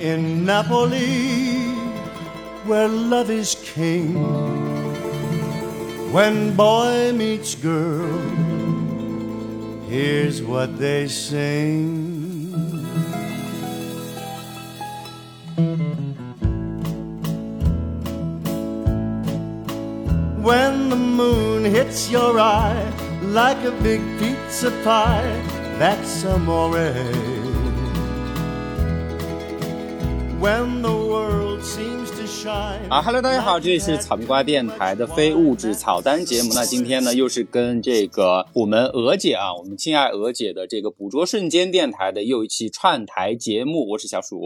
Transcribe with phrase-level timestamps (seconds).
[0.00, 1.74] in Napoli,
[2.64, 4.14] where love is king.
[6.12, 8.18] When boy meets girl,
[9.88, 12.10] here's what they sing.
[20.42, 22.92] When the moon hits your eye
[23.22, 25.30] like a big pizza pie,
[25.78, 27.39] that's amore.
[32.88, 36.50] 啊哈喽，大家好，这里是草莓瓜电台的非物质草单节目。
[36.54, 43.90] 那今天呢，又是跟这个我们娥姐啊，我们亲爱娥姐的这个捕捉瞬间电台的又一期串台节目。
[43.90, 44.40] 我是小鼠，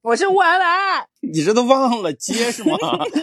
[0.00, 2.78] 我是吴婉婉， 你这都忘了接是吗？
[2.80, 2.80] 对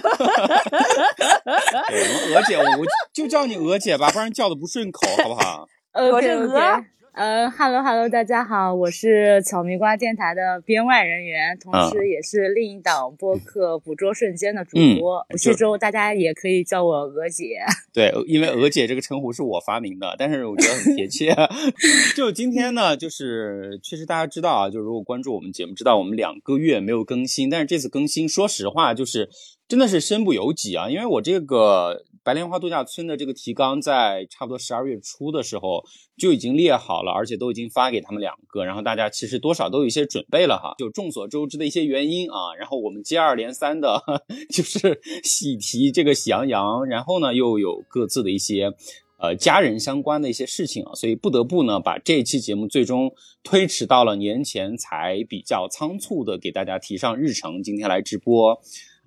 [1.90, 5.68] 我们娥姐，我就叫你娥姐吧，不然叫的不顺口，好不好？
[6.14, 6.86] 我是鹅。
[7.16, 15.26] 呃哈喽哈喽，大家好，我是草莓瓜电台的编外人员，同时也是另一档播客《捕捉瞬间》的主播。
[15.30, 17.60] 我是周，大家也可以叫我娥姐。
[17.94, 21.34] 对，因为娥姐这个称呼是我发明的，但是我觉得很贴切。
[22.18, 29.30] 就今天呢，就是确实大家知道啊，就如果关注我们节目，知道我们两个月没有更新，但是这次更新，说实话，就是
[29.70, 32.04] 真的是身不由己啊，因为我这个。
[32.26, 35.86] 白莲花度假村的这个提纲在差不多十二月初的时候
[36.18, 40.74] 就已经列好了，而且都已经发给他们两个，然后大家其实多少都有一些准备了哈。
[40.80, 44.02] 就众所周知的一些原因啊，然后我们接二连三的，
[44.50, 48.74] 就是喜提这个喜羊羊，然后呢又有各自的一些
[49.20, 58.60] 呃家人相关的一些事情啊，所以不得不呢把这期节目最终推迟到了年前才比较仓促的给大家提上日程，今天来直播。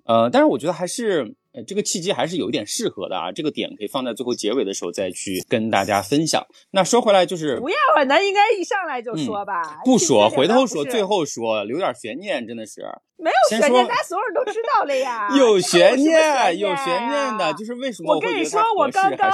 [0.05, 1.35] 呃，但是我觉得还是。
[1.67, 6.47] 这个契机还是有一点适合的啊，这个点可以放在最后结尾的时候再去跟大家分享。
[6.71, 12.83] 那说回来就是不要啊，那应该一上来就说吧，不说，回头说，最后说，留点悬念，真的是。
[13.21, 15.29] 没有悬念，大家所有人都知道了呀。
[15.37, 19.29] 有悬念，有悬念的，就是为什么我跟你说，我刚刚，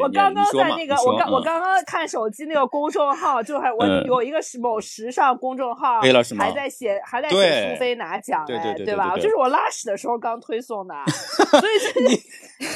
[0.00, 6.00] 我刚刚在那个，我刚我刚刚看手机那个公众号，就还我有一个某时尚公众号，
[6.38, 9.16] 还在写还在写苏菲拿奖，对对吧？
[9.16, 10.94] 就是我拉屎的时候刚推送的，
[11.60, 12.20] 所以你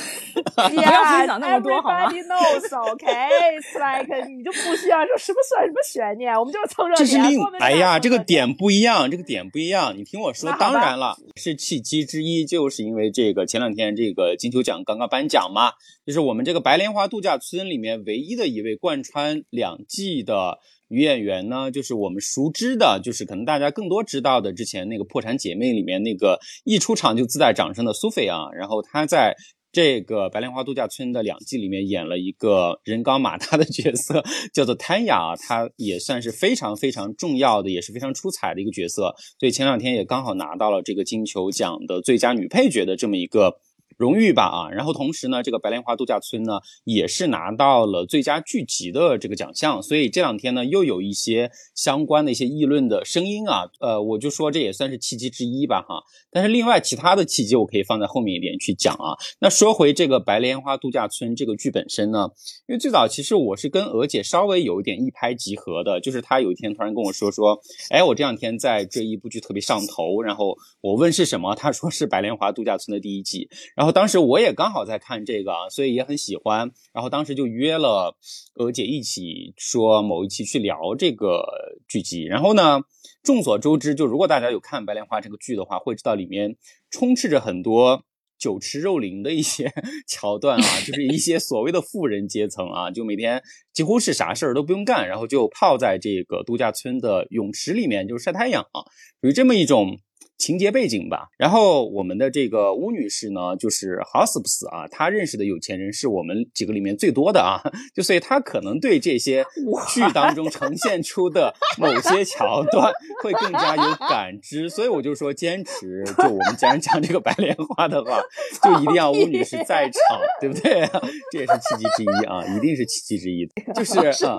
[0.55, 3.07] 不要分享那么多好吗？Everybody knows, OK?
[3.07, 7.07] It's like 你就不需要说什么算什么悬念，我们就是蹭热点。
[7.07, 10.51] 这是另哎呀，这个点不一样，这个点不一样，你听我说。
[10.51, 15.73] 说当然了，是契机之一，就是因为这个前两天这个金球奖刚刚颁奖嘛，
[16.07, 20.59] 就是我们这个白莲花度假村里面唯一的一位贯穿两季的
[20.91, 29.35] 女演员呢，就是我们熟知的，就是可能大家更多知道的，之前那个破产姐妹里面那个一出场就自带掌声的苏菲啊，然后她在。
[29.73, 34.21] 这个白莲花度假村的两季里面演了一个人高马大的角色，
[34.53, 43.61] 叫做谭雅，她也算是非常非常重要的，也是非常出彩的一个角色，所以前两天也刚好拿到了这个金球奖的最佳女配角的这么一个。
[44.01, 56.03] 荣誉吧啊，然后同时呢，这个白莲花度假村呢也是拿到了最佳剧集的这个奖项，所以这两天呢又有一些相关的一些议论的声音啊，呃，我就说这也算是契机之一吧哈。
[56.31, 59.13] 但是另外其他的契机我可以放在后面一点去讲啊。
[59.39, 62.31] 那说回这个白莲花度假村这个剧本身呢，
[62.69, 67.61] 因为最早其实我是跟娥姐稍微有一点一拍即合的，就是她有一天突然跟我说说，
[67.91, 73.47] 哎，我这两天在追一部剧特别上头，然后我问是什么，她说是白莲花度假村的第一季，
[73.77, 73.90] 然后。
[73.93, 76.71] 当时我也刚好在看这个，所以也很喜欢。
[76.93, 78.17] 然后当时就约了
[78.55, 81.45] 娥姐一起说某一期去聊这个
[81.89, 82.25] 剧集。
[82.25, 82.81] 然后呢，
[83.23, 86.57] 众所周知，就如果大家有看《白莲花》这个剧的话，会知道里面
[86.91, 88.05] 充斥着很多
[88.39, 89.73] 酒池肉林的一些
[90.07, 98.85] 桥段啊，就是一些所谓的富人阶层啊，就每天几乎是啥事儿都不用干，然后就泡在这个度假村的泳池里面，就是晒太阳啊，
[99.21, 100.01] 属于这么一种。
[100.41, 107.61] 情节背景吧，然后我们的这个巫女士呢，就是 House 啊，她认识的有钱人是我们几个里面最多的啊，
[107.95, 109.45] 就所以她可能对这些
[109.89, 112.91] 剧当中呈现出的某些桥段
[113.23, 118.23] 会更加有感知，所以我就说坚持，就我们既然讲这个白莲花的话，
[118.63, 120.89] 就一定要巫女士在场，对不对？
[121.31, 124.39] 这也是契机之一啊，一定是契机之一，就是啊，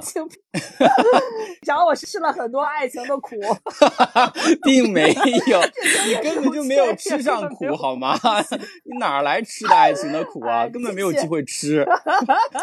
[1.61, 3.35] 讲我吃了很多爱情的苦，
[4.65, 5.13] 并没
[5.47, 5.61] 有。
[6.07, 8.17] 你根本就没有吃上苦，好吗？
[8.85, 10.67] 你哪来吃的爱情的苦啊？
[10.67, 11.85] 根本没有机会吃。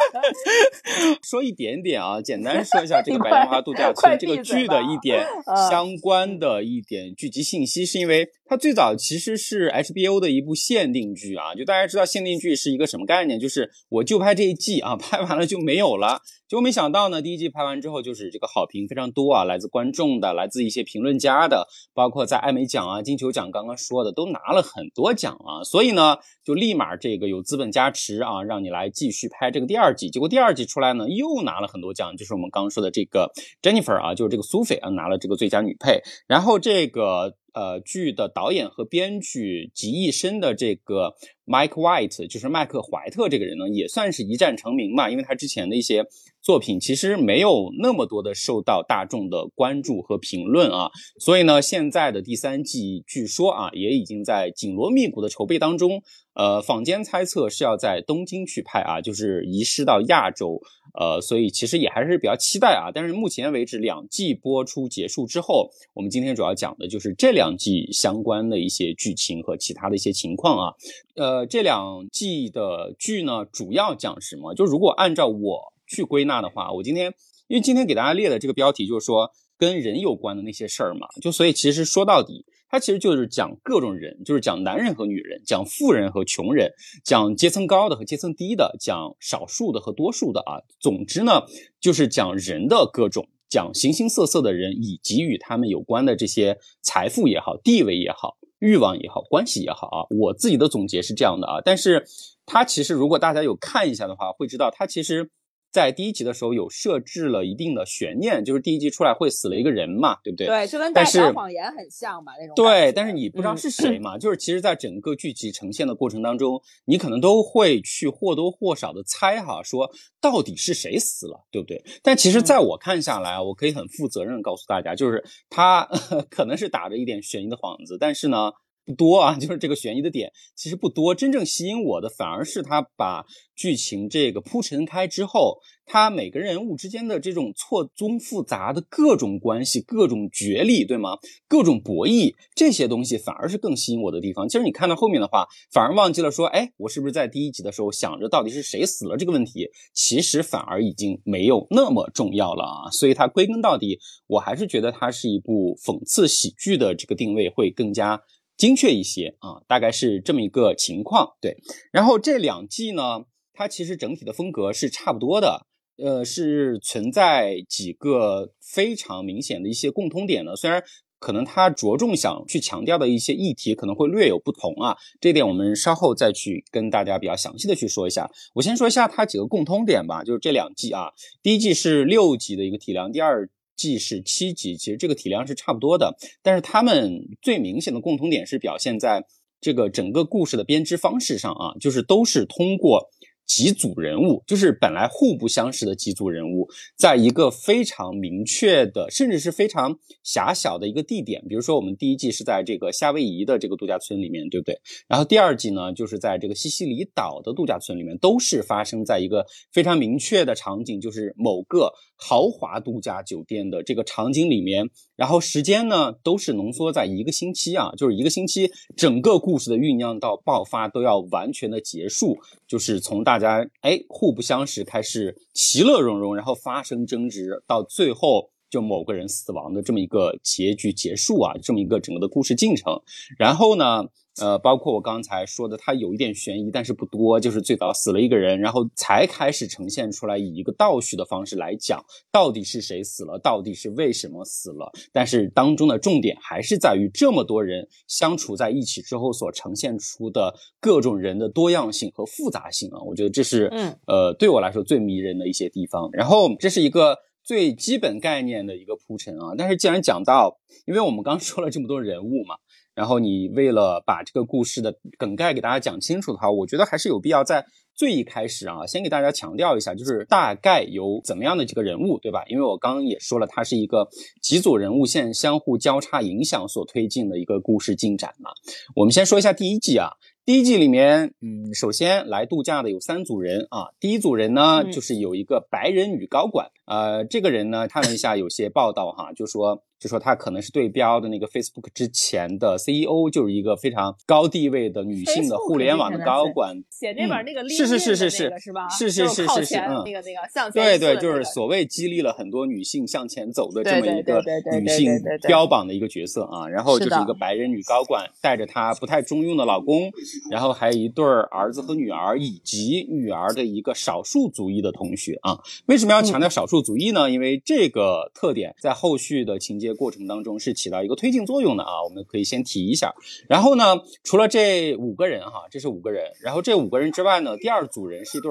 [1.22, 5.26] 说一点点啊，简单说一下这个 《白莲花度假村》这个剧的一点
[5.70, 16.22] 相关的一点剧集信息，是因为它最早其实是 HBO 的一部限定剧啊，就大家知道限定剧是一个什么概念，就是我就拍这一季啊， 拍完了就没有了。
[16.48, 25.62] 结果没想到呢，第一季拍完之后，就是这个好评非常多啊，来自观众的，来自一些评论家的，包括在艾美奖啊、金球奖刚刚说的，都拿了很多奖啊。
[25.62, 30.08] 所以呢，就立马这个有资本加持啊，让你来继续拍这个第二季。
[30.08, 33.30] 结果第二季出来呢，又拿了很多奖，就是我们刚刚说的这个
[33.60, 36.00] Jennifer 啊，就是这个苏菲啊，拿了这个最佳女配。
[36.26, 37.36] 然后这个。
[37.58, 46.06] 呃，剧的导演和编剧集一身的这个 Mike White，就是麦克怀特这个人呢，也算是一战成名嘛，因为他之前的一些
[46.40, 50.88] 作品其实没有那么多的受到大众的关注和评论啊，
[51.18, 56.00] 所以呢，现在的第三季据说啊，也已经在紧锣密鼓的筹备当中。
[56.34, 60.62] 呃，坊间猜测是要在东京去拍啊，就是移师到亚洲，
[61.00, 62.90] 呃，所以其实也还是比较期待啊。
[62.92, 70.74] 但是目前为止，两季播出结束之后，我们今天主要讲的就是这两季相关的一些剧情和其他的一些情况啊。
[71.14, 74.54] 呃，这两季的剧呢，主要讲什么？
[74.54, 77.14] 就如果按照我去归纳的话，我今天
[77.46, 82.44] 因为今天给大家列的这个标题就是说跟人有关的那些事儿嘛，就所以其实说到底。
[82.68, 86.72] 它其实就是讲各种人，就是讲男人和女人，讲富人和穷人，
[87.02, 90.60] 讲阶层高的和阶层低的，讲少数的和多数的啊。
[90.78, 91.42] 总之呢，
[91.80, 100.06] 就是讲人的各种，讲形形色色的人，以及与他们有关的这些财富也好、地位也好、欲望也好、关系也好啊。
[100.10, 102.04] 我自己的总结是这样的啊，但是
[102.44, 105.30] 它其实如果大家有看一下的话，会知道它其实。
[105.70, 110.46] 在第一集的时候有设置了一定的悬念，就是第一集出来会死了一个人嘛，对不对？
[110.46, 112.54] 对，就跟《大小谎言》很像嘛那种。
[112.56, 121.82] 对，但是你不知道是谁嘛，就是其实，在整个剧集呈现的过程当中，你可能都会去或多或少的猜哈，说到底是谁死了，对不对？
[122.02, 125.88] 但其实，在我看下来，我可以很负责任告诉大家，就是他
[126.30, 128.52] 可能是打着一点悬疑的幌子，但是呢。
[128.88, 141.18] 不多啊， 就是这个悬疑的点其实不多，真正吸引我的反而是他把剧情这个铺陈开之后，他每个人物之间的这种错综复杂的各种关系、各种角力，对吗？
[141.46, 144.48] 各种博弈这些东西反而是更吸引我的地方。
[144.48, 149.68] 其实你看到后面的话，反而忘记了说，哎，我是不是在第一集的时候想着到底是谁死了这个问题？
[149.92, 152.90] 其实反而已经没有那么重要了啊。
[152.90, 153.98] 所以它归根到底，
[154.28, 158.22] 我还是觉得它是一部讽刺喜剧的这个定位会更加。
[158.58, 161.36] 精确一些啊，大概是这么一个情况。
[161.40, 161.56] 对，
[161.92, 163.20] 然后这两季呢，
[163.54, 165.64] 它其实整体的风格是差不多的，
[165.96, 170.56] 呃，是存在几个非常明显的一些共通点的。
[170.56, 170.82] 虽然
[171.20, 178.28] 可能它着重想去强调的一些议题可能会略有不同啊，这点我们稍后再去跟大家比较详细的去说一下。
[178.54, 181.12] 我先说一下它几个共通点吧，就是这两季啊，
[181.42, 183.48] 第一季是六集的一个体量，第二。
[183.78, 189.24] 既是七集，其实这个体量是差不多的，但是他们最明显的共同点是表现在
[189.60, 193.08] 这个整个故事的编织方式上啊，就是都是通过。
[193.48, 204.78] 几组人物就是本来互不相识的几组人物，在一个非常明确的，甚至是非常狭小的一个地点，比如说我们第一季是在这个夏威夷的这个度假村里面，对不对？
[205.08, 214.90] 然后第二季呢，就是在这个西西里岛的度假村里面，都是发生在一个非常明确的场景，就是某个豪华度假酒店的这个场景里面。
[215.16, 222.36] 然后时间呢，都是浓缩在一个星期啊，就是一个星期，整个故事的酝酿到爆发都要完全的结束，
[222.66, 233.00] 就是从大家哎互不相识开始，其乐融融，然后发生争执，到最后就某个人死亡的这么一个结局结束啊，这么一个整个的故事进程。
[233.38, 234.04] 然后呢？
[234.40, 244.90] 呃，包括我刚才说的，它有一点悬疑，但是不多，就是最早死了一个人，然后才开始呈现出来，以一个倒叙的方式来讲，到底是谁死了，到底是为什么死了。
[245.12, 256.08] 但是当中的重点还是在于这么多人相处在一起之后所呈现出的各种人的多样性和复杂性啊，我觉得这是，嗯，呃，对我来说最迷人的一些地方。
[256.12, 262.56] 然后这是一个最基本概念的一个铺陈啊，但是既然讲到，因为我们刚说了这么多人物嘛。
[262.98, 267.64] 然后你为了把这个故事的梗概给大家讲清楚的话，我觉得还是有必要在
[267.94, 272.42] 最一开始啊，先给大家强调一下，就是大概有怎么样的几个人物，对吧？
[272.48, 274.08] 因为我刚刚也说了，它是一个
[274.42, 278.50] 几组人物线相互交叉影响所推进的一个故事进展嘛。
[278.96, 280.08] 我们先说一下第一季啊。
[280.44, 283.94] 第一季里面，嗯，首先来度假的有三组人啊。
[284.00, 289.82] 第一组人呢，就是有一个白人女高管，呃，这个人呢，看了一下有些报道哈，就说。
[289.98, 296.72] 就说他可能是对标的那个 Facebook 之前的 CEO，就是一个非常高地位的女性的互联网的高管。
[296.88, 298.88] 写这本那个是是是是是是吧？
[298.88, 304.40] 是是是是是嗯，那个那个向前对对，就是所谓激励了很多女性向前走的这么一个
[304.80, 305.10] 女性
[305.48, 306.68] 标榜的一个角色啊。
[306.68, 310.12] 然后就是一个白人女高管带着她不太中用的老公，
[310.48, 315.58] 然后还有一对儿子和女儿，以及女儿的一个少数族裔的同学啊。
[315.86, 317.30] 为什么要强调少数族裔呢？
[317.30, 319.88] 因为这个特点在后续的情节。
[319.98, 323.12] 过程当中是起到一个推进作用的啊，我们可以先提一下。
[323.48, 326.22] 然后呢，除了这五个人哈，这是五个人。
[326.40, 328.50] 然后这五个人之外呢，第二组人是一对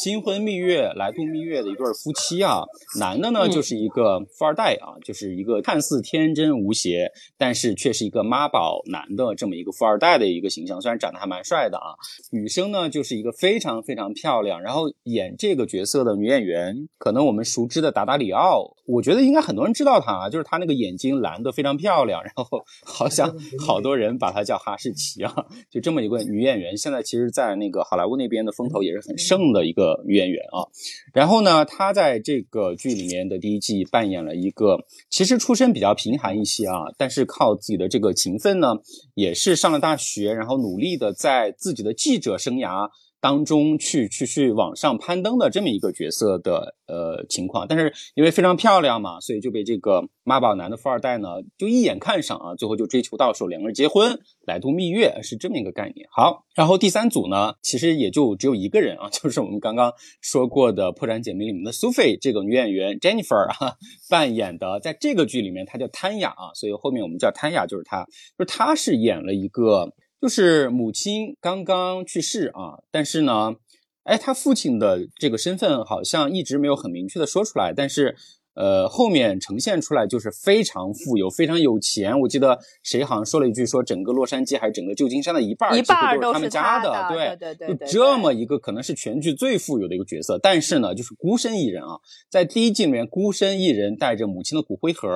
[0.00, 2.62] 新婚蜜月来度蜜月的一对夫妻啊。
[2.98, 11.92] 男的呢就是一个富二代啊，就是一个看似天真无邪，但是却是一个妈宝男的这么一个富二代的一个形象，虽然长得还蛮帅的啊。
[12.30, 20.76] 女生呢就是一个非常非常漂亮，然后演这个角色的女演员，可能我们熟知的达达里奥，我觉得应该很多人知道她，就是她那个。
[20.76, 25.34] 眼睛蓝的非常漂亮，然后 好像好多人把她叫哈士奇啊，
[25.70, 30.68] 就这么一个女演员，现在其实，在那个好莱坞那边的风头也是很盛的一个女演员啊。
[31.14, 38.74] 然后呢，她在这个剧里面的第一季扮演了一个，其实出身比较贫寒一些啊，但是靠自己的这个勤奋呢，
[39.14, 42.90] 也是上了大学，然后努力的在自己的记者生涯。
[43.20, 56.06] 当中去去去往上攀登的这么一个角色的呃情况，但是因为非常漂亮嘛，所以就被这个妈宝男的富二代呢就一眼看上啊，最后就追求到手，两个人结婚来度蜜月是这么一个概念。
[56.12, 63.74] 好，然后第三组呢，其实也就只有一个人啊， 就是我们刚刚说过的《破产姐妹》里面的苏菲这个女演员 Jennifer 啊
[64.08, 68.04] 扮演的，在这个剧里面她叫潘雅啊，所以后面我们叫潘雅就是她，
[68.38, 69.92] 就是她是演了一个。
[70.26, 73.54] 就是母亲刚刚去世啊，但是呢，
[74.02, 78.16] 哎，他父亲的这个身份好像一直没有很明确的说出来，但是。
[78.56, 82.18] 呃，后面呈现出来就是非常富有，非常有钱。
[82.20, 87.06] 我记得谁好像说了一句，说整个洛杉矶还是整个旧金山的一半，一半都是他们家的。
[87.10, 95.06] 对对对，就这么一个可能是全剧最富有的一个角色，但是呢，就是孤身一人啊，在第一季里面孤身一人带着母亲的骨灰盒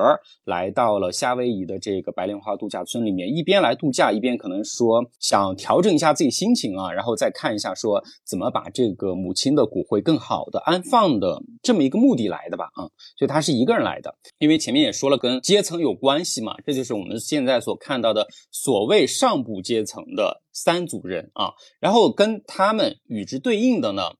[0.45, 12.85] 来到了夏威夷的这个白莲花度假村里面，一边来度假，一边可能说想调整一下自己心情啊，然后再看一下说怎么把这个母亲的骨灰更好的安放的这么一个目的来的吧啊，
[13.17, 13.30] 就。
[13.31, 21.53] 他是一个人来的，因为前面也说了，跟阶层有关系嘛，这就是我们现在所看到的所谓上部阶层的三组人啊。
[21.79, 24.11] 然后跟他们与之对应的呢，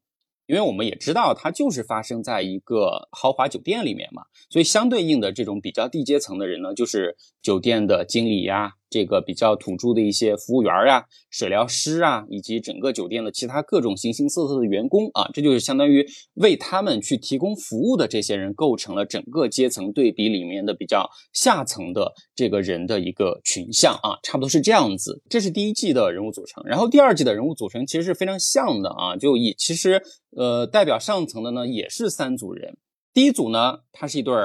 [0.47, 8.73] 因为我们也知道，它就是发生在一个豪华酒店里面嘛，所以相对应的这种比较低阶层的人呢，就是酒店的经理呀。
[8.91, 25.23] 这个比较土著的一些服务员呀、水疗师啊，以及整个酒店的其他各种形形色色的员工啊，这就是相当于为他们去提供服务的这些人，构成了整个阶层对比里面的比较下层的这个人的一个群像啊，差不多是这样子。
[25.29, 30.03] 这是第一季的人物组成，然后第二季的人物组成其实是非常像的啊，就也其实
[30.35, 32.77] 呃代表上层的呢也是三组人，
[33.13, 34.35] 第一组呢它是一对。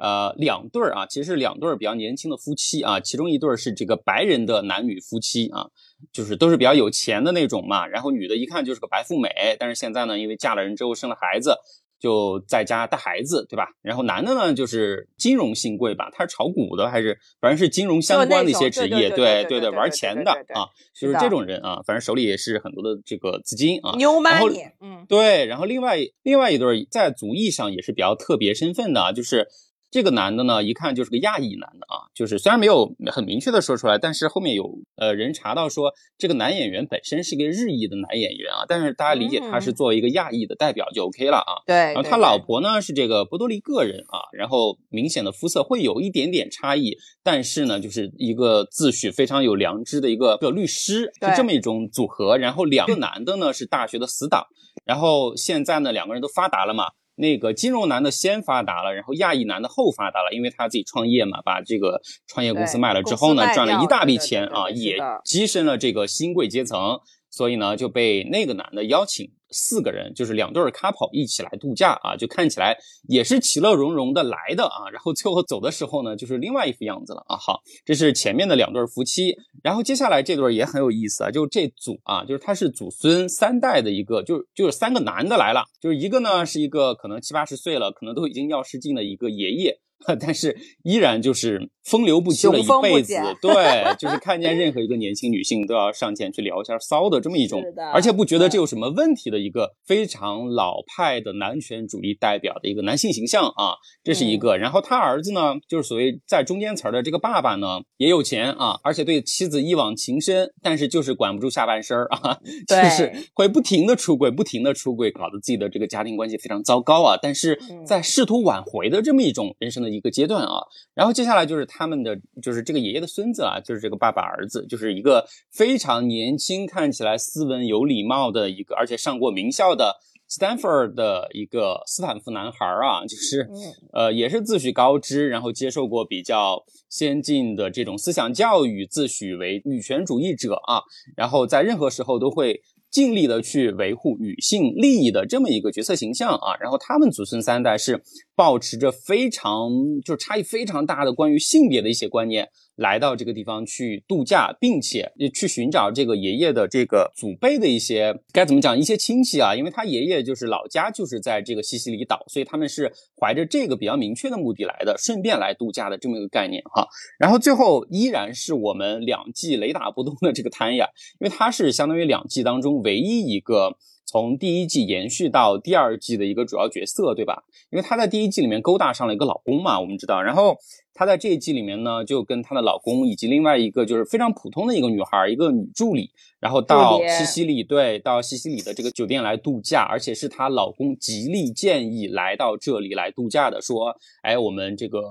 [0.00, 5.66] 呃，两对儿啊，其实是两对儿比较年轻的夫妻啊，其中一对儿是这个白人的男女夫妻啊，
[6.10, 7.86] 就是都是比较有钱的那种嘛。
[7.86, 9.28] 然后女的一看就是个白富美，
[9.58, 11.54] 但是现在呢，因为嫁了人之后生了孩子，
[12.00, 13.66] 就在家带孩子，对吧？
[13.82, 20.64] 然后男的呢，就是金融新贵吧，他是炒股的还是反正是金融相关的一些职业，对对对，玩钱的啊，
[20.98, 23.94] 就是这种人啊，反正手里也是很多的这个资金啊。
[23.98, 29.46] 牛 money，嗯，对，然后另外另外一对在族裔上也是比较特别身份的，啊就是。
[29.90, 41.58] 这个男的呢，一看就是个亚裔男的啊，就是虽然没有很明确的说出来，但是后面有呃人查到说这个男演员本身是一个日裔的男演员啊，但是大家理解他是作为一个亚裔的代表就 OK 了啊。
[41.66, 41.74] 对。
[41.76, 52.38] 然后他老婆呢是这个波多黎各人啊，然后明显的肤色会有一点点差异，但是呢就是一个自诩非常有良知的一个个律师，就这么一种组合。
[52.38, 54.46] 然后两个男的呢是大学的死党，
[54.84, 56.84] 然后现在呢两个人都发达了嘛。
[57.20, 66.98] 那个金融男的先发达了，然后亚裔男的后发达了，因为他自己创业嘛，把这个创业公司卖了之后呢，赚了一大笔钱啊，也跻身了这个新贵阶层，
[67.30, 69.30] 所以呢就被那个男的邀请。
[69.50, 72.76] 四个人就是两对 couple 一起来度假啊，就看起来
[73.08, 74.90] 也是其乐融融的来的啊。
[74.92, 77.36] 然后最后走的时候呢，就是另外一副样子了啊。
[77.36, 89.78] 好，这是前面的两对夫妻，然后接下来这对也很有意思啊，就这组啊，就是他是祖孙三代的一个，就就是三个男的来了，就是一个呢是一个可能七八十岁了，可能都已经要失禁的一个爷爷。
[90.20, 93.14] 但是依然就是风流不羁了一辈子。
[93.40, 104.56] 对，就是看见任何一个年轻女性都要上前去聊一下骚的这么一种，而且不觉得这有什么问题的一个非常老派的男权主义代表的一个男性形象啊，这是一个。
[104.56, 117.18] 然后他儿子呢，就是所谓在中间词儿的这个爸爸呢，也有钱啊，而且对妻子一往情深，但是就是管不住下半身儿啊， 就是会不停的出轨，不停的出轨，搞得自己的这个家庭关系非常糟糕啊。
[117.20, 119.89] 但是在试图挽回的这么一种人生的。
[119.90, 120.62] 一个阶段啊，
[120.94, 129.96] 然后接下来就是他们的，就是这个爷爷的孙子啊，就是这个爸爸儿子，就是一个非常年轻，看起来斯文有礼貌的一个，而且上过名校的
[130.30, 133.48] Stanford 的一个斯坦福男孩啊，就是
[133.92, 140.82] 呃也是自诩高知，然后接受过比较先进的这种思想教育，自诩为女权主义者啊，
[141.16, 142.62] 然后在任何时候都会。
[142.90, 148.02] 尽力的去维护女性利益的这么一个角色形象啊，然后他们祖孙三代是
[148.40, 149.70] 保持着非常
[150.02, 152.48] 就是差异非常大的关于性别的一些观念。
[152.76, 166.88] 来到这个地方去度假，并且去寻找这个爷爷的这个祖辈的一些该怎么讲一些亲戚啊，因为他爷爷就是老家就是在这个西西里岛，所以他们是怀着这个比较明确的目的来的，顺便来度假的这么一个概念哈。
[167.18, 173.76] 然后最后依然是我们两季雷打不动的这个谭雅，因为他是相当于两季当中唯一一个。
[174.10, 177.44] 从第一季延续到第二季的一个主要角色，对吧？
[177.70, 180.20] 因为她在第一季里面勾搭上了一个老公嘛，我们知道。
[180.20, 180.58] 然后
[180.92, 186.10] 她在这一季里面呢，就跟她的老公以及另外一个就是非常普通的一个女孩，一个女助理。
[186.40, 195.02] 然后到西西里，对，到西西里的这个酒店来度假，而且是她老公极力建议来到这里来度假的，说，哎，我们这个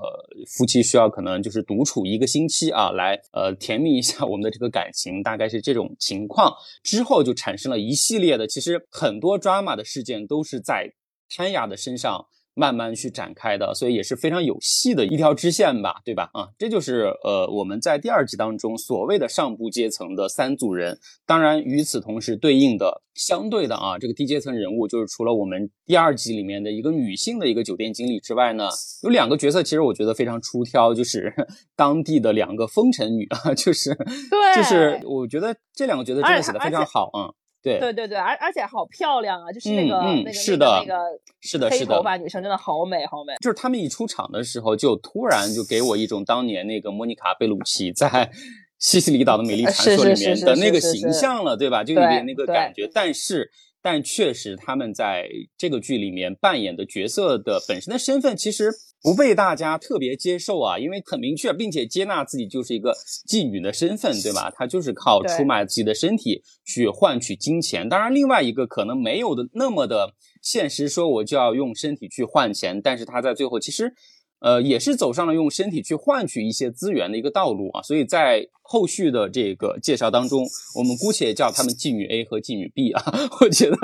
[0.47, 6.51] 夫妻需要可能就是独处一个星期啊，来呃甜蜜一下我们的这个感情，大概是这种情况。
[6.83, 10.93] 之后就产生了一系列的，其实很多 drama 的事件都是在
[11.37, 12.25] 潘雅的身上。
[12.59, 16.29] 慢慢去展开的，所以也是非常有戏的一条支线吧，对吧？
[16.33, 20.99] 啊，这就是呃我们在第二集当中所谓的上部阶层的三组人。
[21.25, 28.67] 当然，与此同时对应的相对的啊，这个低阶层人物就是除了我们第二集里面的一个女性的一个酒店经理之外呢，
[29.03, 31.33] 有两个角色，其实我觉得非常出挑，就是
[31.77, 37.31] 当地的两个风尘女啊，就是对，就是我觉得这两个角色真的写的非常好啊。
[37.61, 39.51] 对对对对，而而且好漂亮啊！
[39.51, 41.03] 就是那个那个是的那个
[41.41, 43.33] 是的黑头发女生真的好美好美。
[43.41, 48.31] 就是他们一出场的时候，就突然就给我一种当年那个莫妮卡贝鲁奇在
[48.77, 51.83] 西西里岛的美丽传说里面的那个形象了，对吧？
[51.83, 52.89] 就有点那个感觉。
[52.93, 53.51] 但是
[53.81, 58.71] 但确实他们在这个剧里面扮演的角色的本身的身份，其实。
[59.01, 62.93] 不被大家特别接受啊，因为很明确，并且接纳自己就是一个
[63.25, 64.51] 妓女的身份，对吧？
[64.53, 67.87] 她就是靠出卖自己的身体去换取金钱。
[67.87, 73.93] 当然，另外一个可能没有的那么的现实，说我就要用身体去换钱，但是他在最后其实，
[74.41, 77.81] 呃，也是走上了用身体去换取一些资源的一个道路啊。
[77.81, 83.03] 所以在后续的这个介绍当中，我们姑且叫他们妓女 A 和妓女 B 啊，
[83.41, 83.77] 我觉得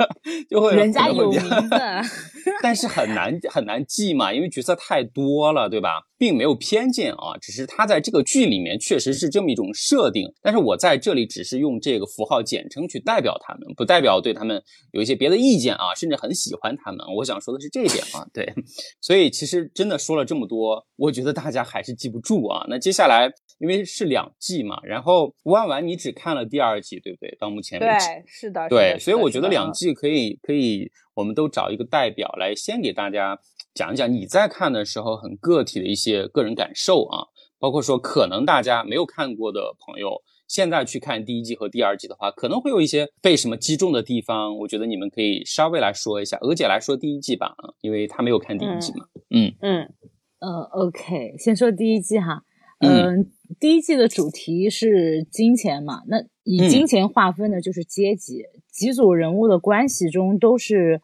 [0.48, 1.68] 就会人家有名字，
[2.62, 6.02] 但是很难很难记嘛，因为角色太多了，对吧？
[6.18, 17.04] 并没有偏见啊，只是他在这个剧里面确实是这么一种设定，但是我在这里只是用这个符号简称去代表他们，不代表对他们有一些别的意见啊，甚至很喜欢他们。
[17.16, 18.54] 我想说的是这一点啊，对，
[19.00, 22.64] 所以其实真的说了这么多，我觉得大家还是记不住啊。
[22.68, 23.32] 那接下来。
[23.58, 27.36] 因为是两季嘛，然后吴万万你只看了第二季，对不对？
[27.40, 33.38] 到目前为止，对，是的，对，所以我觉得两季可以可以，我们都找一个代表来先给大家
[33.74, 37.26] 讲一讲你在看的时候很个体的一些个人感受啊，
[37.58, 46.36] 包括说可能大家没有看过的朋友，现在去看第一季和第二季的话，可能会有一些被什么击中的地方，我觉得你们可以稍微来说一下。
[46.42, 49.94] 娥姐来说第一季吧，啊，因为她没有看第一季嘛，嗯嗯
[50.40, 52.42] 嗯，OK，先说第一季哈，
[52.80, 53.30] 嗯。
[53.60, 56.02] 第一季的主题是金钱嘛？
[56.08, 61.00] 那以金钱划分的就是阶级，几组人物的关系中都是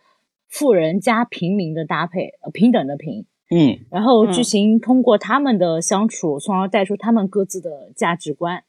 [0.49, 3.27] 富人加平民的搭配，平等的平。
[3.49, 8.65] 嗯，然后剧情通过他们的相处，从而带出他们各自的价值观。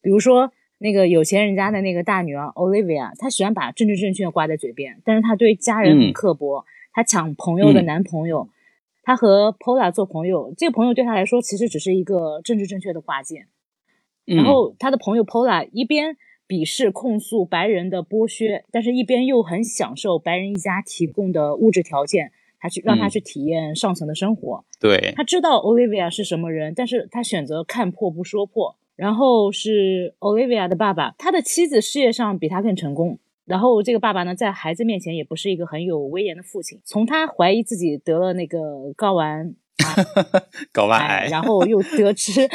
[0.00, 8.48] 比如说那个有钱人家的那个大女儿 Olivia，她喜欢把政治正确挂在嘴边，但是她对家人很刻薄，她抢朋友的男朋友。
[9.08, 13.46] 他和 Pola 做朋友，这个朋友对他来说其实只是一个政治正确的挂件。
[14.26, 24.62] 然后他的朋友 Pola 一边鄙视控诉白人的剥削，但是一边又很享受白人一家提供的物质条件，他去让他去体验上层的生活。
[24.78, 28.76] 对，他知道 Olivia 是什么人，但是他选择看破不说破。
[28.94, 33.18] 然后是 Olivia 的爸爸，他的妻子事业上比他更成功。
[33.48, 36.80] 然后这个爸爸呢，在孩子面前也不是一个很有威严的父亲。
[36.84, 38.58] 从他怀疑自己得了那个
[38.96, 39.54] 睾丸
[40.72, 42.48] 睾丸癌，然后又得知。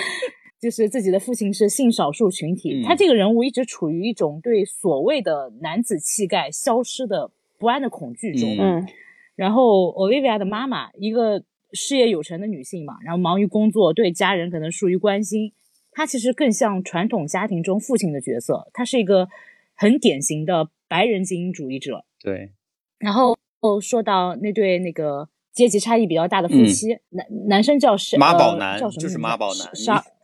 [0.61, 7.29] 就是自己的父亲是性少数群体，他这个人物一直处于一种对所谓的男子气概消失的
[7.59, 8.55] 不安的恐惧中。
[8.57, 8.87] 嗯，
[9.35, 15.51] 然后 Olivia 的妈妈一个事业有成的女性嘛，然后忙于工作，对家人可能疏于关心。
[15.91, 19.27] 她其实更像传统家庭中父亲的角色，她是一个
[19.75, 22.05] 很典型的白人精英主义者。
[22.23, 22.51] 对。
[22.99, 23.35] 然后
[23.81, 29.01] 说到那对那个阶级差异比较大的夫妻，男男生叫是妈宝男，叫什么？
[29.01, 29.67] 就是妈宝男。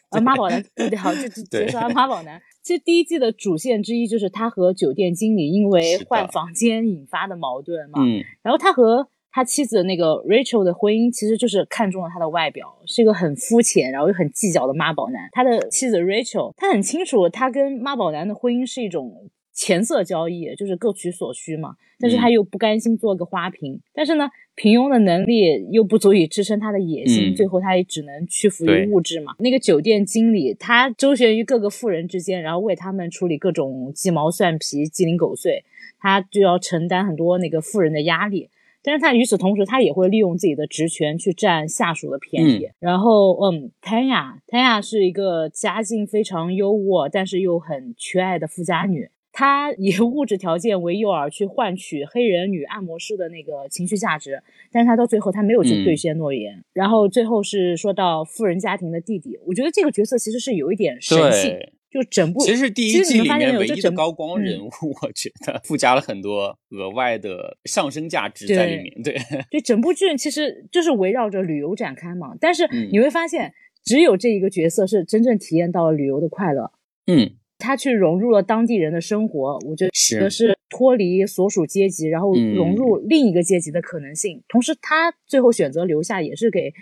[0.09, 2.39] 啊，妈宝男，对对，好，就 直接说妈宝男。
[2.61, 7.99] 其实第一季的主线之一就是他和酒店经理因为换房间引发的矛盾嘛。
[8.03, 8.23] 嗯。
[8.43, 15.29] 然后他和他妻子那个 Rachel 的婚姻，其实就是看中了他的外表，是一个很肤浅，然后又很计较的妈宝男。
[15.31, 19.29] 他的妻子 Rachel，他很清楚，他跟妈宝男的婚姻是一种。
[19.59, 29.35] 钱色交易就是各取所需嘛，但是他又不甘心做个花瓶，但是呢，平庸的能力又不足以支撑他的野心，最后他也只能屈服于物质嘛。
[29.39, 35.65] 那个酒店经理，他周旋于各个富人之间，然后为他们处理各种鸡毛蒜皮、鸡零狗碎，
[35.99, 38.49] 他就要承担很多那个富人的压力。
[38.81, 42.69] 但是他与此同时，他也会利用自己的职权去占下属的便宜。
[42.79, 49.09] 然后，嗯，谭雅，谭雅是一个家境非常优渥，但是又很缺爱的富家女。
[49.39, 56.61] 他以 物质条件为诱饵去换取黑人女按摩师的那个情绪价值，但是他到最后他没有去兑现诺言。
[56.73, 61.57] 然后最后是说到富人家庭的弟弟，我觉得这个角色其实是有一点神性，
[61.89, 64.69] 就整部其实第一季里面唯一的高光人物，
[65.01, 69.01] 我觉得附加了很多额外的上升价值在里面。
[69.01, 69.15] 对，
[69.49, 72.35] 对，整部剧其实就是围绕着旅游展开嘛。
[72.41, 73.53] 但是你会发现，
[73.85, 76.73] 只有这一个角色是真正体验到了旅游的快乐。
[77.07, 77.38] 嗯。
[77.59, 79.85] 他去融入了当地人的生活，我觉
[80.19, 84.41] 得是脱离所属阶级，然后融入另一个阶级的可能性。
[84.47, 86.73] 同时，他最后选择留下，也是给。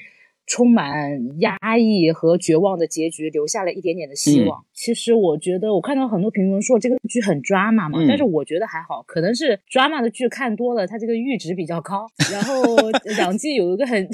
[0.49, 4.63] 充满压抑和绝望的结局留下了一点点的希望。
[4.71, 12.07] 其实我觉得，我看到很多评论说这个剧很 drama 嘛，但是我觉得还好，可能是 drama 的剧看多了，它这个阈值比较高。
[12.31, 12.63] 然后
[13.17, 14.07] 两季有一个很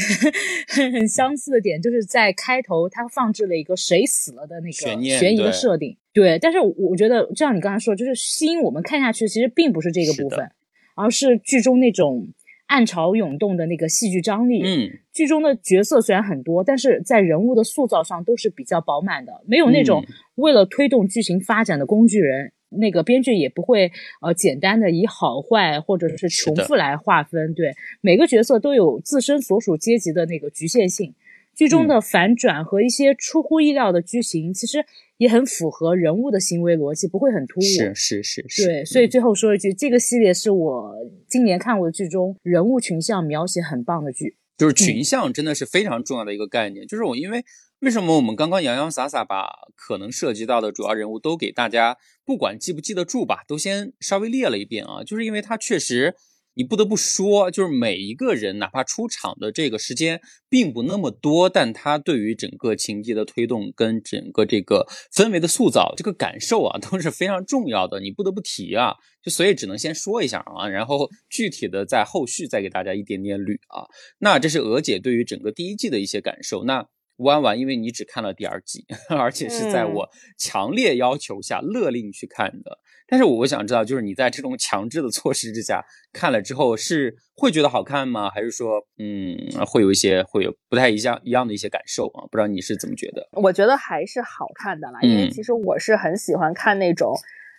[0.68, 5.96] 很很相似的点，就是在开头它放置了一个谁死了的那个悬疑的设定。
[6.14, 10.52] 对，但是我觉得，就像你刚才说，就是吸引我们看下去，其实并不是这个部分，
[10.96, 12.28] 而是剧中那种。
[12.66, 20.04] 暗潮涌动的那个戏剧张力，嗯，剧中的角色虽然很多，但是在人物的塑造上都是比较饱满的，没有那种
[20.36, 22.54] 为了推动剧情发展的工具人。
[22.76, 27.72] 那个编剧也不会呃简单的以好坏或者是穷富来划分，对
[28.02, 31.14] 每个角色都有自身所属阶级的那个局限性。
[31.56, 34.84] 剧中的反转和一些出乎意料的剧情，其实
[35.18, 37.64] 也很符合人物的行为逻辑，不会很突兀。
[37.64, 38.66] 是是是是。
[38.66, 40.96] 对，所以最后说一句，这个系列是我
[41.28, 44.38] 今年看过的剧中人物群像描写很棒的剧。
[44.58, 46.88] 就是群像真的是非常重要的一个概念。
[46.88, 47.44] 就是我因为
[47.80, 56.16] 为什么我们刚刚洋洋洒洒把可能涉及到的主要人物都给大家，不管记不记得住吧，都先稍微列了一遍啊，就是因为它确实。
[56.56, 68.00] 你不得不说，就是每一个人，哪怕出场的这个时间并不那么多，但他对于整个情节的推动跟整个这个氛围的塑造，这个感受啊，都是非常重要的。
[68.00, 73.88] 你不得不提啊，就所以只能先说一下啊，然后具体的在后续再给大家一点点捋啊。
[74.20, 76.64] 那这是娥姐对于整个第一季的一些感受。
[76.66, 76.88] 那
[77.18, 82.80] 弯弯，因为你只看了第二季， 而且是在我强烈要求下勒令去看的。
[83.08, 88.30] 但是我想知道，就是你在这种强制的措施之下看了之后，是会觉得好看吗？
[88.30, 92.24] 还是说，嗯，会有一些会有不太一样一样的一些感受啊？
[92.32, 93.28] 不知道你是怎么觉得？
[93.34, 97.14] 我觉得还是好看的啦，因为其实我是很喜欢看那种。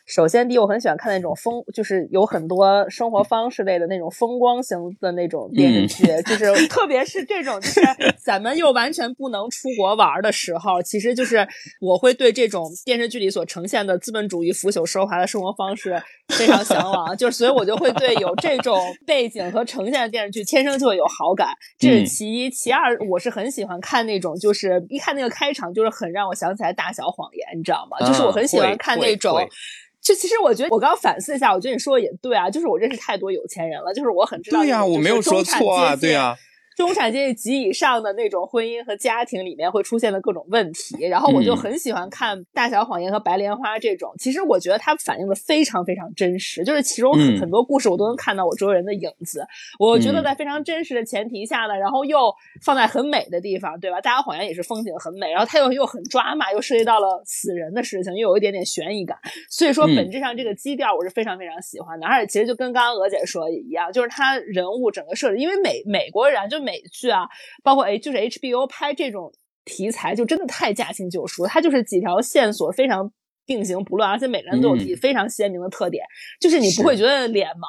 [0.07, 7.81] 首先，第一，我很喜欢看那种风，就是有很多生活方式类的那种风光型的那种电视剧， 就是 特别是这种，就是
[8.23, 11.49] 咱们又完全不能出国玩的时候，其实就是
[11.81, 22.51] 我会对这种电视剧里所呈现的资本主义腐朽奢华的生活方式非常向往，就是所以我就会对有这种背景和呈现的电视剧天生就会有好感，这是其一。
[22.51, 28.07] 其二，我是很喜欢看那种，就是一看那个开场，就是很让我想起来《大小谎言》，你知道吗？
[28.07, 29.41] 就是我很喜欢看那种。
[30.05, 36.37] 就其实我觉得，我刚反思一下，我觉得你说的也对啊，就是我认识太多有钱人了，就是我很知道，对呀，我没有说错啊，对呀。
[36.77, 44.13] 中产阶级及以上的那种婚姻和家庭里面会出现的各种问题，然后我就很喜欢看《大小谎言》和《白莲花》这种。
[44.19, 49.47] 其实我觉得它反映的非常非常真实，就是其中很多故事我都能看到我周围人的影子。
[49.79, 53.99] 我觉得在非常真实的前提下呢，然后又放在很美的地方，对吧？
[54.03, 59.17] 《大小谎言》也是风景很美，然后它又又很抓马，又涉及到了死人的事情，又有一点点悬疑感。
[59.49, 62.07] 所以说，本质上这个基调我是非常非常喜欢的。
[62.07, 66.64] 而且其实就跟刚刚娥姐说的一样，就是他人物整个设置，因为美美国人就。
[66.65, 67.29] 美剧啊，
[67.63, 69.33] 包括哎，就是 HBO 拍这种
[69.65, 71.47] 题材，就真的太驾轻就熟。
[71.47, 73.13] 它就是几条线索非常
[73.47, 76.05] 并行不乱，而且每个人都有自己非常鲜明的特点，
[76.41, 77.67] 就是你不会觉得脸盲。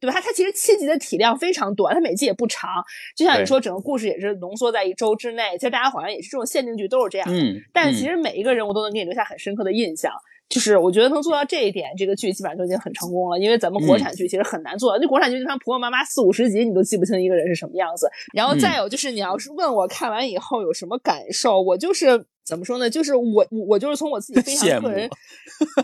[0.00, 0.14] 对吧？
[0.14, 2.82] 它它其实七集的体量非常短，它每集也不长，
[3.14, 5.50] 就像你说，整个故事也是浓缩在一周之内。
[5.58, 10.10] 其实大家好像也是这种限定剧都是这样，嗯，但其实每一个人物都能给你留下很深刻的印象。
[10.50, 13.38] 就是我觉得能做到这一点，这个剧基本上就已经很成功了。
[13.38, 18.10] 因为咱们国产剧其实很难做到，那国产剧就像婆婆妈妈四五十集，你都记不清一个人是什么样子。
[18.34, 22.26] 然后再有就是，你要是问我看完以后有什么感受，我就是。
[22.44, 22.90] 怎么说呢？
[22.90, 25.08] 就是我，我就是从我自己非常个人，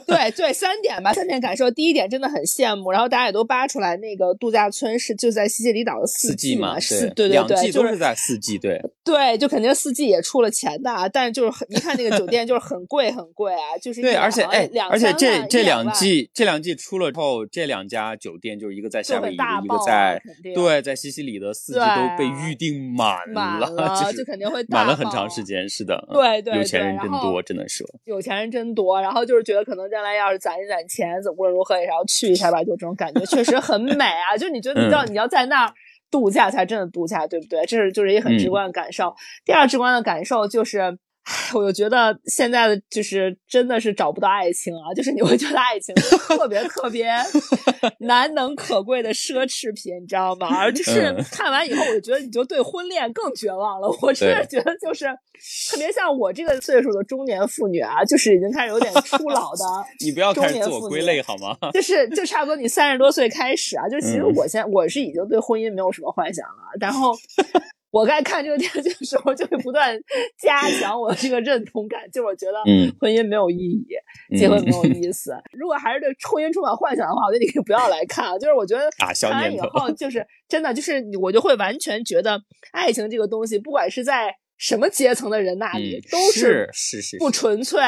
[0.07, 1.71] 对对，三点吧，三点感受。
[1.71, 20.21] 第一点真的很羡慕，然后大家也都扒出来，那个度假村是就在西西里岛的四季嘛，是，对对对，都是在四季，对对，就肯定四季也出了钱的，但是就是一看那个酒店就是很贵很贵啊，就是对，而且哎，而且这这两季这两季出了之后，这两家酒店就是一个在夏威夷，一个在
[20.55, 27.43] 对，在西西里的四季都被预定满了，就肯定会满了很长时间，是的，对对，有钱人真多。
[27.43, 34.37] 真的是有钱人真多，然后就是觉得可能将来要是攒一攒钱，怎无论如何也是要去一下吧，就这种感觉确实很美啊！
[34.39, 35.73] 就你觉得你知道你要在那儿
[36.11, 37.67] 度假才真的度假，对不对？
[37.67, 39.15] 这是就是一个很直观的感受。
[39.45, 40.99] 第二直观的感受就是。
[41.55, 47.11] 我就觉得现在的就是真的是找不到爱情啊，就是你会觉得爱情特别特别
[48.01, 50.49] 难能可贵的奢侈品，你知道吗？
[50.57, 53.89] 而就是看完以后，我就觉得你就对婚恋更绝望了。
[54.03, 55.07] 我真的觉得就是
[55.71, 59.65] 特别像我这个岁数的中年妇女啊，就是已经开始有点初老的。
[60.05, 61.57] 你不要开始自我归类好吗？
[61.73, 67.13] 就是就差不多你三十多岁开始啊，就其实我现在我是已经对婚姻没有什么幻想了，然后。
[67.97, 69.99] 我在看这个电视剧的时候，就会不断
[70.39, 72.63] 加强我这个认同感，就是我觉得
[73.01, 73.87] 婚姻没有意义，
[74.37, 75.35] 结婚没有意思。
[75.53, 78.39] 如果还是对婚姻充满幻想的话，我觉得你可以不要来看啊。
[78.39, 82.39] 就是我觉得看完以后，就是真的，就是我就会完全觉得
[82.73, 87.81] 爱情这个东西，不管是在什么阶层的人那里，都是是是不纯粹，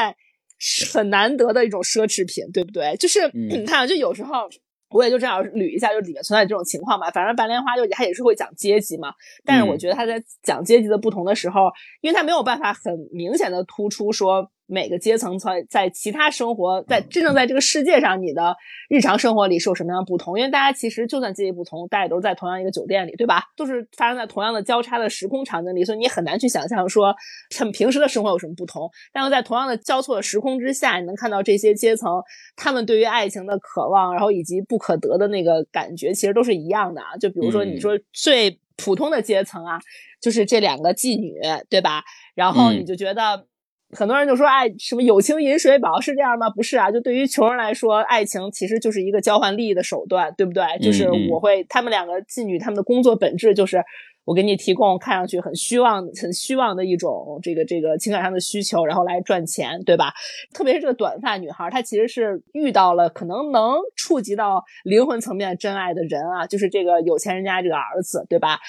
[0.91, 2.95] 很难得的一种奢侈品，对不对？
[2.97, 4.49] 就是你看，就有时候。
[4.89, 7.09] 我也就这样捋一下，就里面存在这种情况吧。
[7.11, 9.13] 反正白莲花就它也是会讲阶级嘛，
[9.45, 11.69] 但是我觉得他在讲阶级的不同的时候，
[12.01, 14.51] 因为他没有办法很明显的突出说。
[14.69, 18.55] 每个阶层在在其他生活，在真正在这个世界上，你的
[18.87, 20.37] 日常生活里是有什么样的不同？
[20.37, 23.45] 因为大家其实就算阶级不同，大家也都是在同样一个酒店里，对吧？
[23.57, 27.15] 都是发生在同样的交叉的时空场景里，所以你很难去想象说
[27.49, 28.87] 他们平时的生活有什么不同。
[29.11, 32.21] 但是在同样的交错的时空之下，你能看到这些阶层
[32.55, 37.17] 他们对于爱情的渴望，然后以及不可得的那个感觉，其实都是一样的啊。
[37.17, 39.79] 就比如说你说最普通的阶层啊，
[40.21, 41.33] 就是这两个妓女，
[41.69, 42.03] 对吧？
[42.35, 43.47] 然后你就觉得。
[43.91, 46.49] 很多人就说，哎，什么友情饮水饱是这样吗？
[46.49, 50.63] 不是啊，就对于穷人来说，爱情其实就是一个交换利益的手段，对不对？
[50.81, 53.83] 就是我会，他们两个妓女，他们的工作本质就是
[54.25, 60.13] 我给你提供看上去很虚妄、很虚妄的一种这个这个情感上的需求，然后来赚钱，对吧？
[60.53, 68.59] 特别是这个短发女孩，她其实是遇到了可能能触及到灵魂层面真爱的人啊，就是这个有钱人家这个儿子，对吧？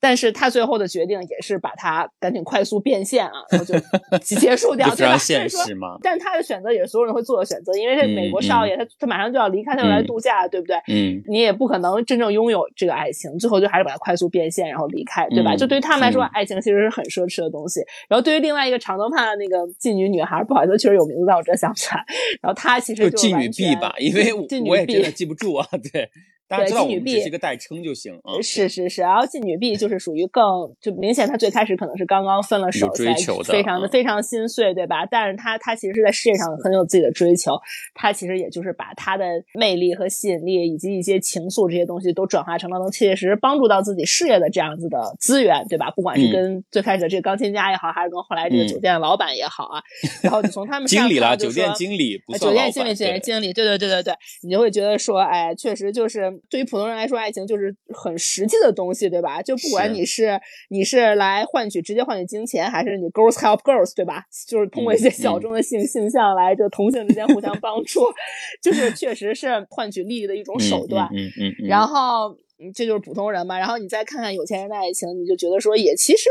[0.00, 3.74] 但是他最后的决定也是把他赶紧快速变现啊，然后就
[4.18, 5.18] 结束掉， 对吧？
[5.18, 5.96] 现实吗？
[6.02, 10.76] 但他的选择也是所有人会做的选择，因为是美国少爷，他他马上就要离开，他要来度假，对不对？
[10.88, 15.56] 嗯，你也不可能真正拥有这个爱情，最后就还是把它快速变现，然后离开，对吧？
[15.56, 17.80] 就对于他们来说，爱情其实是很奢侈的东西。
[18.08, 22.04] 然后对于另外一个长头发的那个妓女女孩，不好意思，确实有名字，但我真想不起来。
[22.40, 26.08] 然后她其实就妓女 B 吧，因为我也真的记不住啊，对。
[26.48, 28.40] 对，妓女 B 是一个代称就行啊。
[28.42, 30.42] 是是是，然后妓女币就是属于更
[30.80, 35.04] 就明显，他最开始可能是刚刚分了手，才非常的非常心碎，对吧？
[35.04, 37.52] 但是他他其实是在事业上很有自己的追求，
[37.94, 45.90] 他其实也就是把他的魅力和吸引力以及一些情愫这些东西都转化成了能切切实实帮助到自己事业的这样子的资源，对吧？
[45.90, 49.82] 不管是跟最开始的这个钢琴家也好，还是跟后来这个酒店老板也好啊，
[50.22, 56.37] 然后从他们经理了，酒店经理，酒店经理，酒店经理，对对对对对，你就会觉得说，哎，确实就是。
[56.48, 59.42] 对于普通人来说，爱情就是很实际的东西，对吧？
[59.42, 60.38] 就不管你是
[60.70, 64.24] 你是来换取直接换取金钱，还是你 girls help girls，对吧？
[64.46, 68.00] 就是通过一些小众的性性向来，就同性之间互相帮助，
[68.62, 71.08] 就是确实是换取利益的一种手段。
[71.12, 71.54] 嗯嗯。
[71.66, 72.36] 然后
[72.74, 73.58] 这就是普通人嘛。
[73.58, 76.28] 然后你再看看有钱人的爱情，你就觉得说也其实。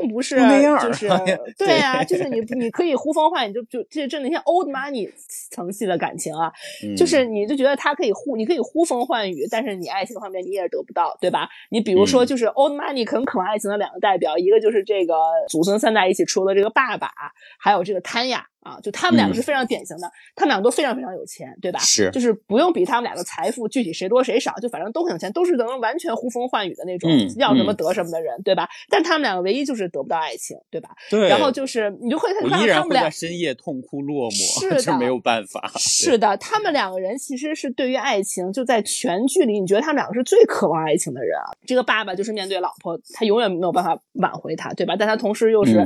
[0.00, 0.36] 并不是，
[0.78, 1.08] 就是
[1.56, 5.10] 对啊，就是你 你可以呼风唤雨，就就这这那些 old money
[5.50, 6.52] 层系的感情啊，
[6.96, 11.48] 就是你就觉得他可以呼，你可以呼风唤雨，但是你爱情方面你也是得不到，对吧？
[11.70, 15.14] 你比如说，就是 old money 很渴望爱情的两个代表，一个就是这个
[15.48, 17.10] 祖孙三代一起出的这个爸爸，
[17.58, 21.78] 还有这个谭雅，啊，就他们两个是非常典型的，他们两个都非常非常有钱，对吧？
[21.78, 28.68] 是，就是不用比他们俩的财富具体谁多谁少，就反正都很有钱，都是能完全呼风唤雨的那种，要什么得什么的人，对吧？
[28.90, 30.90] 但他们两个唯一就是得不到爱情，对吧？
[31.10, 31.28] 对。
[31.28, 35.70] 然后就是你就会看到他们俩深夜痛哭落寞，是的，没有办法。
[35.78, 41.46] 是的，他们两个人其实是对于爱情，就在全剧里，你觉得他们两个是最渴望爱情的人啊。
[41.66, 44.96] 这个爸爸就是面对老婆，他永远没有办法挽回她，对吧？
[44.98, 45.84] 但他同时又是。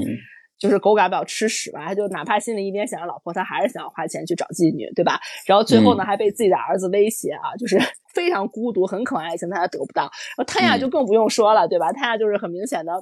[0.63, 5.19] 就是狗改不了吃屎吧，他就哪怕心里一边想着老婆，他还是想要花钱去找妓女，对吧？
[5.45, 7.77] 然后最后呢，还被自己的儿子威胁啊，就是
[8.15, 10.03] 非常孤独，很渴望爱情，但他得不到。
[10.03, 11.91] 然后汤雅就更不用说了，对吧？
[11.93, 12.93] 汤雅就是很明显的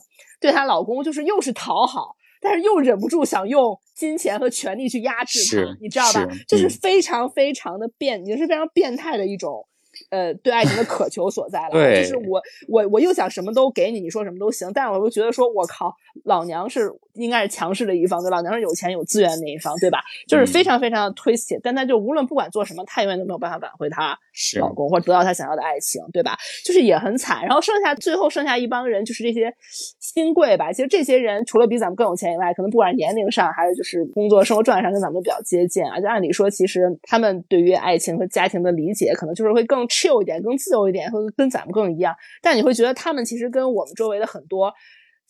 [0.41, 6.27] 对她老公就是又是讨好，但是又忍不住想用金钱和权力去压制他，你知道吧？
[6.49, 9.67] 就是非常非常的变，已经是非常变态的一种。
[10.11, 15.95] 呃，对爱情的渴求所在了，就是我我我又想什么都给你，你说什么都行，但是我又觉得说，我靠，
[16.25, 20.01] 老娘是应该是强势的一方，对，老娘是有钱有资源那一方，对吧？
[20.27, 24.19] 就是非常非常的推卸，但他就无论不管做什么，他永远都没有办法挽回他
[24.61, 26.37] 老公或者得到他想要的爱情，对吧？
[26.65, 27.43] 就是也很惨。
[27.43, 29.53] 然后剩下最后剩下一帮人，就是这些
[29.99, 30.73] 新贵吧。
[30.73, 36.01] 其实这些人除了比咱们更有钱以外，可能不管是年龄上还是就是工作生活状态上跟咱们都比较接近啊。
[36.01, 39.87] 就按理说，其实他们对于爱情和家庭的理解，可能就是会更。
[39.91, 42.15] chill 一点，更自由一点，会跟咱们更一样。
[42.41, 44.73] 但你会觉得他们其实跟我们周围的很多。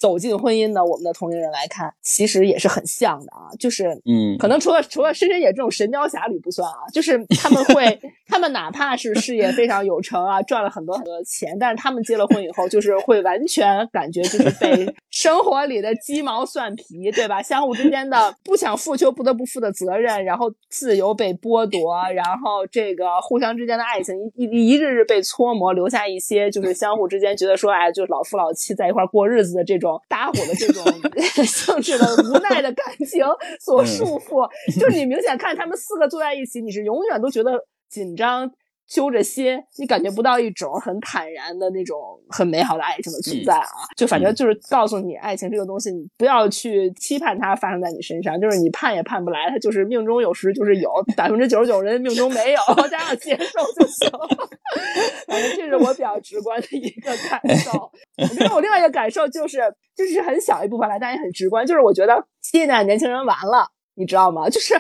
[0.01, 17.43] 走进婚姻的我们的同龄人来看，其实也是很像的啊，就是嗯，可能除了除了深深野这种神雕侠侣不算啊，就是他们会，他们哪怕是事业非常有成啊，赚了很多很多的钱，但是他们结了婚以后，就是会完全感觉就是被生活里的鸡毛蒜皮，对吧？
[17.43, 30.01] 相互之间的 不想负就不得不负的责任，然后自由被剥夺，然后这个互相之间的爱情一一日日被搓磨，留下一些就是相互之间觉得说，哎，就是老夫老妻在一块过日子的这种。
[30.09, 30.85] 搭伙的这种
[31.45, 33.25] 性质的无奈的感情
[33.61, 38.51] 所束缚，就是你明显看他们四个坐在一起，你是永远都觉得紧张。
[38.91, 41.97] 揪着心，你感觉不到一种很坦然的那种
[42.29, 43.87] 很美好的爱情的存在啊！
[43.97, 54.11] 就反正就是告诉你，爱情这个东西，你不要去期盼它发生在你身上，就是你盼也盼不来，它就是命中有时就是有，百分之九十九人命中没有， 大家接受就行。
[55.29, 57.71] 反正这是我比较直观的一个感受。
[58.19, 59.61] 我觉得我另外一个感受就是，
[59.97, 64.49] 就是很小一部分来，但也很直观，就是我觉得现在年轻人完了，你知道吗？
[64.51, 64.75] 就是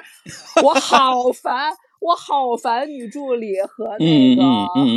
[0.65, 1.73] 我好烦。
[2.01, 4.43] 我好烦女助理和那个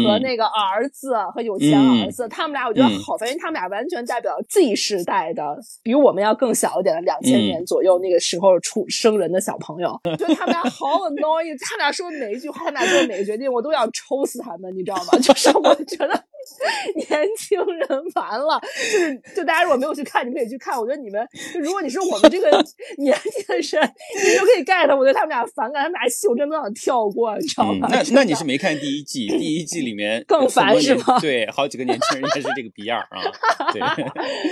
[0.04, 15.18] 和那个儿子和有钱儿子，他们俩我觉得好烦，因为他们俩完全代表 Z 时代的，比我们要更小一点的两千年左右那个时候出生人的小朋友，觉得他们俩好 annoying，他们俩说的每一句话，他们俩做的每个决定，我都要抽死他们，你知道吗？
[15.22, 16.24] 就是我觉得。
[16.96, 20.80] 年轻人完了，就是就大家如果没有去看，你们可以去看。
[20.80, 21.26] 我觉得你们，
[21.60, 22.50] 如果你是我们这个
[22.98, 24.84] 年纪的人，你就可以 get。
[24.96, 27.88] 我觉得他们俩反感，他们俩戏我真的都想跳过，你知道吗？
[27.90, 29.28] 那那你是没看第一季？
[29.28, 31.20] 第一季里面 更烦是吗？
[31.20, 33.22] 对，好几个年轻人也是这个逼样啊。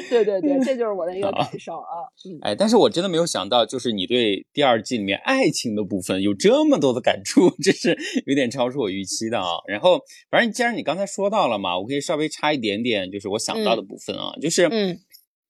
[0.10, 2.08] 对对对，这就是我的一个感受啊。
[2.42, 9.48] 哎，但是我真的没有想到，就是你对第二季里面爱情的部分有这么多的感触，这是有点超出我预期的啊。
[9.68, 10.00] 然后，
[10.30, 11.72] 反正既然你刚才说到了嘛。
[11.82, 15.00] 我可以稍微插一点点，就是我想到的部分啊，就是，嗯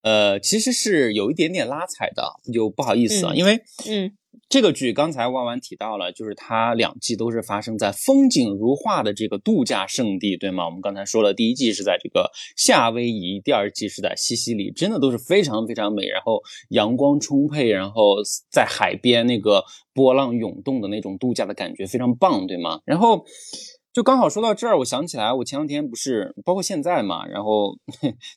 [0.01, 4.11] 呃，其实是有一点点拉踩的，就不好意思啊，因为，嗯，
[4.49, 10.65] 这个剧刚才万万提到了，就是它两季都是发生在风景如画的这个度假胜地，对吗？
[10.65, 18.15] 我们刚才说了，第一季是在这个夏威夷，第二季是在西西里，真的都是非常非常美，然后阳光充沛，然后
[18.49, 19.63] 在海边那个
[19.93, 22.79] 波浪涌动的那种度假的感觉非常棒，对吗？
[22.85, 23.23] 然后。
[23.93, 27.77] 就刚好说到这儿，我想起来，我前两天不是包括现在嘛，然后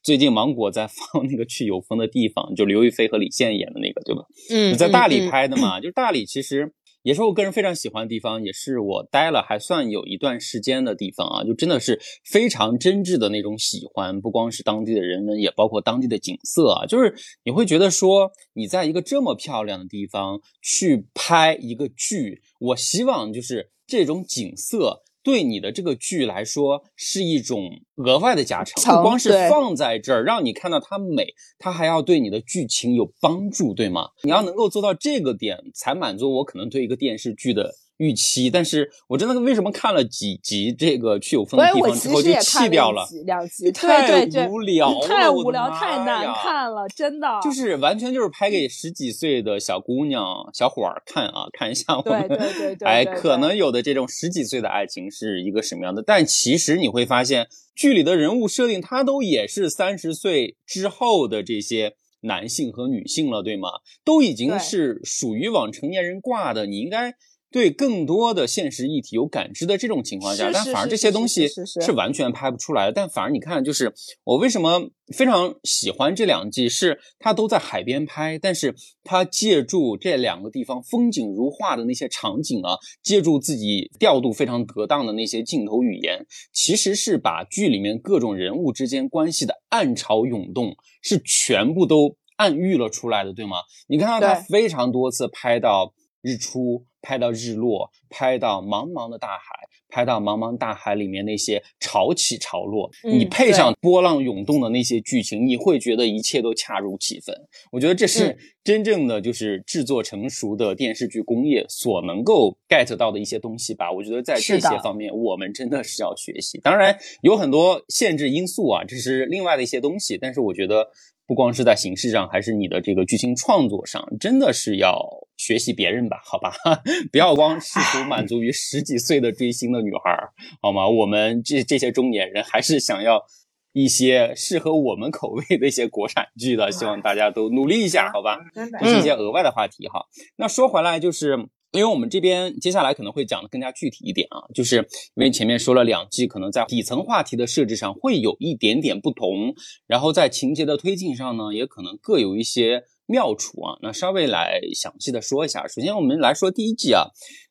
[0.02, 4.24] 最近芒果在放那个去有风的地方，就刘亦菲和李现演的那个，对吧？
[4.50, 6.72] 嗯，在大理拍的嘛， 就是大理其实
[7.04, 17.14] 也是我个人非常喜欢的地方，也是我待了还算有一段时间的地方啊，就真的是非常真挚的那种喜欢，不光是当地的人文，也包括当地的景色啊，就是
[17.44, 25.02] 你会觉得说你在一个这么漂亮的地方去拍一个剧，我希望就是这种景色。
[25.24, 34.10] 对你的这个剧来说是一种额外的加成，不光是放在这儿让你看到它美，它还要对你的剧情有帮助，对吗？
[34.22, 37.74] 你要能够做到这个点，才满足我可能对一个电视剧的。
[37.98, 43.06] 预期，但是我真的为什么看了几集这个去有风的地方之后就弃掉了？
[43.24, 47.28] 两集，太无聊，太无聊，太难看了，真的。
[47.42, 56.02] 就是完全就是拍给十几岁的小姑娘、小伙儿看啊，看一下我们，对对 对，哎，可能有的这种十几岁的爱情是一个什么样的？
[56.02, 61.94] 但其实你会发现，剧里的人物设定，他都也是三十岁之后的这些。
[62.26, 63.68] 男性和女性了，对吗？
[64.02, 67.12] 都已经是属于往成年人挂的，你应该。
[67.54, 72.92] 对更多的现实议题有感知的这种情况下，但反而这些东西是完全拍不出来的。
[72.92, 78.74] 但反而你看，就是我为什么非常喜欢这两季，是它都在海边拍，但是
[79.04, 93.58] 它借助这两个地方风景如画的那些场景啊，借助自己调度非常得当的那些镜头语言，其实是把剧里面各种人物之间关系的暗潮涌动是全部都暗喻了出来的，对吗？
[93.86, 95.94] 你看到他非常多次拍到
[96.24, 96.86] 日出。
[97.06, 107.36] 拍到日落，拍到茫茫的大海，拍到茫茫大海里面那些潮起潮落，你配上波浪涌动的那些剧情，你会觉得一切都恰如其分。
[107.70, 113.92] 我觉得这是真正的就是制作成熟的电视剧工业所能够 get 到的一些东西吧。
[113.92, 116.58] 我觉得在这些方面，我们真的是要学习。
[116.62, 120.16] 当然有很多限制因素啊，这是另外的一些东西。
[120.16, 120.88] 但是我觉得。
[121.26, 124.98] 不光是在形式上，还是你的这个剧情创作上，真的是要
[125.36, 126.20] 学习别人吧？
[126.24, 126.52] 好吧，
[127.10, 130.16] 不要光试图满足于十几岁的追星的女孩，
[130.60, 130.88] 好吗？
[130.88, 133.24] 我们这这些中年人还是想要
[133.72, 138.38] 一些适合我们口味的一些国产剧的，希望大家都努力一下，好吧？
[138.54, 140.06] 这是一些额外的话题哈。
[140.36, 141.48] 那说回来就是。
[141.74, 149.52] 因为我们这边接下来可能会讲的更加具体一点啊，就是因为前面说了两季，可能在底层话题的设置上会有一点点不同，
[149.88, 153.76] 然后在情节的推进上呢，也可能各有一些妙处啊。
[153.82, 155.66] 那稍微来详细的说一下。
[155.66, 157.08] 首先我们来说第一季啊，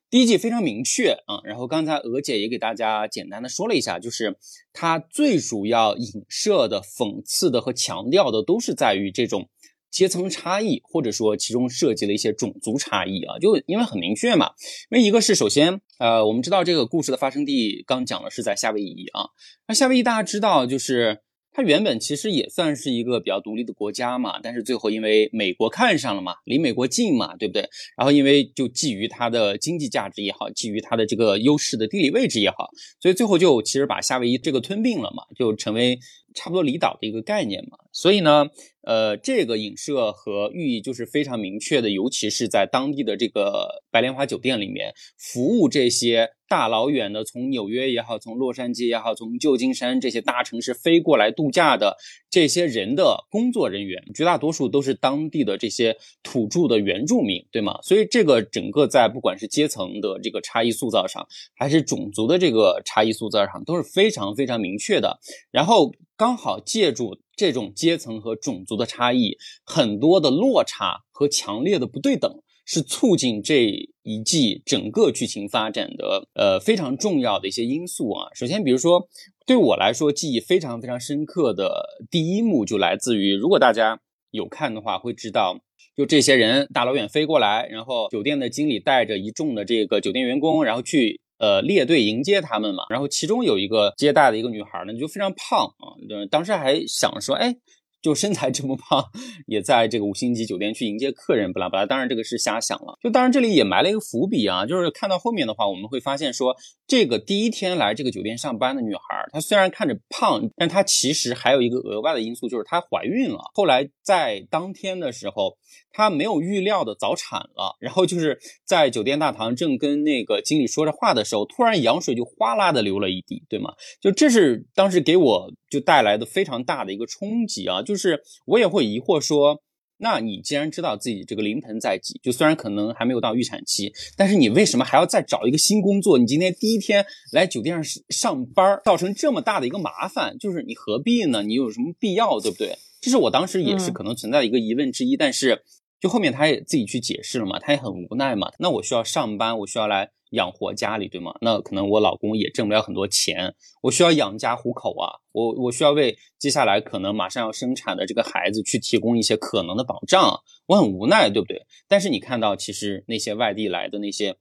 [0.09, 4.37] 第一季非常明确啊，然后刚才娥姐也给大家简单的说了一下，就是
[4.71, 9.49] 它最主要影射的、讽刺的和强调的都是在于这种。
[9.93, 14.49] 阶层差异，或者说其中涉及了一些种族差异啊，就因为很明确嘛。
[14.89, 19.29] 因为一个是首先，呃，我们知道这个故事的发生地刚讲的是在夏威夷啊，
[19.67, 21.19] 那夏威夷大家知道就是。
[21.55, 27.61] 它原本其实也算是一个比较独立的国家嘛，但是最后因为美国看上了嘛，离美国近嘛，对不对？
[27.95, 35.99] 然后因为就基于它的经济价值也好，基于它的这个优势的地理位置也好，所以最后就其实把夏威夷这个吞并了嘛，就成为
[36.33, 37.77] 差不多离岛的一个概念嘛。
[37.91, 38.47] 所以呢，
[38.83, 46.29] 呃，这个影射和寓意就是非常明确的，尤其是在当地的这个白莲花酒店里面服务这些。
[46.49, 51.97] 大老远的从纽约也好，从洛杉矶也好，从旧金山这些大城市飞过来度假的
[52.29, 57.79] 这些人的工作人员，绝大多数都是当地的这些土著的原住民，对吗？
[57.81, 61.25] 所以这个整个在不管是阶层的这个差异塑造上，
[61.55, 65.19] 还是种族的这个差异塑造上，都是非常非常明确的。
[65.49, 72.41] 然后刚好借助这种阶层和种族的差异，很多的落差和强烈的不对等。
[72.65, 73.65] 是促进这
[74.03, 78.29] 一季整个剧情发展的呃非常重要的一些因素啊。
[78.33, 79.09] 首先，比如说
[79.45, 83.99] 对我来说记忆非常非常深刻的第一幕就来自于，如果大家
[84.31, 85.59] 有看的话会知道，
[85.93, 92.83] 就这些人大老远飞过来，然后酒店的经理带着一众的这个酒店员工，然后去呃列队迎接他们嘛。
[92.89, 95.83] 然后其中有一个接待的一个女孩呢，就非常胖啊，
[96.31, 97.55] 当时还想说，哎。
[98.03, 99.01] 就身材这么胖，
[99.47, 101.85] 也在这个五星级酒店去迎接客人，不拉不拉。
[101.85, 102.99] 当然这个是瞎想了。
[103.01, 106.53] 就当然这里也埋了一个伏笔啊，就是看到后面的话，我们会发现说，
[106.85, 113.39] 这个第一天来这个酒店上班的女孩，她虽然看着胖，但她其实还有一个额外的因素，就是她怀孕了。
[113.53, 115.57] 后来在当天的时候。
[115.93, 123.73] 她没有预料的早产了，然后就是在酒店大堂正跟那个经理说着话的时候，突然羊水就哗啦的流了一地，对吗？
[124.01, 127.83] 就这是当时给我就带来的非常大的一个冲击啊！
[127.83, 129.61] 就是我也会疑惑说，
[129.97, 136.17] 那你既然知道自己这个临盆在即，就虽然可能还没有到预产期，但是你为什么还要再找一个新工作？
[136.17, 141.43] 你今天第一天来酒店上上班，造成这么大的一个麻烦，就是你何必呢？
[141.43, 142.75] 你有什么必要，对不对？
[142.99, 145.61] 这是我当时也是可能存在的一个疑问之一，但是。
[146.03, 148.51] 就后面他也自己去解释了嘛，他也很无奈嘛。
[148.59, 151.33] 那我需要上班，我需要来养活家里，对吗？
[151.39, 155.23] 那可能我老公也挣不了很多钱，我需要养家糊口啊。
[155.31, 160.41] 我我需要为接下来可能马上要生产的这个孩子去提供一些可能的保障。
[160.67, 161.65] 我很无奈，对不对？
[161.87, 164.35] 但是你看到，其实那些外地来的那些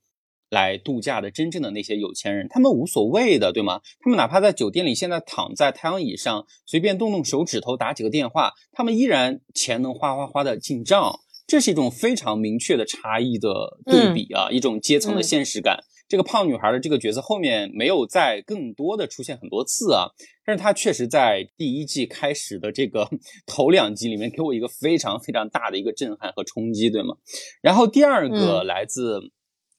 [0.50, 3.82] 来度假的真正的那些有钱人，他们无所谓的，对吗？
[4.00, 11.20] 他们哪怕在酒店里现在躺在太阳椅上，随便动动手指头打几个电话，他们依然钱能哗哗哗的进账。
[11.46, 15.78] 这是一种非常明确的差异的对比啊，一种阶层的现实感。
[16.08, 20.08] 这个胖女孩的这个角色后面没有再更多的出现很多次啊，
[20.44, 23.08] 但是她确实在第一季开始的这个
[23.46, 27.16] 头两集里面给我一个非常非常大的一个震撼和冲击，对吗？
[27.62, 29.20] 然后第二个来自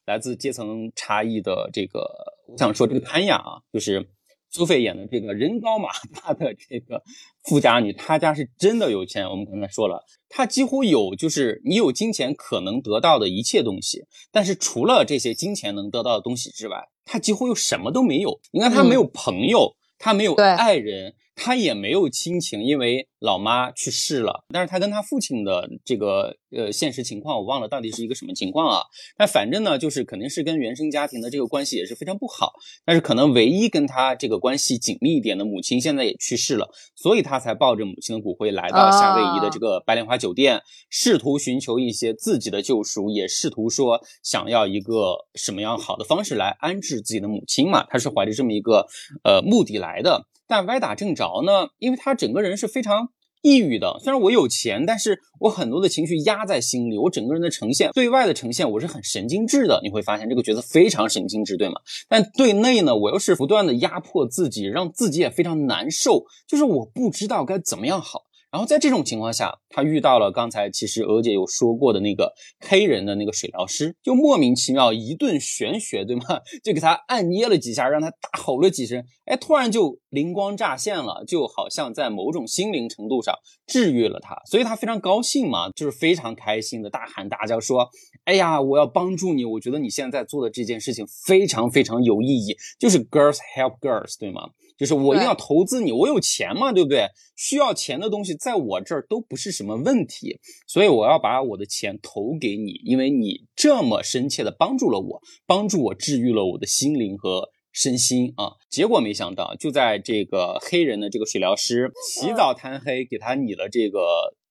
[0.05, 1.99] 来自阶层差异的这个，
[2.47, 4.09] 我想说这个潘雅啊，就是。
[4.54, 7.01] 苏菲演的这个人高马大的这个
[7.43, 9.28] 富家女，她家是真的有钱。
[9.28, 18.39] 我们刚才说了，她几乎有就是你有金钱可能得到的一切东西，但是除了这些金钱能得到的东西之外，她几乎又什么都没有。
[18.51, 21.16] 你看，她没有朋友，她没有爱人。
[21.36, 24.43] 她也没有亲情，因为老妈去世了。
[24.49, 28.84] 但是他跟他父亲的这个呃现实情况，我忘了到底是一个什么情况啊？
[29.17, 32.51] 但反正呢，就是肯定是跟原生家庭的这个关系也是非常不好。
[32.84, 47.86] 但是可能唯一跟他这个关系紧密一点的母亲现在也去世了，所以他才抱着母亲的骨灰来到夏威夷的这个白莲花酒店，试图寻求一些自己的救赎，也试图说想要一个什么样好的方式来安置自己的母亲嘛。
[47.89, 48.86] 他是怀着这么一个
[49.24, 50.28] 呃目的来的。
[50.45, 53.09] 但歪打正着呢，因为他整个人是非常
[53.43, 53.99] 抑郁的。
[54.03, 56.97] 虽然我有钱，但是我很多的情绪压在心里。
[56.97, 59.79] 我整个人的呈现，对外的呈现，我是很神经质的。
[59.83, 61.75] 你会发现这个角色非常神经质，对吗？
[62.09, 66.25] 但对内呢，我又是不断的压迫自己，让自己也非常难受。
[66.47, 68.23] 就是我不知道该怎么样好。
[68.54, 76.24] 然后在这种情况下，他遇到了刚才其实娥姐有说过的那个黑人的那个水疗师，就莫名其妙一顿玄学，对吗？
[76.64, 83.34] 就给他按捏了几下，让他大吼了几声，哎，突然就灵光乍现了，就好像在某种心灵程度上
[83.66, 87.89] 治愈了他，所以他非常高兴嘛，就是非常开心的大喊大叫说
[88.26, 89.43] ：“哎呀，我要帮助你！
[89.43, 97.07] 我觉得你现在做的这件事情非常非常有意义，就是 girls help girls，对吗？”就是我一定要投资你，我有钱嘛，对不对？
[97.36, 108.53] 需要钱的东西在我这儿都不是什么问题，所以我要把我的钱投给你，因为你这么深切的帮助了我，帮助我治愈了我的心灵和身心啊。
[108.69, 113.99] 结果没想到，就在这个黑人的这个水疗师起早贪黑给他拟了这个。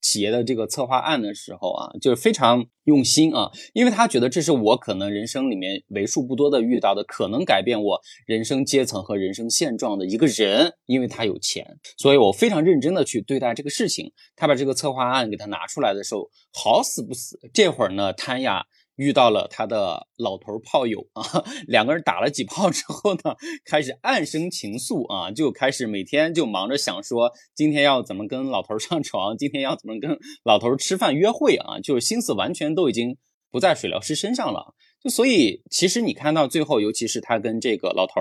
[0.03, 14.13] 企业的这个策划案的时候啊，就是非常用心啊，因为他觉得这是我可能人生里面为数不多的遇到的可能改变我人生阶层和人生现状的一个人，因为他有钱，所以我非常认真的去对待这个事情。
[14.37, 18.67] 他把这个策划案给他拿出来的时候，好死不死，这会儿呢，谭雅。
[19.03, 21.23] 遇到了他的老头炮友啊，
[21.67, 23.35] 两个人打了几炮之后呢，
[23.65, 33.17] 开始暗生情愫啊，就开始每天就忙着想说今天要怎么跟老头上床，今天要怎么跟老头吃饭约会啊，就是心思完全都已经
[33.51, 34.75] 不在水疗师身上了。
[35.03, 38.15] 就所以其实你看到最后，尤其是他跟这个老头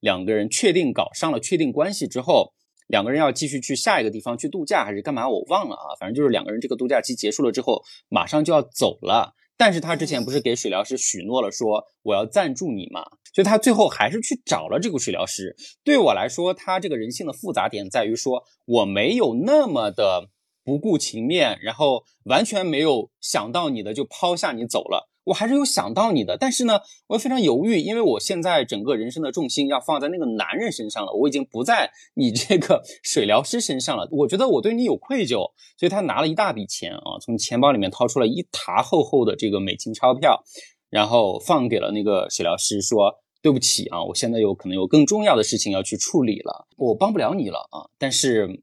[0.00, 2.52] 两个人确定搞上了确定关系之后，
[2.86, 9.34] 两个人要继续去下一个地方去度假还是干嘛，我忘了啊，反正就是两个人这个度假期结束了之后，马上就要走了。
[9.58, 13.04] 但是他之前不是给水疗师许诺了，说我要赞助你嘛？
[13.34, 15.54] 所以他最后还是去找了这个水疗师。
[15.84, 20.30] 对我来说，他这个人性的复杂点在于说，我没有那么的
[20.64, 25.07] 不顾情面，然后完全没有想到你的就抛下你走了。
[25.28, 34.08] 我还是有想到你的，但是呢，我又非常犹豫，因为我现在整个人生的重心要放在那个男人身上了，我已经不在你这个 水疗师身上了。
[34.10, 40.42] 我觉得我对你有愧疚，所以他拿了一大笔钱啊，从钱包里面掏出了一沓厚厚的这个美金钞票，
[40.88, 48.62] 然后放给了那个水疗师，说对不起啊，我现在有可能有更重要的事情要去处理了，我帮不了你了啊，但是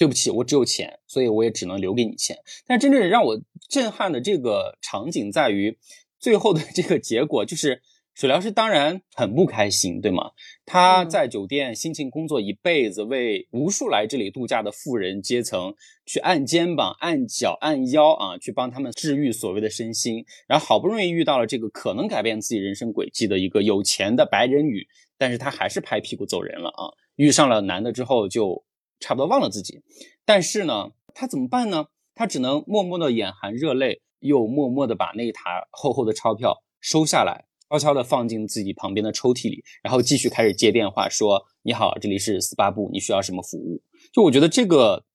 [0.00, 2.38] 对不起，我只有钱，所以我也只能留给你钱。
[2.66, 3.38] 但真正让我
[3.68, 5.76] 震撼的这个场景在于。
[6.18, 7.80] 最后的这个结果就是，
[8.14, 10.32] 水疗师当然很不开心，对吗？
[10.66, 15.74] 他在酒店辛勤工作一辈子，为无数来这里度假的富人阶层
[16.04, 20.24] 去按肩膀、按脚、按腰啊，去帮他们治愈所谓的身心。
[20.46, 24.86] 然后好不容易遇到了这个可能改变自己人生轨迹的一个有钱的白人女，
[25.16, 26.92] 但是他还是拍屁股走人了啊！
[27.16, 28.62] 遇上了男的之后，就
[29.00, 29.82] 差不多忘了自己。
[30.24, 31.86] 但是呢，他怎么办呢？
[32.14, 34.02] 他只能默默的眼含热泪。
[34.20, 43.82] 又默默地把那一沓厚厚的钞票收下来，悄悄地放进自己旁边的抽屉里，然后继续开始接电话，说：“你好，这里是斯巴布，你需要什么服务？”
[44.12, 45.06] 就我觉得这个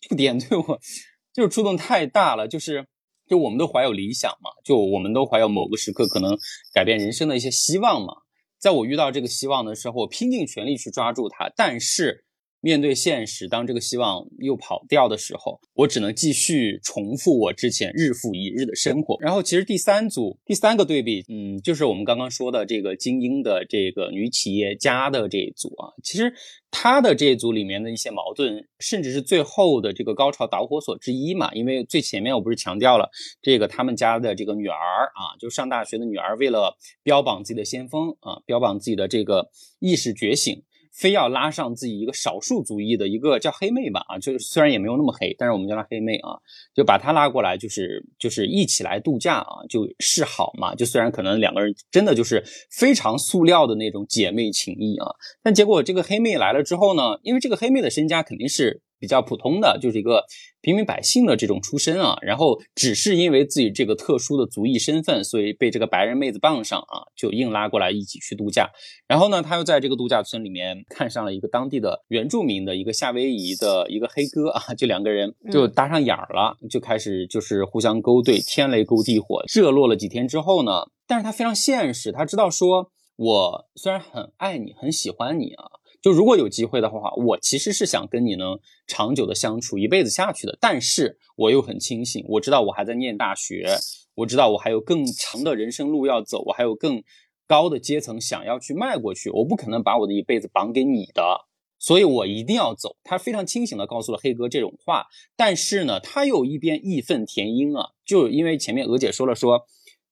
[0.00, 0.80] 这个点对我
[1.34, 2.86] 就是触动太大了，就是
[3.28, 6.34] 就我们都怀有理想嘛，就我们都怀有某个时刻可能
[6.72, 8.14] 改变人生的一些希望嘛，
[8.58, 12.24] 在我遇到这个希望的时候，我拼尽全力去抓住它，但是。
[12.66, 19.16] 面对现实，当这个希望又跑掉的时候，我只能继续重复我之前日复一日的生活。
[19.20, 25.94] 然后，其实第三组第三个对比，嗯，就是我们刚刚说的这个精英的这个女企业家的这一组啊。
[26.02, 26.34] 其实
[26.72, 31.54] 她的这一组里面的一些矛盾，甚至是最后的这个高潮导火索之一嘛。
[31.54, 33.08] 因为最前面我不是强调了
[33.40, 34.74] 这个他们家的这个女儿
[35.14, 40.64] 啊，就上大学的女儿，为了标榜自己的先锋啊，标榜自己的这个意识觉醒。
[40.96, 46.38] 非要拉上自己一个少数族裔的一个叫黑妹吧啊，就是虽然也没有那么黑，但是我们叫她黑妹啊，
[46.74, 50.74] 就把她拉过来，就是就是一起来度假啊，就示好嘛。
[50.74, 55.06] 就虽然可能两个人真的就是非常塑料的那种姐妹情谊啊，
[55.42, 58.82] 但结果这个黑妹来了之后呢，因为这个黑妹的身家肯定是。
[58.98, 60.24] 比较普通的就是一个
[60.60, 68.70] 平民百姓的这种出身啊，然后只是因为自己这个特殊的族裔身份，所以被这个白人妹子傍上啊，就硬拉过来一起去度假。
[69.06, 85.64] 然后呢，他又在这个度假村里面看上了一个当地的原住民的一个夏威夷的一个黑哥啊，就两个人就搭上眼儿了，就开始就是互相勾兑，天雷勾地火，热络了几天之后呢，但是他非常现实，他知道说，我虽然很爱你，很喜欢你啊。
[86.06, 90.56] 就如果有机会的话，我其实是想跟你能长久的相处一辈子下去的。
[90.60, 93.76] 但是我又很清醒，我知道我还在念大学，
[94.14, 97.02] 我知道我还有更长的人生路要走，我还有更
[97.48, 99.30] 高的阶层想要去迈过去。
[99.30, 101.40] 我不可能把我的一辈子绑给你的，
[101.80, 102.94] 所以我一定要走。
[103.02, 109.62] 他非常清醒的告诉了黑哥这种话，但是呢，他又一边义愤填膺啊，就因为前面娥姐说了，说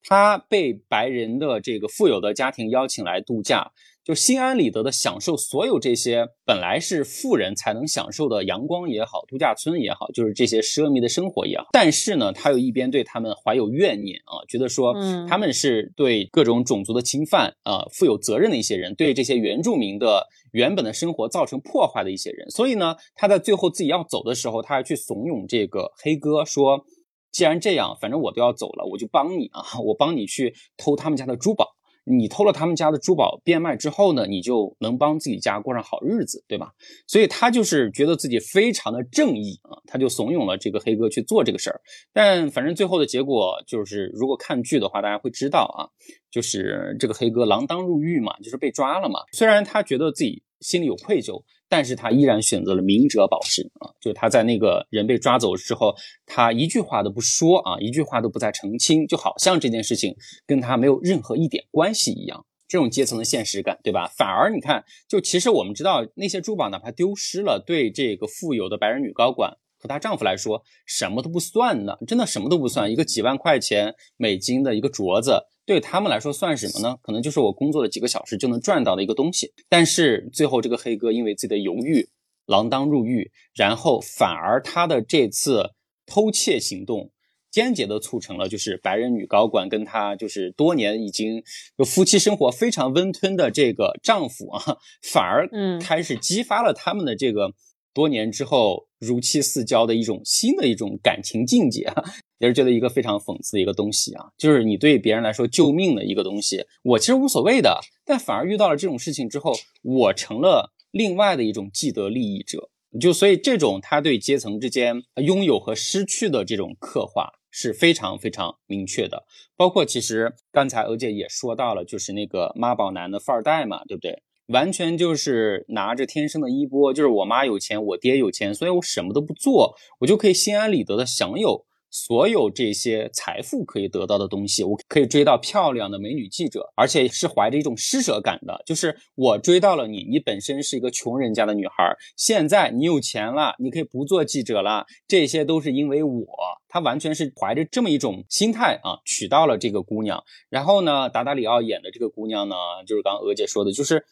[0.03, 3.71] 他被白人的这个富有的家庭邀请来度假。
[4.05, 11.65] 就心安理得的享受所有这些本来是富人才能享受的阳光也好，度假村也好，就是这些奢靡的生活也好。
[11.71, 14.93] 但是呢，他又一边对他们怀有怨念啊，觉得说
[15.27, 22.47] 他们是对各种种族的侵犯啊负有责任的一些人，对这些原住民的原本的生活造成破坏的一些人。
[22.51, 26.85] 所以呢，他在最后自己要走的时候，他还去怂恿这个黑哥说
[27.33, 31.73] ：“既然这样，反正我都要走了，我就帮你啊，我帮你去偷他们家的珠宝。”
[32.05, 36.71] 你偷了他们家的珠宝变卖之后呢，你就能帮自己家过上好日子，对吧？
[37.07, 41.81] 所以他就是觉得自己非常的正义啊，他就怂恿了这个黑哥去做这个事儿。
[42.13, 45.89] 但反正最后的结果就是，如果看剧的话，大家会知道啊，
[46.31, 49.21] 就是这个黑哥锒铛入狱嘛，就是被抓了嘛。
[49.33, 51.43] 虽然他觉得自己心里有愧疚。
[51.67, 55.95] 但是他依然选择了明哲保身啊，就是他在那个人被抓走之后，
[56.25, 62.45] 他一句话都不说啊，一句话都不再澄清，就好像这件事情跟他没有任何一点关系一样。
[62.67, 64.11] 这种阶层的现实感，对吧？
[64.17, 75.45] 反而你看，就其实我们知道那些珠宝哪怕丢失了，对这个富有的白人女高管和她丈夫来说，什么都不算呢，真的什么都不算，一个几万块钱美金的一个镯子。
[75.65, 76.97] 对他们来说算什么呢？
[77.01, 79.51] 可能就是我工作了几个小时就能赚到的一个东西。
[79.67, 82.07] 但是最后这个黑哥因为自己的犹豫，
[82.45, 85.71] 锒铛入狱，然后反而他的这次
[86.05, 87.11] 偷窃行动，
[87.49, 91.41] 间接的促成了就是白人女高管跟他就是多年已经
[91.77, 97.53] 就夫妻生活非常温吞的这个丈夫啊，反而嗯开始激发了他们的这个
[97.93, 102.03] 多年之后如漆似胶的一种新的一种感情境界啊。
[102.39, 112.69] 也是觉得一个非常讽刺的一个东西啊，就是你对别人来说救命的一个东西，我其实无所谓的，但反而遇到了这种事情之后，我成了另外的一种既得利益者。
[112.99, 119.25] 就所以这种他对阶层之间拥有和失去的这种刻画是非常非常明确的。
[119.57, 124.23] 包括其实刚才欧姐也说到了，就是那个妈宝男的富二代嘛，对不对？
[124.47, 131.65] 完全就是拿着天生的衣钵，就是我妈有钱，我爹有钱，所以我什么都不做，我就可以心安理得的享有。
[131.95, 138.61] 所有这些财富可以得到的东西，我可以追到漂亮的美女记者，而且是怀着一种施舍感的。
[138.65, 146.25] 就是我追到了你，你本身是一个穷人家的女孩，现在你有钱了，你可以不做记者了，这些都是因为我。
[146.67, 150.21] 他完全是怀着这么一种心态啊，娶到了这个姑娘。
[150.49, 154.05] 然后呢，达达里奥演的这个姑娘呢，就是刚刚娥姐说的，就是。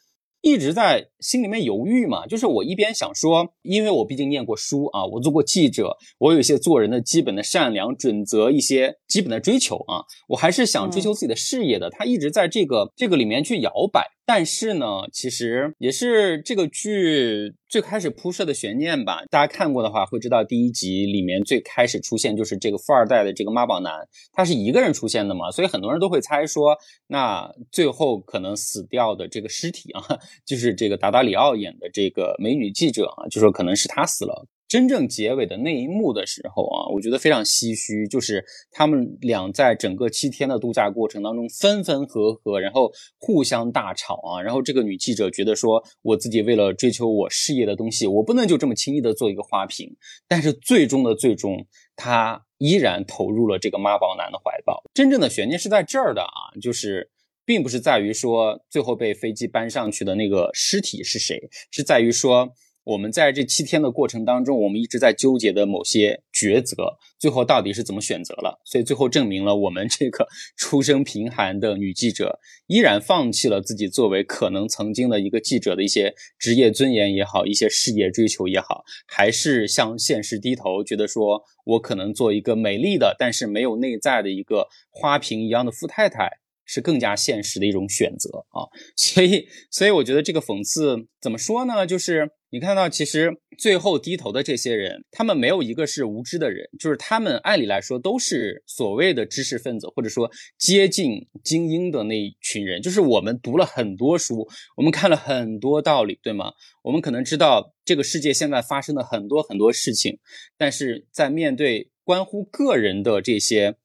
[0.44, 11.88] 一直在心里面犹豫嘛，就是我一边想说，因为我毕竟念过书啊，我做过记者，我有一些做人的基本的善良准则，一些基本的追求啊，我还是想追求自己的事业的。
[11.88, 14.04] 他一直在这个这个里面去摇摆。
[14.26, 19.22] 但是呢，其实也是这个剧最开始铺设的悬念吧。
[19.30, 23.92] 大家看过的话，会知道第一集里面最开始出现就是这个富二代的这个妈宝男，
[24.32, 26.76] 他是一个人出现的嘛，所以很多人都会猜说，
[27.08, 30.02] 那最后可能死掉的这个尸体啊，
[30.46, 34.46] 就是这个达达里奥演的这个美女记者啊，就说可能是他死了。
[34.74, 44.42] 真正结尾的那一幕的时候啊，我觉得非常唏嘘，就是他们俩在整个七天的度假过程当中分分合合，然后互相大吵啊。
[44.42, 49.94] 然后这个女记者觉得说，我自己为了追求我事业的东西，我不能就这么轻易的做一个花瓶。
[50.26, 51.64] 但是最终的最终，
[51.94, 54.82] 她依然投入了这个妈宝男的怀抱。
[54.92, 57.12] 真正的悬念是在这儿的啊，就是
[57.44, 62.48] 并不是在于说最后被飞机搬上去的那个尸体是谁，是在于说。
[62.84, 68.60] 我们在这七天的过程当中，我们一直在纠结的某些抉择，最后到底是怎么选择了？
[68.64, 86.43] 所以最后证明了我们这个 出身贫寒的女记者，依然放弃了自己作为可能曾经的一个记者的一些职业尊严也好，一些事业追求也好，还是向现实低头，觉得说我可能做一个美丽的，但是没有内在的一个花瓶一样的富太太。
[86.64, 88.64] 是更加现实的一种选择啊，
[88.96, 91.86] 所以，所以我觉得这个讽刺怎么说呢？
[91.86, 102.80] 就是你看到，其实最后低头的这些人，他们没有一个是无知的人，就是他们按理来说都是所谓的知识分子，或者说接近精英的那一群人。
[102.80, 106.52] 就是我们读了很多书，我们看了很多道理，对吗？
[106.82, 110.18] 我们可能知道这个世界现在发生的很多很多事情，
[110.56, 113.76] 但是在面对关乎个人的这些。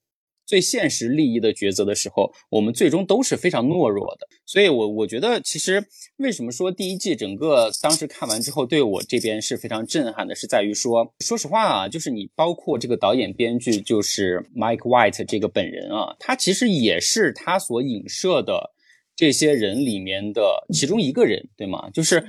[0.49, 4.27] 最现实利益的抉择的时候，我们最终都是非常懦弱的。
[4.47, 5.85] 所以，我我觉得，其实
[6.17, 18.71] 为什么说第一季整个当时看完之后，对我这边是非常震撼的，是在于说，说实话啊，就是你包括这个导演编剧，就是 Mike White 这个本人啊，他其实也是他所影射的
[19.15, 21.91] 这些人里面的其中一个人，对吗？
[21.91, 22.25] 就是。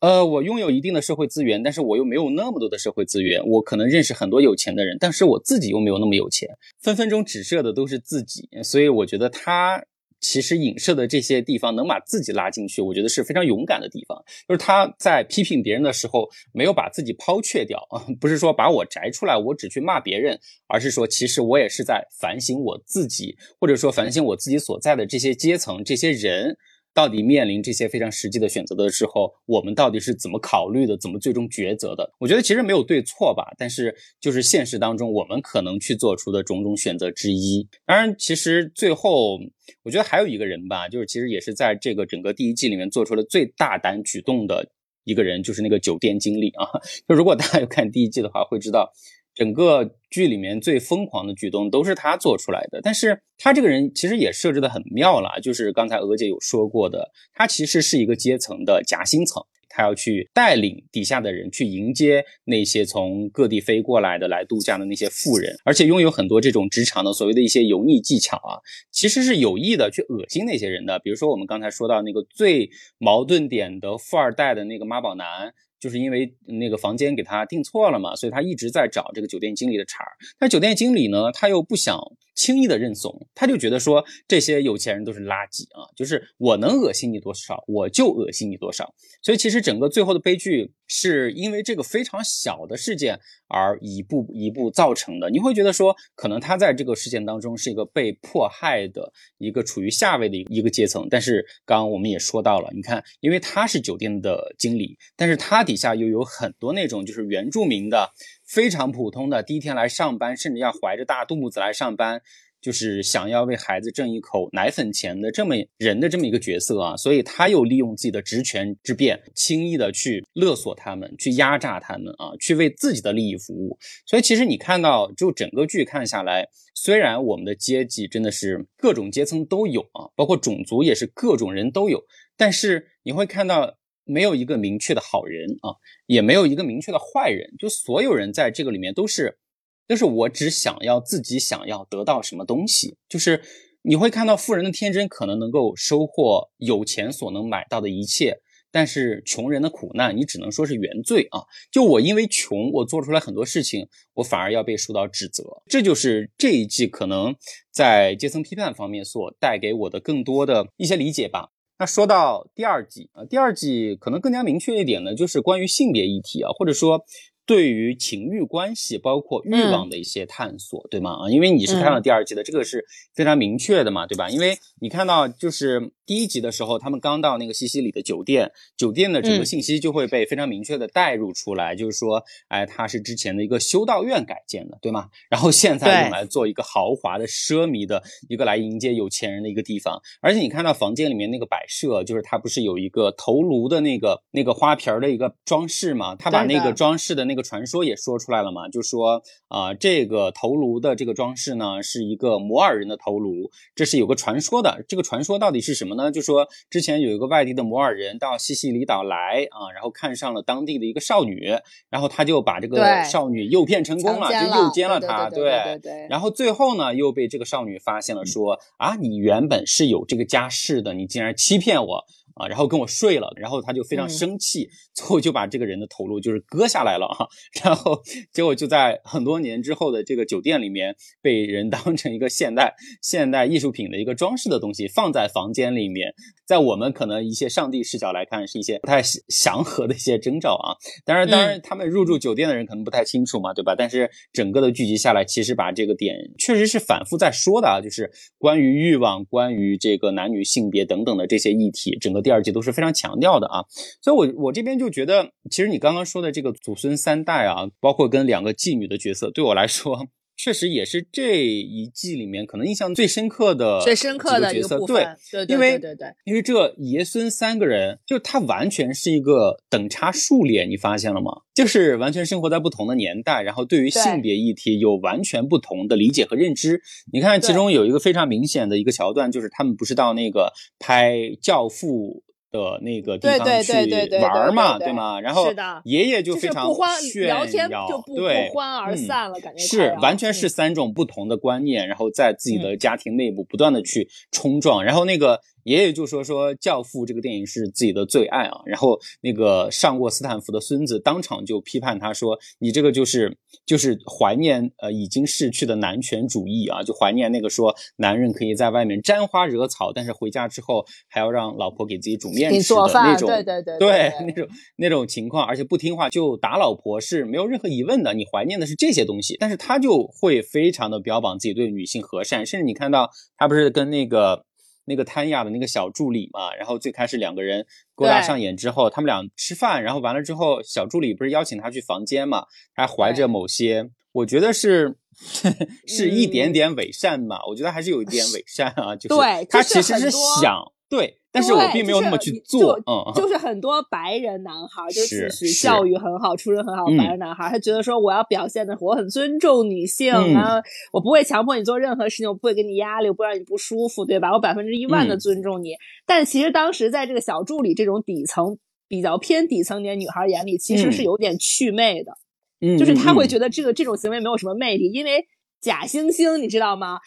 [0.00, 3.44] 呃，我拥有一定的社会资源，但是我又没有那么多的社会资源。
[3.46, 6.48] 我可能认识很多有钱的人，但是我自己又没有那么有钱。
[6.80, 9.84] 分分钟指射的都是自己，所以我觉得他。
[10.20, 14.20] 其实影射的这些地方能把自己拉进去，我觉得是非常勇敢的地方。
[14.48, 20.36] 就是他在批评别人的时候，没有把自己抛却掉啊， 不是说把我摘出来，我只去骂别人，
[20.66, 26.56] 而是说其实我也是在反省我自己，或者说反省我自己所在的这些阶层、这些人。
[26.94, 30.96] 到底面临这些非常实际的选择的时候，我们到底是怎么考虑的？
[30.98, 32.12] 怎么最终抉择的？
[32.18, 37.68] 我觉得其实没有对错吧，但是就是现实当中我们可能去做出的种种选择之一。
[37.86, 39.38] 当然，其实最后
[39.84, 44.68] 我觉得还有一个人吧，就是其实也是在这个整个第一季里面做出了最大胆举动的
[45.04, 46.66] 一个人，就是那个酒店经理啊。
[47.08, 48.92] 就如果大家有看第一季的话，会知道。
[49.38, 68.58] 整个剧里面最疯狂的举动都是他做出来的，但是他这个人其实也设置的很妙了，就是刚才娥姐有说过的，他其实是一个阶层的夹心层，他要去带领底下的人去迎接那些从各地飞过来的来度假的那些富人，而且拥有很多这种职场的所谓的一些油腻技巧啊，
[68.90, 75.54] 其实是有意的去恶心那些人的，比如说我们刚才说到那个最矛盾点的富二代的那个妈宝男。
[75.80, 80.12] 就是因为那个房间给他订错了嘛，所以他一直在找这个酒店经理的茬儿。
[80.38, 81.98] 但酒店经理呢，他又不想。
[82.38, 88.94] 轻易的认怂，他就觉得说这些有钱人都是垃圾啊，就是我能恶心你多少，我就恶心你多少。
[89.20, 93.18] 所以其实整个最后的悲剧是因为这个非常小的事件
[93.48, 95.28] 而一步一步造成的。
[95.30, 108.12] 你会觉得说，可能他在这个事件当中是一个被迫害的一个处于下位的一个阶层，但是刚刚我们也说到了，你看，因为他是酒店的经理，但是他底下又有很多那种就是原住民的。
[108.48, 112.22] 非常普通的第一天来上班，甚至要怀着大肚子来上班，
[112.62, 123.78] 就是想要为孩子挣一口奶粉钱的这么人的这么一个角色啊，所以他又利用自己的职权之便，轻易的去勒索他们，去压榨他们啊，去为自己的利益服务。
[124.06, 132.02] 所以其实你看到，就整个剧看下来，虽然我们的阶级真的是各种阶层都有啊，包括种族也是各种人都有，
[132.36, 133.76] 但是你会看到。
[134.08, 139.38] 没有一个明确的好人啊，也没有一个明确的坏人，就所有人在这个里面都是，
[139.86, 143.42] 都是我只想要自己想要得到什么东西，就是
[143.82, 148.40] 你会看到富人的天真可能能够收获有钱所能买到的一切，
[148.70, 151.44] 但是穷人的苦难你只能说是原罪啊！
[151.70, 157.36] 就我因为穷，我做出来很多事情，我反而要被受到指责，这就是这一季可能
[157.70, 161.50] 在阶层批判方面所带给我的更多的一些理解吧。
[161.78, 167.04] 那说到第二季啊，第二季可能更加明确一点呢，就是关于性别议题啊，或者说。
[167.48, 171.12] 对于情欲关系，包括欲望的一些探索，对吗？
[171.12, 172.84] 啊，因为你是看了第二季的，这个是
[173.14, 174.28] 非常明确的嘛，对吧？
[174.28, 185.08] 因为你看到就是第一集的时候，他们刚到那个西西里的酒店，酒店的整个信息就会被非常明确的带入出来，就是说，哎，它是之前的一个修道院改建的，对吗？
[185.30, 189.98] 然后现在用来做一个豪华的、奢靡的一个来迎接有钱人的一个地方。
[190.20, 196.14] 而且你看到房间里面那个摆设，就是它不是有一个头颅的那个那个花瓶的一个装饰嘛？
[196.14, 197.37] 他把那个装饰的那个。
[197.42, 204.84] 传说也说出来了嘛，就说啊，这个头颅的这个装饰呢，是一个摩尔人的头颅，这是有个传说的。
[204.88, 206.10] 这个传说到底是什么呢？
[206.10, 211.54] 就说之前有一个外地的摩尔人到西西里岛来啊，然后看上了当地的一个少女，
[211.90, 215.28] 然后他就把这个少女诱骗成功了，就诱奸了她。
[215.30, 216.06] 对对。
[216.08, 222.04] 然后最后呢，又被这个少女发现了，说啊，你原本是有这个家世的，你竟然欺骗我。
[222.38, 227.26] 啊，然后跟我睡了，然后他就非常嗯生气，最后就把这个人的头颅就是割下来了啊，
[227.64, 228.00] 然后
[228.32, 236.14] 结果就在很多年之后的这个酒店里面被人当成一个现代现代艺术品的一个装饰的东西放在房间里面，
[236.46, 240.76] 在我们可能一些上帝视角来看是一些不太祥和的一些征兆啊。
[241.04, 243.74] 当然，当然他们入住酒店的人可能不太清楚嘛，对吧？
[243.76, 253.64] 但是整个的聚集下来，其实把这个点确实是反复在说的啊，就是关于欲望、关于这个男女性别等等的这些议题，整个第二季都是非常强调的啊。
[254.02, 260.08] 所以我我这边就觉得，其实你刚刚说的这个祖孙三代啊，包括跟两个妓女的角色，对我来说。
[260.38, 271.32] 确实也是这一季里面可能印象最深刻的最深刻的角色，一个部分，对对因为对对对，因为这爷孙三个人，就他完全是一个等差数列，你发现了吗？
[271.52, 276.80] 就是完全生活在不同的年代，然后对于性别议题有完全不同的理解和认知。
[277.12, 282.22] 你看，其中有一个非常明显的一个桥段，就是他们不是到那个拍《教父》。
[282.50, 285.20] 的那个地方对对去对对对玩嘛，对吗？
[285.20, 285.52] 然后
[285.84, 318.14] 爷爷就非常不欢炫聊天耀就不对不欢而嗯散了，感觉是完全是嗯三种不同的观念，然后在自己的家庭内部不断的去冲撞，然后那个爷爷就说说《教父》这个电影是自己的最爱啊，然后那个上过斯坦福的孙子当场就批判他说：“你这个就是就是怀念呃已经逝去的男权主义啊，就怀念那个说男人可以在外面沾花惹草，但是回家之后还要让老婆给自己煮面吃的那种，对对对对对那种那种情况，而且不听话就打老婆是没有任何疑问的。
[318.14, 324.44] 你怀念的是这些东西，但是他就会非常的标榜自己对女性和善，甚至你看到他不是跟那个
[324.88, 327.64] 那个谭雅的那个小助理嘛，然后最开始两个人
[327.94, 334.96] 勾搭上眼之后，他们俩吃饭，然后完了之后，小助理不是邀请他去房间嘛，他还怀着某些，我觉得是。
[335.84, 337.40] 是一点嗯点伪善嘛？
[337.48, 342.78] 我觉得还是有一点伪善啊，就是他其实是想对，但是我并没有那么去做，
[343.14, 345.28] 就是很多白人男孩儿，就是
[345.60, 350.56] 教育很好、出身很好白人男孩儿，他觉得说我要表现的我很尊重女性，嗯然后
[350.92, 354.32] 我不会强迫你做任何事情，我不会给你压力，我不让你不舒服，对吧？
[354.32, 355.74] 我百分之一万的嗯尊重你。
[356.06, 358.58] 但其实当时在这个小助理这种底层
[358.88, 362.12] 比较偏底层点女孩儿眼里，其实是嗯有点祛魅的，
[362.60, 365.24] 嗯就是他会嗯觉得这个这种行为没有什么魅力，因为
[365.60, 366.98] 假惺惺，你知道吗？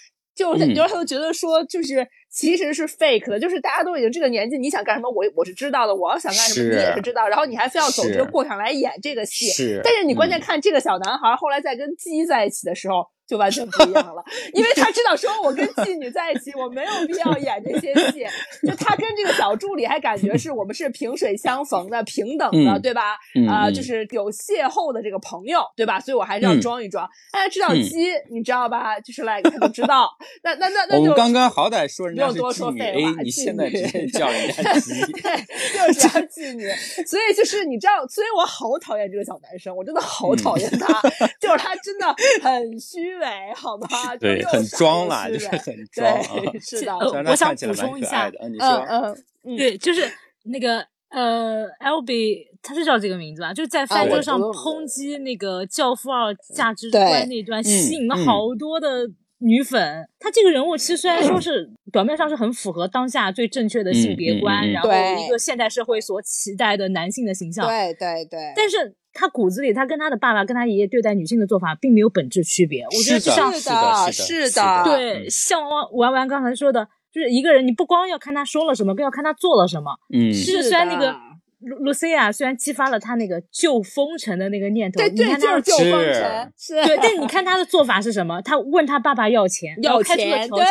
[0.41, 9.47] 就是，你就是他就觉得说，就是其实是 fake 的，就是大家都已经这个年纪，你想干什么，我我是知道的，我要想干什么，你也是知道，然后你还非要走这个过场来演这个戏。
[9.51, 10.41] 是，但是你关键嗯。
[10.41, 14.21] 看这个小男孩后来在跟鸡在一起的时候，就完全不一样了，
[14.53, 18.25] 因为他知道说我跟妓女在一起，我没有必要演这些戏。
[18.67, 23.15] 就他跟这个小助理还感觉是我们是萍水相逢的、平等的，嗯对吧？
[23.35, 25.97] 嗯啊、嗯就是有邂逅的这个朋友，对吧？
[25.97, 27.07] 所以我还是要嗯装一装。
[27.31, 28.99] 大家知道嗯鸡，你知道吧？
[28.99, 30.09] 就是来他都知道。
[30.43, 34.91] 那那那那就刚刚好歹说人家是不用多说废话哎，你现在女直接 叫人家鸡，
[35.23, 36.67] 对，就是要妓女，
[37.07, 41.01] 所以就是你知道，所以我好讨厌这个小男生，我真的好讨厌他，
[41.39, 43.87] 就是他真的很虚伪，好吗？
[44.19, 45.61] 就对，很装啦，就是很
[45.93, 46.23] 装
[46.59, 46.93] 是的，
[47.29, 50.01] 我想补充一下嗯，你嗯说，嗯嗯，对，就是
[50.43, 53.53] 那个呃，Albie，他是叫这个名字吧？
[53.53, 59.09] 就是在饭桌上抨击那个《教父二》价值观那段，吸引了嗯好多的
[59.39, 60.07] 女粉。
[60.19, 72.83] 他这个人物其实虽然说是表面上是很符合当下最正确的性别观，嗯嗯嗯然后对一个现代社会所期待的男性的形象，对对对，但是他骨子里，他跟他的爸爸、跟他爷爷对待女性的做法并没有本质区别。
[72.85, 79.91] 我觉得就像是是的是是的对，嗯像玩玩玩刚才说的，就是一个人，你不光要看他说了什么，更要看他做了什么。
[80.13, 81.15] 嗯，是是虽然那个
[81.59, 88.41] 露露西亚虽然激发了他那个救风尘的那个念头，对对，你看他就是救风尘，是对，但你看他的做法是什么？
[88.41, 90.67] 他问他爸爸要钱，然后要开出的钱，对条件，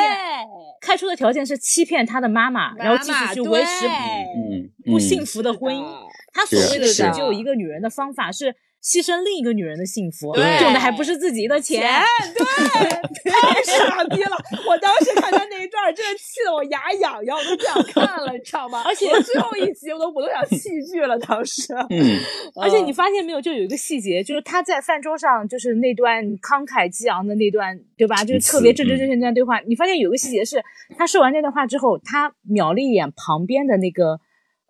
[0.80, 5.84] 开出的条件是欺骗他的妈妈，然后继续去维持嗯不幸嗯福的婚姻。
[6.32, 12.02] 他所谓的是拯救一个女人的方法是牺牲另一个女人的幸福，对用的还不是自己的钱钱。，
[12.34, 12.90] 对，
[13.30, 14.30] 太傻逼了！
[14.66, 18.82] 我当时看他那一段，真的气得我牙痒痒，我都不想看了，你知道吗？
[18.86, 21.74] 而且最后一集我都我都想弃剧了，当时。
[21.90, 22.18] 嗯，
[22.62, 28.24] 而且你发现没有，就有一个细节，就是他在饭桌上，就是那段慷慨激昂的那段，对吧？
[28.24, 29.60] 就是特别正正正正那段对话。
[29.60, 30.64] 你发现有个细节是，
[30.96, 34.20] 他说完那段话之后，他瞄了一眼旁边的那个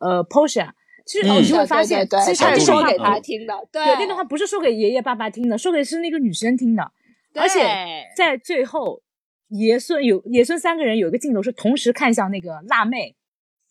[0.01, 0.71] 呃 Portia，
[1.11, 6.93] 其实嗯你就会发现，对对对其实他他是说给那段话他听的，对对那段话不是说给爷爷爸爸听的，说给是那个女生听的。
[7.35, 7.61] 而且
[8.17, 9.03] 在最后，
[9.49, 13.17] 爷孙有爷孙三个人有一个镜头是同时看向那个辣妹，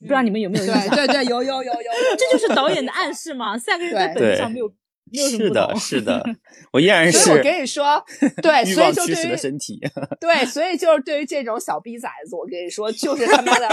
[0.02, 0.90] 不知道你们有没有印象？
[0.90, 3.58] 对对对，有有有有有， 这就是导演的暗示嘛。
[3.58, 4.70] 三个人在本质上没有
[5.14, 6.24] 是的，是的，
[6.72, 7.20] 我依然是。
[7.30, 8.04] 所以我跟你说，
[8.42, 9.80] 对， 所以就对于身体，
[10.20, 13.68] 对，所以就是对于这种小逼崽子，我跟你说，就是他妈的，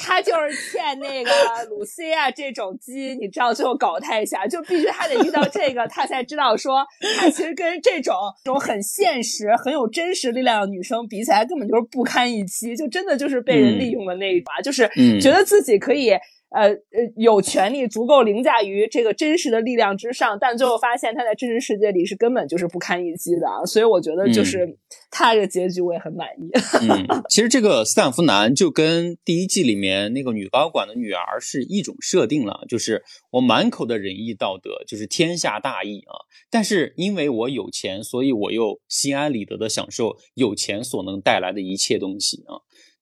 [0.00, 1.30] 他就是欠那个
[1.70, 6.84] 鲁西亚这种鸡，你知道，最后搞他一下，就必须他得遇到这个，他才知道说，
[7.18, 8.14] 他其实跟这种
[8.44, 14.88] 这种很现实、很有真实力量的女生比起来，根本就是不堪一击，就真的就是被人利用的那一把，就是
[15.20, 16.12] 觉得自己可以。
[16.56, 23.62] 呃呃，有权利足够凌驾于这个真实的力量之上，但最后发现他在真实世界里是根本就是不堪一击的啊！
[23.66, 24.78] 所以我觉得就是
[25.10, 26.48] 他这个结局我也很满意。
[26.88, 36.16] 嗯，其实这个斯坦福男就跟第一季里面那个女高管的女儿是一种设定了，就是我满口的仁义道德，就是天下大义啊！
[36.50, 42.56] 但是因为我有钱，所以我又心安理得的享受有钱所能带来的一切东西啊！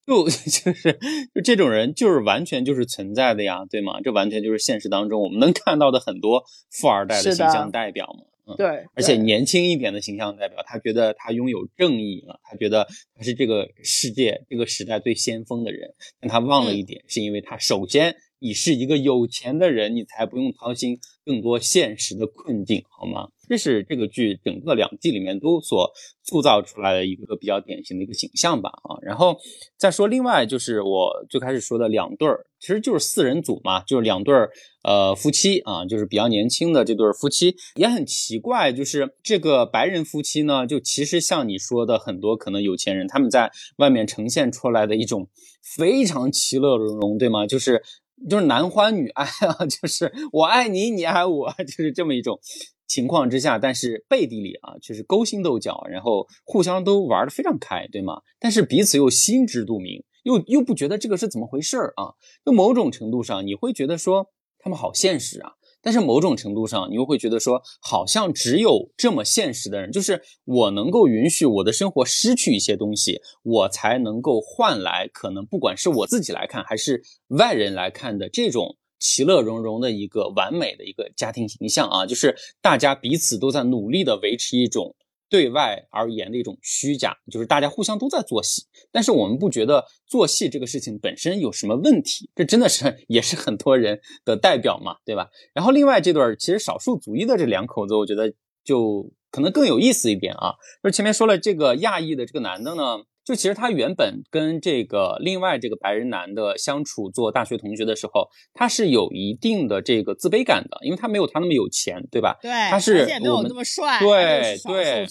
[0.07, 0.99] 就 就是
[1.35, 4.01] 就这种人，就是完全就是存在的呀，对吗？
[4.03, 8.27] 这完全就是现实当中我们能看到的很多富二代的形象代表嘛。
[8.47, 8.85] 嗯，对。
[8.95, 15.95] 而且年轻一点的形象代表，他觉得他拥有正义了，他觉得他是这个世界这个时代最先锋的人。
[16.21, 23.29] 但他忘了一点，是因为他首先你是一个有钱的人，你才不用操心更多现实的困境，好吗？
[23.49, 25.91] 这是这个剧整个两季里面都所
[26.23, 29.39] 塑造出来的一个比较典型的一个形象吧啊，然后
[29.79, 34.51] 再说另外就是我最开始说的两对儿，其实就是四人组嘛，就是两对儿
[34.83, 45.29] 呃夫妻啊，就是比较年轻的这对儿夫妻也很奇怪，就是这个白人夫妻呢，就其实像你说的很多可能有钱人他们在外面呈现出来的一种
[45.63, 47.47] 非常其乐融融，对吗？
[47.47, 47.83] 就是
[48.29, 52.41] 就是男欢女爱啊， 就是我爱你，你爱我， 就是这么一种。
[52.87, 58.21] 情况之下，但是背地里啊，就是勾心斗角，然后互相都玩的非常开，对吗？
[58.39, 62.13] 但是彼此又心知肚明，又又不觉得这个是怎么回事儿啊？
[62.45, 64.27] 就某种程度上，你会觉得说
[64.59, 65.55] 他们好现实啊。
[65.85, 78.79] 但是某种程度上，你又会觉得说，好像只有这么现实的人，就是我能够允许我的生活失去一些东西，我才能够换来可能不管是我自己来看，还是外人来看的这种。
[79.01, 84.97] 其乐融融的一个完美的一个家庭形象啊，就是大家彼此都在努力的维持一种
[85.29, 95.29] 对外而言的一种虚假，就是大家互相都在做戏，但是我们不觉得做戏这个事情本身有什么问题，这真的是也是很多人的代表嘛，对吧？
[95.53, 98.33] 然后另外这段其实少数族裔的这两口子，我觉得
[98.65, 103.05] 就可能更有意思一点啊，就前面说了这个亚裔的这个男的呢。
[103.25, 112.37] 就其实他原本跟这个另外这个白人男的相处做大学同学的时候，他是有一定的这个自卑感的，因为他没有他那么有钱，对吧？
[112.43, 115.07] 对，他是没有那么帅，对对，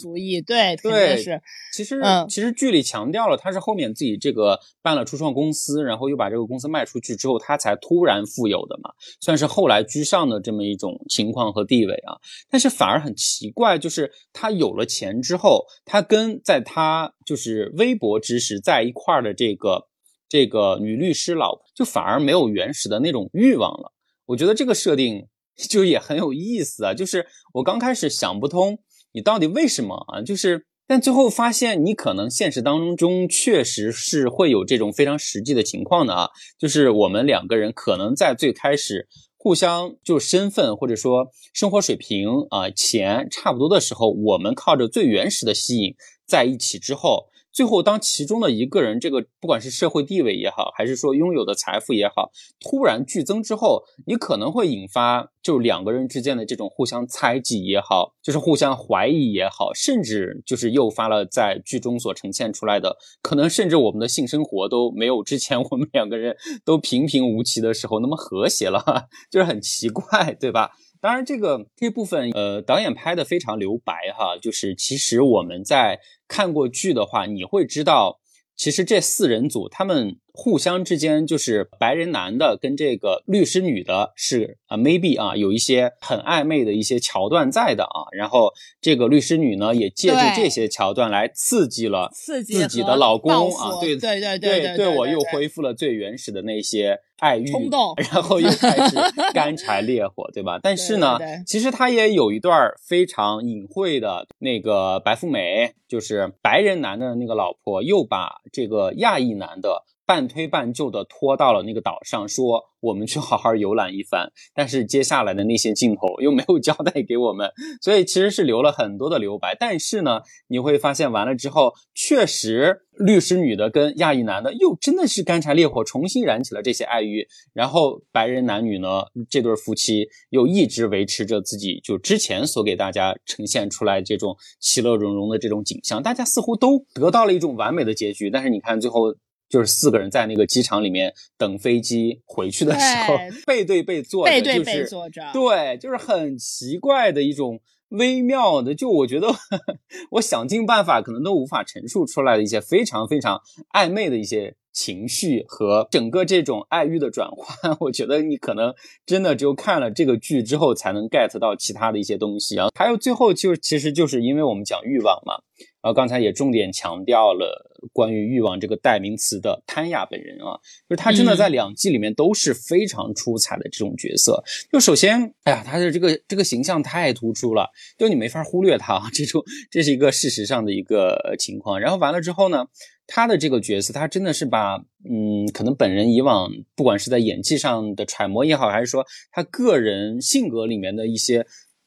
[0.45, 1.41] 对对是。
[1.73, 1.99] 其实
[2.29, 8.91] 其实剧里强调了，他是后面自己这个办了初创公司，然后又把这个公司卖出去之后，他才突然富有的嘛，
[9.21, 12.13] 算是后来居上的这么一种情况和地位啊。
[12.47, 17.97] 但是反而很奇怪，就是他有了钱之后，他跟在他就是微。
[18.03, 19.87] 博知识在一块儿的这个
[20.27, 23.93] 这个女律师老婆，就反而没有原始的那种欲望了。
[24.25, 25.27] 我觉得这个设定
[25.69, 26.93] 就也很有意思啊。
[26.93, 28.79] 就是我刚开始想不通，
[29.13, 30.21] 你到底为什么啊？
[30.21, 36.29] 就是但最后发现，你可能现实当中确实是会有这种非常实际的情况的啊。
[36.59, 45.95] 就是我们两个人可能在最开始互相就身份或者说生活水平啊钱差不多的时候，我们靠着最原始的吸引
[46.27, 47.27] 在一起之后。
[47.53, 66.35] 最后，当其中的一个人，这个不管是社会地位也好，还是说拥有的财富也好，突然剧增之后，你可能会引发就两个人之间的这种互相猜忌也好，就是互相怀疑也好，甚至就是诱发了在剧中所呈现出来的，可能甚至我们的性生活都没有之前 我们两个人
[66.65, 68.83] 都平平无奇的时候那么和谐了，
[69.29, 70.71] 就是很奇怪，对吧？
[71.03, 75.99] 当然，这个这部分，呃，导演拍的非常留白哈，就是其实我们在
[76.29, 78.21] 看过剧的话，你会知道，
[78.55, 80.17] 其实这四人组他们。
[80.33, 88.09] 互相之间就是白人男的跟这个律师女的是啊，maybe 啊，有一些很暧昧的一些桥段在的啊。
[88.11, 98.95] 然后这个律师女呢，也借助这些桥段来刺激了刺激自己的老公啊，对对对对对，我又恢复了最原始的那些爱欲冲动， 然后又开始
[99.33, 100.59] 干柴烈火，对吧？
[100.63, 109.83] 但是呢，其实他也有一段非常隐晦的那个白富美，就是白人男的那个老婆，又把这个亚裔男的。
[110.05, 114.31] 半推半就的拖到了那个岛上，说我们去好好游览一番。
[114.53, 117.49] 但是接下来的那些镜头又没有交代给我们，
[117.81, 119.55] 所以其实是留了很多的留白。
[119.59, 127.25] 但是呢，你会发现完了之后，确实律师女的跟亚裔男的又真的是干柴烈火，重新燃起了这些爱欲。
[127.53, 138.29] 然后白人男女呢，这对夫妻又一直维持着自己就之前所给大家呈现出来这种其乐融融的这种景象，大家似乎都得到了一种完美的结局。
[138.29, 139.15] 但是你看最后。
[139.53, 149.27] 就是四个人在那个机场里面等飞机回去的时候， 背对背坐着，背对背坐着，对，就是很奇怪的一种微妙的，就我觉得
[150.13, 153.39] 我想尽办法可能都无法陈述出来的一些非常非常
[153.75, 158.73] 暧昧的一些情绪和整个这种爱欲的转换， 我觉得你可能
[159.05, 162.67] 真的只有看了这个剧之后才能 get 到其他的一些东西啊。
[162.75, 165.35] 还有最后就其实就是因为我们讲欲望嘛。
[165.81, 170.55] 然后刚才也重点强调了关于欲望这个代名词的潘亚本人啊，
[170.87, 174.41] 就是他真的在两季里面都是非常出彩的这种角色。
[174.71, 181.77] 就首先，哎呀，他的这个这个形象太突出了，就你没法忽略他，这种这是一个事实上的一个情况。
[181.81, 182.65] 然后完了之后呢，
[183.07, 184.77] 他的这个角色，他真的是把
[185.09, 191.45] 嗯，可能本人以往不管是在演技上的揣摩也好，还是说他个人性格里面的一些。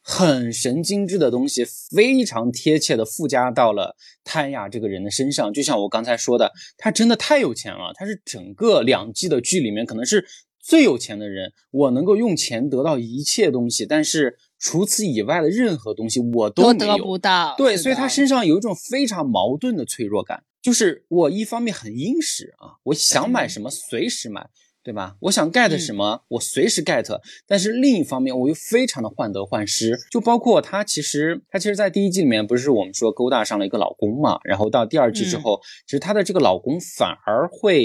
[0.09, 5.53] 很神经质的东西，非常贴切的附加到了泰亚这个人的身上。
[5.53, 10.25] 就像我刚才说的，他真的太有钱了，他是整个两季的剧里面可能是
[10.61, 11.53] 最有钱的人。
[11.73, 17.55] 我能够用钱得到一切东西，但是除此以外的任何东西我都得不到。
[17.57, 24.49] 对，所以他身上有一种非常矛盾的脆弱感，就是我一方面很殷实啊，我想买什么随时买。
[24.87, 25.17] 对吧？
[25.23, 27.05] 我想 get 什么，我随时 get。
[27.45, 29.99] 但是另一方面，我又非常的患得患失。
[30.13, 34.39] 就包括她，其实她其实，在第一季里面，不是我们说勾搭上了一个老公嘛？
[34.45, 37.85] 然后到第二季之后，其实她的这个老公反而会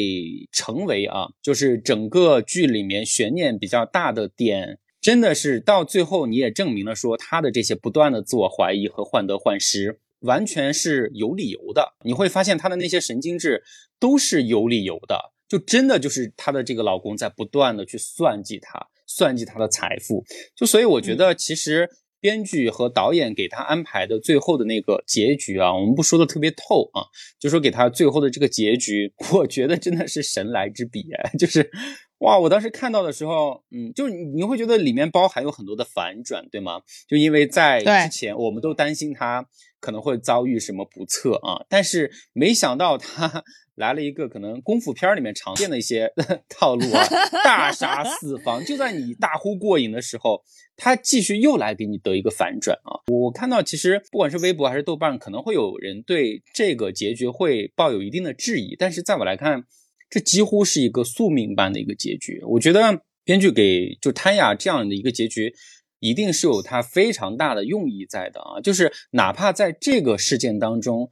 [0.51, 4.77] 成为啊，就是整个剧里面悬念比较大的点。
[5.01, 11.95] 真的是到最后，你也证明了说，她的这些不断的自我怀疑和患得患失，完全是有理由的。
[12.05, 13.63] 你会发现她的那些神经质
[13.99, 15.31] 都是有理由的。
[15.49, 20.23] 就真的就是她的这个老公在不断的去算计她，算计她的财富。
[20.55, 21.89] 就所以我觉得，其实
[22.21, 27.03] 编剧和导演给她安排的最后的那个结局啊，我们不说的特别透啊，
[27.39, 31.69] 就说给她最后的这个结局，我觉得真的是神来之笔哎，就是
[32.21, 36.81] 哇，我当时看到的时候，嗯，就是你会觉得里面包含有很多的反转，对吗？
[37.07, 39.45] 就因为在之前我们都担心他
[39.79, 43.43] 可能会遭遇什么不测啊，但是没想到他。
[43.75, 46.11] 来了一个可能功夫片里面常见的一些
[46.49, 47.03] 套路啊，
[47.43, 48.63] 大杀四方。
[48.63, 50.43] 就在你大呼过瘾的时候，
[50.75, 52.99] 他继续又来给你得一个反转啊！
[53.07, 59.63] 我看到其实不管是微博还是豆瓣，可能会有人对这个结局会抱有一定的质疑，但是在我来看，
[60.11, 62.39] 这几乎是一个宿命般的一个结局。
[62.43, 65.55] 我觉得编剧给就谭雅这样的一个结局，
[65.99, 68.61] 一定是有他非常大的用意在的啊！
[68.61, 71.09] 就是哪怕在这个事件当中。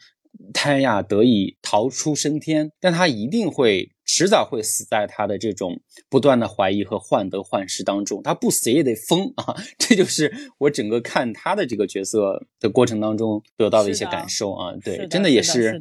[0.54, 8.22] 谭雅得以逃出升天，但他一定会迟早会死在他的这种不断的怀疑和患得患失当中。
[8.24, 9.56] 他不死也得疯啊！
[9.78, 14.74] 这就是我整个看他的这个角色的过程当中得到的一些感受啊。
[14.82, 15.78] 对，真的也是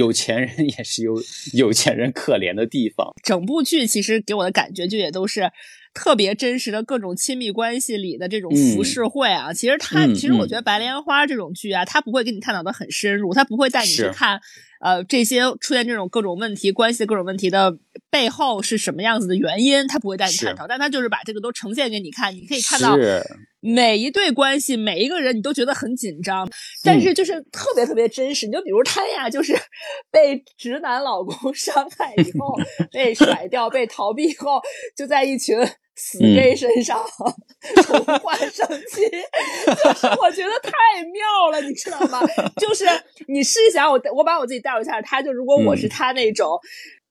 [0.00, 1.22] 有钱人 也是有
[1.52, 3.12] 有钱人可怜的地方。
[3.22, 5.50] 整部剧其实给我的感觉就也都是。
[5.92, 14.40] 特别真实的各种亲密关系里的这种浮世绘啊，其实它其实我觉得《白莲花》这种剧啊，它不会给你探讨的很深入，它不会带你去看，
[14.80, 17.76] 呃，这些出现这种各种问题关系的各种问题的
[18.10, 22.96] 背后是什么样子的原因，他不会带你探讨，但他就是把这个都呈现给你看，你可以看到
[23.60, 26.48] 每一对关系，每一个人你都觉得很紧张，
[26.82, 28.46] 但是就是特别特别真实。
[28.46, 29.54] 你就比如他呀，就是
[30.10, 32.56] 被直男老公伤害以后，
[32.90, 34.60] 被甩掉，被逃避以后，
[34.96, 35.58] 就在一群。
[36.00, 36.98] 死 gay 身上
[37.84, 39.02] 重焕生机，
[39.84, 40.72] 就是我觉得太
[41.04, 42.20] 妙了，你知道吗？
[42.56, 42.86] 就是
[43.28, 46.58] 你试想，我我把我自己代入一下，他就如果我是他那种。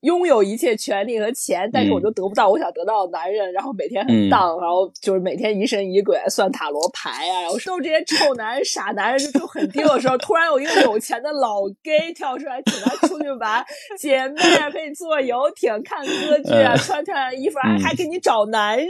[0.01, 13.65] 拥有一切权利和钱，但是我就得不到我想得到的男人，然后每天很荡，然后就是每天疑神疑鬼算塔罗牌啊，然后都是这些臭男人、傻男人就就很丢的时候，突然有一个有钱的老 gay 跳出来，请他出去玩，
[13.97, 14.35] 姐妹
[14.71, 18.87] 陪你坐游艇、看歌剧啊，穿漂亮衣服，还还给你找男人。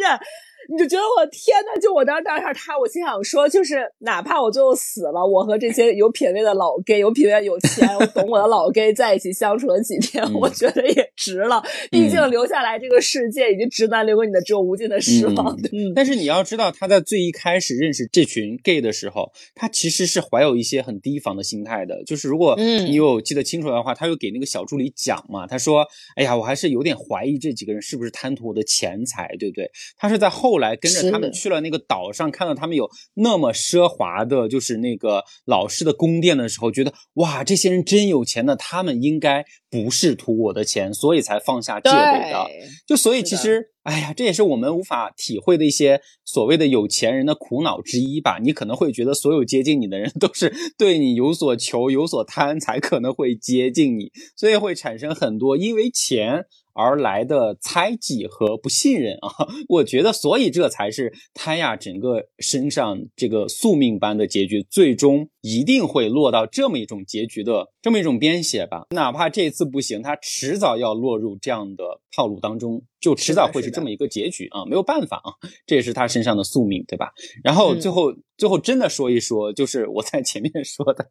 [0.71, 11.63] 你就觉得我天呐，就我当时当下他，我心想说，就是哪怕我最后死了，我和这些有品位的老 gay、有品位、有钱、我懂我的老 gay 在一起相处了几天，我觉得也值了。
[11.89, 15.57] 毕竟留下来这个世界已经直男留给你的只有无尽的失望。
[15.73, 22.03] 嗯，但是你要知道，他在最一开始认识这群 gay 的时候，他其实是怀有一些很提防的心态的。
[22.03, 25.83] 就是如果你有记得清楚的话，他又给那个小助理讲嘛，他说
[26.15, 42.47] ：“哎呀，我还是有点怀疑这几个人是不是贪图我的钱财，对不对？”他是在后来跟着他们去了那个岛上，看到他们有那么奢华的，就是那个老式的宫殿的时候，觉得哇，这些人真有钱呢，他们应该不是图我的钱，所以才放下戒备的。
[42.85, 43.71] 就所以其实。
[43.83, 48.37] 哎呀，这也是我们无法体会的一些所谓的有钱人的苦恼之一吧？
[48.41, 56.45] 你可能会觉得所有接近你的人都是对你有所求、有所贪，才可能会接近你，所以会产生很多因为钱。
[56.75, 59.27] 而来的猜忌和不信任啊，
[59.67, 68.87] 我觉得，所以这才是贪呀整个身上这个宿命般的结局，最终一定会落到这么一种结局的这么一种编写吧。
[68.91, 75.31] 哪怕这次不行，他迟早要落入这样的套路当中，就迟早会是这么一个结局啊，没有办法啊，
[75.65, 77.11] 这也是他身上的宿命，对吧？
[77.43, 81.09] 然后最后最后真的说一说，就是我在前面说的，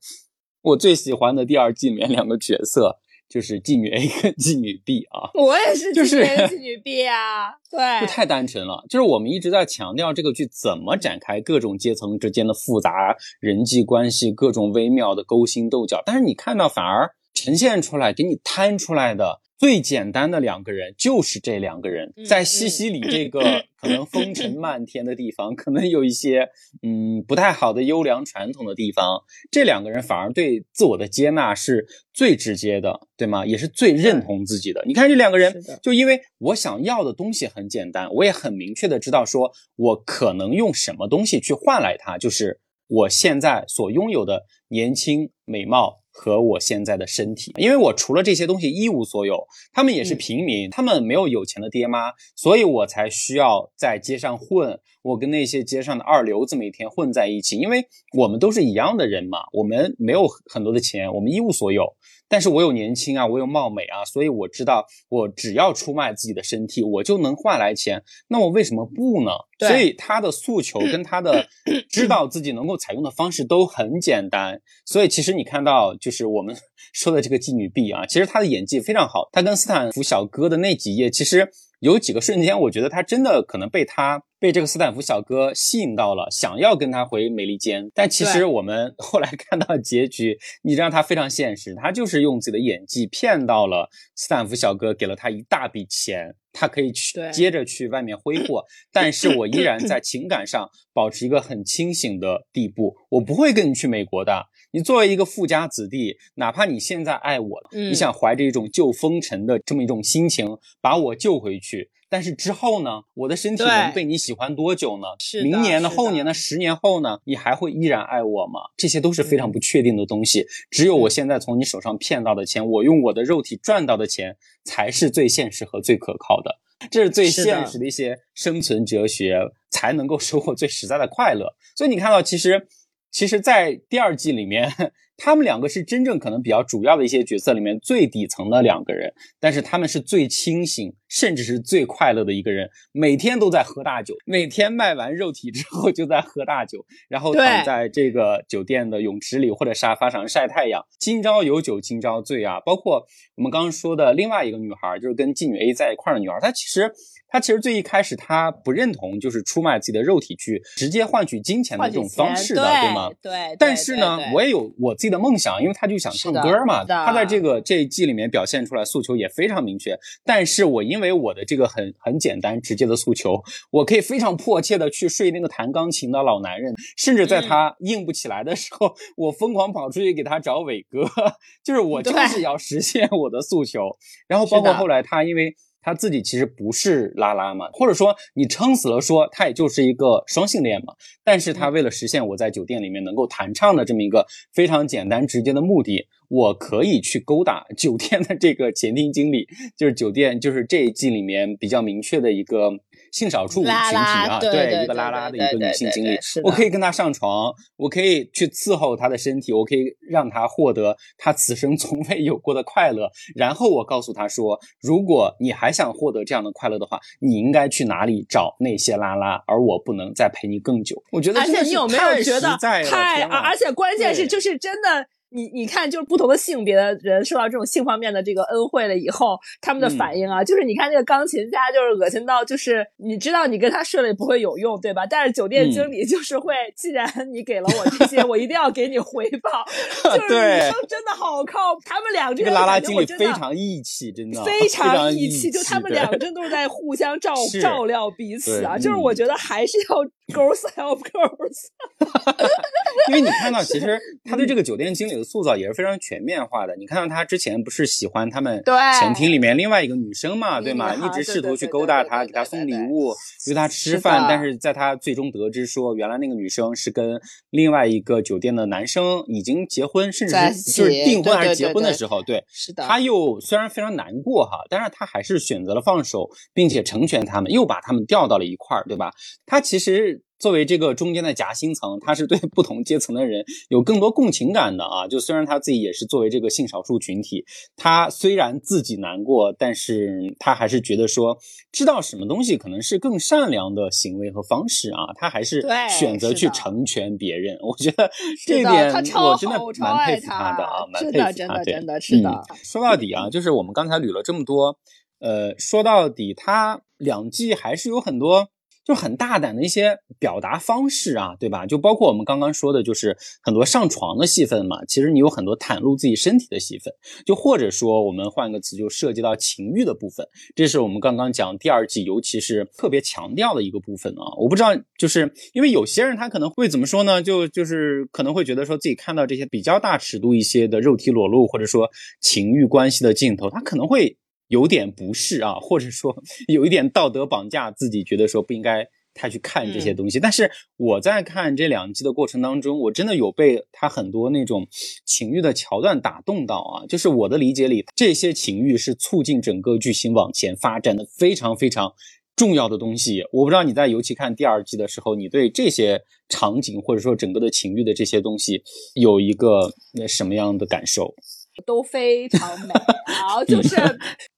[0.63, 2.99] 我最喜欢的第二季里面两个角色。
[3.29, 8.85] 就是妓女 A 跟妓女 B 啊，我也是就是妓女 B 啊，对，就太单纯了。
[8.89, 19.41] 就是我们一直在强调这个剧怎么展开各种阶层之间的复杂人际关系，各种微妙的勾心斗角，但是你看到反而呈现出来，给你摊出来的。
[19.59, 26.49] 最简单的两个人就是这两个人，在西西里这个可能风尘漫天的地方，可能有一些
[26.81, 33.45] 嗯不太好的优良传统的地方，这两个人反而对自我的接纳是最直接的，对吗？
[33.45, 34.85] 也是最认同自己的。
[34.87, 46.05] 你看这两个人，就因为我想要的东西很简单，我也很明确的知道说我可能用什么东西去换来它，就是我现在所拥有的年轻美貌。
[46.19, 54.81] 和我现在的身体，因为我除了这些东西一无所有，他们也是平民，他们没有有钱的爹妈，所以我才需要在街上混。
[55.09, 61.97] 我跟那些街上的二流子每天混在一起，因为我们都是一样的人嘛，我们没有很多的钱，我们一无所有。
[62.31, 68.03] 但是我有年轻啊，我有貌美啊，所以我知道，我只要出卖自己的身体，我就能换来钱。
[68.29, 69.31] 那我为什么不呢？
[69.67, 71.49] 所以他的诉求跟他的
[71.89, 74.61] 知道自己能够采用的方式都很简单。
[74.85, 76.55] 所以其实你看到，就是我们
[76.93, 79.31] 说的这个妓女 B 啊，其实她的演技非常好。
[79.33, 81.51] 她跟斯坦福小哥的那几页，其实。
[81.81, 87.91] 有几个瞬间，我觉得他真的可能被他被这个斯坦福小哥吸引到了，想要跟他回美利坚。
[87.95, 98.65] 但其实我们 后来看到结局，你知道他非常现实，他就是用自己的演技骗到了斯坦福小哥，给了他一大笔钱，他可以去接着去外面挥霍。
[98.93, 104.47] 但是我依然在情感上保持一个很清醒的地步，我不会跟你去美国的。
[104.71, 113.01] 你作为一个富家子弟，哪怕你现在爱我，你想怀着一种救风尘的这么一种心情把我救回去，但是之后呢？
[113.15, 115.07] 我的身体能被你喜欢多久呢？
[115.19, 115.89] 是明年呢？
[115.89, 116.35] 后年呢？
[116.35, 117.19] 十年后呢？
[117.25, 118.61] 你还会依然爱我吗？
[118.77, 120.47] 这些都是非常不确定的东西。
[120.71, 126.61] 只有我现在从你手上骗到的钱，我用我的肉体赚到的钱，才是最现实和最可靠的。
[126.91, 129.41] 这是最现实的一些生存哲学，
[129.71, 131.57] 才能够 收获最实在的快乐。
[131.75, 132.69] 所以你看到，其实。
[133.11, 134.73] 其实，在第二季里面，
[135.19, 152.61] 他们两个是真正可能比较主要的一些角色里面最底层的两个人，但是他们是最清醒，甚至是最快乐的一个人，每天都在喝大酒，每天卖完肉体之后就在喝大酒， 然后躺在这个酒店的泳池里或者沙发上晒太阳，今朝有酒今朝醉啊！
[152.61, 153.05] 包括
[153.35, 156.93] 我们刚刚说的另外一个女孩，就是跟妓女 A 在一块的女孩，她其实。
[157.31, 163.11] 他其实最一开始他不认同，就是出卖自己的肉体去直接换取金钱的这种方式的，对吗？
[163.21, 163.55] 对。
[163.59, 166.85] 但是呢，我也有我自己的梦想，因为他就想唱歌嘛。
[166.85, 169.99] 他在这个这一季里面表现出来诉求也非常明确。
[170.25, 181.05] 但是我因为我的这个很很简单直接的诉求，我可以非常迫切的去睡那个弹钢琴的老男人，甚至在他硬不起来的时候，我疯狂跑出去给他找伟哥，
[181.65, 183.97] 就是我就是要实现我的诉求。
[184.27, 185.55] 然后包括后来他因为。
[185.81, 190.95] 他自己其实不是拉拉嘛，或者说你撑死了说他也就是一个双性恋嘛。
[191.25, 199.47] 但是他为了实现我在酒店里面能够弹唱的这么一个非常简单直接的目的，我可以去勾搭酒店的这个前厅经理，
[199.77, 202.73] 就是酒店就是这一季里面比较明确的一个。
[203.13, 213.11] 性少数群体啊，对一个拉拉的一个女性经历，是我可以跟她上床，我可以去伺候她的身体，我可以让她获得她此生从未有过的快乐。
[213.35, 221.03] 然后我告诉她说，如果你还想获得这样的快乐的话，你应该去哪里找那些拉拉，而我不能再陪你更久。
[221.13, 225.07] 我觉得，而且你有没有觉得太，而且关键是就是真的。
[225.31, 235.07] 你你看，就是不同的性别的人受到这种性方面的这个恩惠了以后，他们的反应啊，就是你看那个钢琴家，就是恶心到，就是你知道你跟他睡了也不会有用，对吧？
[235.07, 239.65] 但是酒店经理就是会，既然你给了我这些，我一定要给你回报。
[240.17, 248.79] 就是女生真的好靠，他们俩这个拉拉经理非常义气，真的非常义气，就他们两个真都是在互相照照料彼此啊。
[248.79, 249.97] 就是我觉得还是要
[250.35, 251.69] girls help girls，
[253.09, 255.99] 因为你看到其实 他对这个酒店经理的塑造也是非常。
[256.01, 258.63] 全面化的，你看到他之前不是喜欢他们
[258.99, 260.95] 前厅里面另外一个女生嘛，对吗？
[260.95, 263.13] 一直试图去勾搭她，给她送礼物，
[263.47, 264.27] 约她吃饭。
[264.29, 272.85] 但是在他最终得知说，原来那个女生是跟另外一个酒店的男生已经结婚，甚至是就是订婚还是结婚的时候，对，是的。
[272.85, 279.11] 他又虽然非常难过哈，但是他还是选择了放手，并且成全他们，又把他们调到了一块儿，对吧？
[279.45, 280.18] 他其实。
[280.39, 285.09] 作为这个中间的夹心层，他是对不同阶层的人有更多共情感的啊。
[285.09, 287.45] 就虽然他自己也是作为这个性少数群体，
[287.77, 291.39] 他虽然自己难过，但是他还是觉得说，
[291.73, 297.59] 知道什么东西可能是更善良的行为和方式啊，他还是选择去成全别人。
[297.61, 298.11] 我觉得
[298.47, 301.33] 这点我真的蛮佩服他的啊，蛮佩服他。
[301.33, 302.43] 真的，真的是的。
[302.63, 304.79] 说到底啊，就是我们刚才捋了这么多，
[305.19, 308.51] 呃，说到底，他两季还是有很多。
[308.89, 311.67] 就很大胆的一些表达方式啊，对吧？
[311.67, 314.83] 就包括我们刚刚说的，就是很多上床的戏份嘛。
[314.87, 316.91] 其实你有很多袒露自己身体的戏份，
[317.27, 320.27] 就或者说我们换个词，就涉及到情欲的部分。
[320.57, 324.25] 这是我们刚刚讲第二季，尤其是特别强调的一个部分啊。
[324.39, 327.23] 我不知道，就是因为有些人他可能会怎么说呢？
[327.23, 331.91] 就就是可能会觉得说自己看到这些比较大尺度一些的肉体裸露，或者说
[332.23, 334.17] 情欲关系的镜头，他可能会。
[334.49, 340.21] 有点不适啊，或者说 有一点道德绑架自己，觉得说不应该太去看这些东西。
[340.21, 344.67] 但是我在看这两季的过程当中，我真的有被他很多那种
[345.05, 346.87] 情欲的桥段打动到啊。
[346.87, 351.93] 就是我的理解里，这些情欲是促进整个剧情往前发展的非常非常
[352.37, 353.25] 重要的东西。
[353.33, 358.63] 我不知道你在尤其看第二季的时候，你对这些场景或者说整个的情欲的这些东西
[358.95, 359.73] 有一个
[360.07, 361.15] 什么样的感受？
[361.65, 363.43] 都非常美啊！
[363.47, 363.77] 就是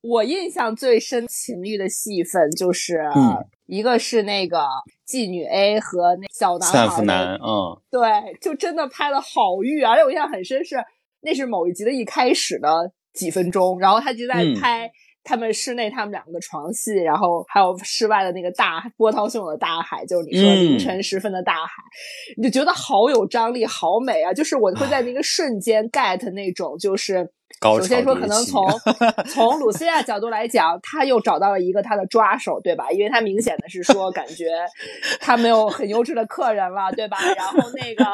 [0.02, 3.00] 我印象最深情欲的戏份，就是
[3.66, 4.66] 一个是那个
[5.06, 8.00] 妓女 A 和那小男孩，三男，嗯，对，
[8.40, 10.76] 就真的拍的好欲，而且我印象很深是
[11.22, 14.90] 那是某一集的一开始的几分钟，然后他就在拍。
[15.22, 21.82] 他们室内他们两个的床戏，然后还有室外的那个大波涛汹涌的大海，就是你说凌晨时分的大海，
[22.36, 24.32] 你就觉得好有张力，好美啊！
[24.32, 27.30] 就是我会在那个瞬间 get 那种，就是
[27.62, 28.66] 首先说可能从
[29.28, 32.90] 从鲁西亚角度来讲，他又找到了一个他的抓手，对吧？
[32.90, 34.46] 因为他明显的是说感觉
[35.20, 37.18] 他没有很优质的客人了，对吧？
[37.36, 38.04] 然后那个。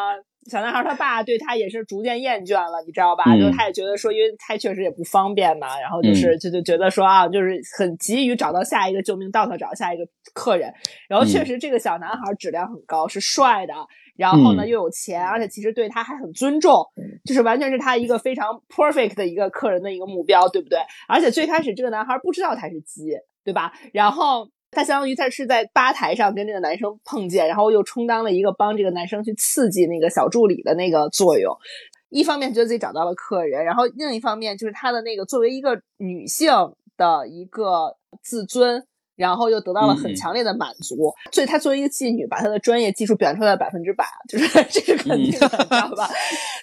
[0.50, 3.24] 小男孩他爸对他也是逐渐厌倦了，你知道吧？
[3.36, 10.04] 就他也觉得说，因为他确实也不方便嘛，然后就是就就觉得说啊，就是很急于找到下一个救命稻草，找下一个
[10.34, 10.72] 客人。
[11.08, 13.74] 然后确实这个小男孩质量很高，是帅的，
[14.16, 16.84] 然后呢又有钱，而且其实对他还很尊重，
[17.24, 20.78] 就是完全是他一个非常 perfect 的一个客人的一个目标，对不对？
[21.08, 23.10] 而且最开始这个男孩不知道他是鸡，
[23.44, 23.72] 对吧？
[23.92, 24.48] 然后。
[24.76, 31.56] 他相当于他是在吧台上跟这个男生碰见，然后又充当了一个帮这个男生去刺激那个小助理的那个作用。
[32.10, 36.52] 一方面觉得自己找到了客人，然后另一方面就是他的那个作为一个女性
[36.98, 38.86] 的一个自尊。
[39.16, 46.08] 然后又得到了很强烈的满足，所以她作为一个妓女，把她的专业技术表现出来百分之百，就是 这是肯定的，知道吧？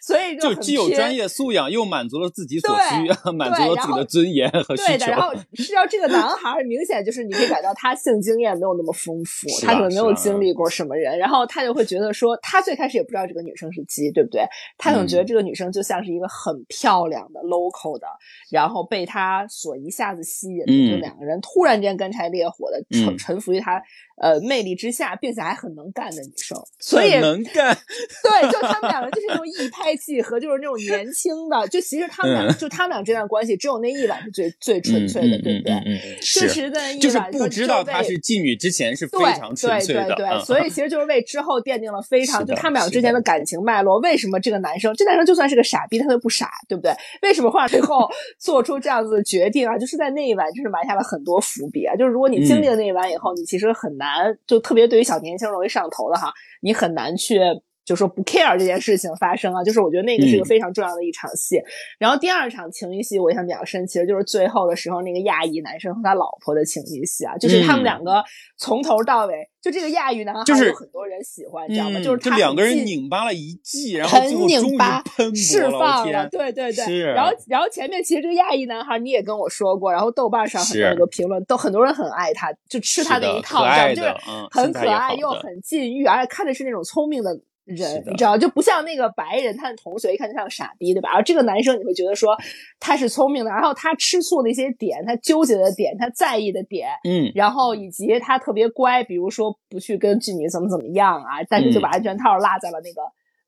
[0.01, 4.87] 所以就既有专业素养，又满足了自己所需， 满足了自己的尊严和需求。
[4.87, 14.45] 对的，然后 是要这个男孩明显就是你可以感到他性经验没有那么丰富，他可能没有经历过什么人，然后他就会觉得说，他最开始也不知道这个女生是鸡，对不对？
[14.77, 18.05] 他总觉得这个女生就像是一个很漂亮的 local 的，
[18.51, 22.42] 然后被他所一下子吸引的，就两个人突然间干柴烈。
[22.43, 23.81] 烈火的，臣臣服于他
[24.17, 26.57] 呃魅力之下，并且还很能干的女生。
[26.79, 27.75] 所以能干，
[28.23, 31.67] 对，就他们两个就是那种一拍即合，就是那种年轻的。
[31.67, 35.73] 就其实他们俩，就他们俩这段关系，只有那一晚是最最纯粹的，对不对？
[35.85, 40.05] 嗯，是的，就是不知道她是妓女之前是非常纯粹的。
[40.07, 43.99] 对对对，所以其实就是为之后奠定了非常就他们俩之间的感情脉络。
[43.99, 46.93] 为什么这个男生，这男生就算是个傻逼，他都不傻，对不对？
[47.21, 49.77] 为什么会最后 做出这样子的决定啊？
[49.77, 51.95] 就是在那一晚，就是埋下了很多伏笔啊。
[51.95, 57.39] 就是如果你经历了那一晚以后，你其实很难，难就特别对于小年轻容易上头的哈，你很难去。
[57.85, 61.61] 就说不 care 这件事情发生啊，就是我觉得那个是一个非常重要的一场戏。
[61.99, 68.23] 然后第二场情欲戏，我印象比较深，其实就是最后的时候那个亚裔男生和他老婆的情欲戏啊，就是他们两个
[68.57, 71.99] 从头到尾，就这个亚裔男孩有很多人喜欢，你知道吗？
[71.99, 75.03] 就是他两个人拧巴了一季，然后很拧巴，
[75.35, 76.99] 释放了，对对对。
[77.13, 84.13] 然后然后前面其实这个亚裔男孩你也跟我说过，然后豆瓣上很多个评论都很多人很爱他，就吃他那一套，就是
[84.51, 87.37] 很可爱又很禁欲，而且看的是那种聪明的。
[87.65, 91.09] 人，你知道就不像那个白人，他的同学一看就像傻逼，对吧？
[91.13, 92.37] 而这个男生你会觉得说
[92.79, 103.01] 他是聪明的，然后他吃醋的一些点，他纠结的点，他在意的点，嗯，然后以及他特别乖，比如说不去跟妓女怎么怎么样啊，但是就把安全套落在了那个。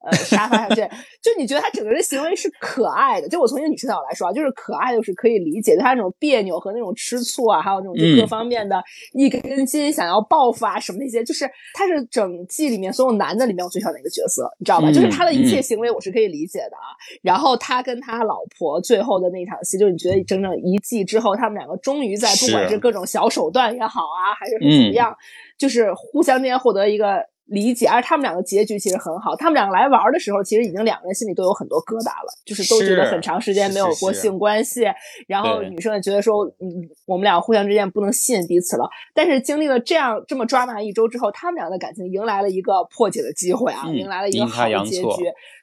[0.05, 0.87] 呃，沙发上这，
[1.21, 3.27] 就你觉得他整个人行为是可爱的？
[3.27, 5.75] 就我从一个女生角度来说啊，就是可爱，就是可以理解。
[5.75, 8.81] 就他那种别扭和那种吃醋啊，还有那种就各方面的
[9.13, 14.91] 一根筋，想要报复啊什么那些，就是他是整季里面所有男的里面我最喜欢的一个角色，你知道吧？
[14.91, 16.93] 就是他的一切行为我是可以理解的啊。
[17.21, 25.15] 然后他跟他老婆最后的那场戏，就是你觉得整整一季之后，他们两个终于在不管是各种小手段也好啊，还是怎么样，
[25.57, 27.25] 就是互相之间获得一个。
[27.47, 29.35] 理解，而他们两个结局其实很好。
[29.35, 34.85] 他们两个来玩的时候，其实已经两个人心里都有很多疙瘩了，就是都觉得很长时间没有过性关系。
[35.27, 38.89] 然后女生也觉得说，嗯，我们俩互相之间不能吸引彼此了。
[39.13, 45.07] 但是经历了这样这么抓马一周之后，他们俩的感情迎来了一个破解的机会啊，迎来了一个好的结局。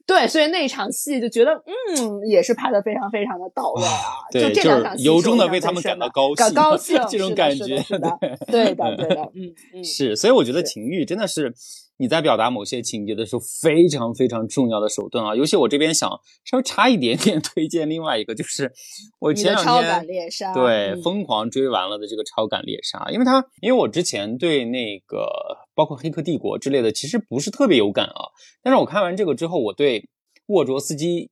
[0.07, 4.27] 对，所以那场戏就觉得，嗯，也是拍的非常非常的到位啊。
[4.31, 7.77] 就这两场戏，由衷的为他们感到高兴， 高兴这种感觉，
[8.51, 10.17] 对的，对的， 嗯嗯，是。
[10.17, 11.55] 所以我觉得情欲真的是。
[12.03, 15.37] 你在表达某些情节的时候，非常非常重要的手段啊！
[15.37, 16.11] 尤其我这边想
[16.45, 18.73] 稍微差一点点推荐另外一个，就是
[19.21, 20.05] 我前两天
[20.53, 25.29] 对疯狂追完了的这个《超感猎杀》，因为它因为我之前对那个
[25.77, 28.35] 包括《黑客帝国》之类的其实不是特别有感啊，
[28.65, 30.09] 但是我看完这个之后，我对
[30.47, 31.31] 沃卓斯基。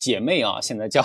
[0.00, 1.04] 姐妹啊，现在叫，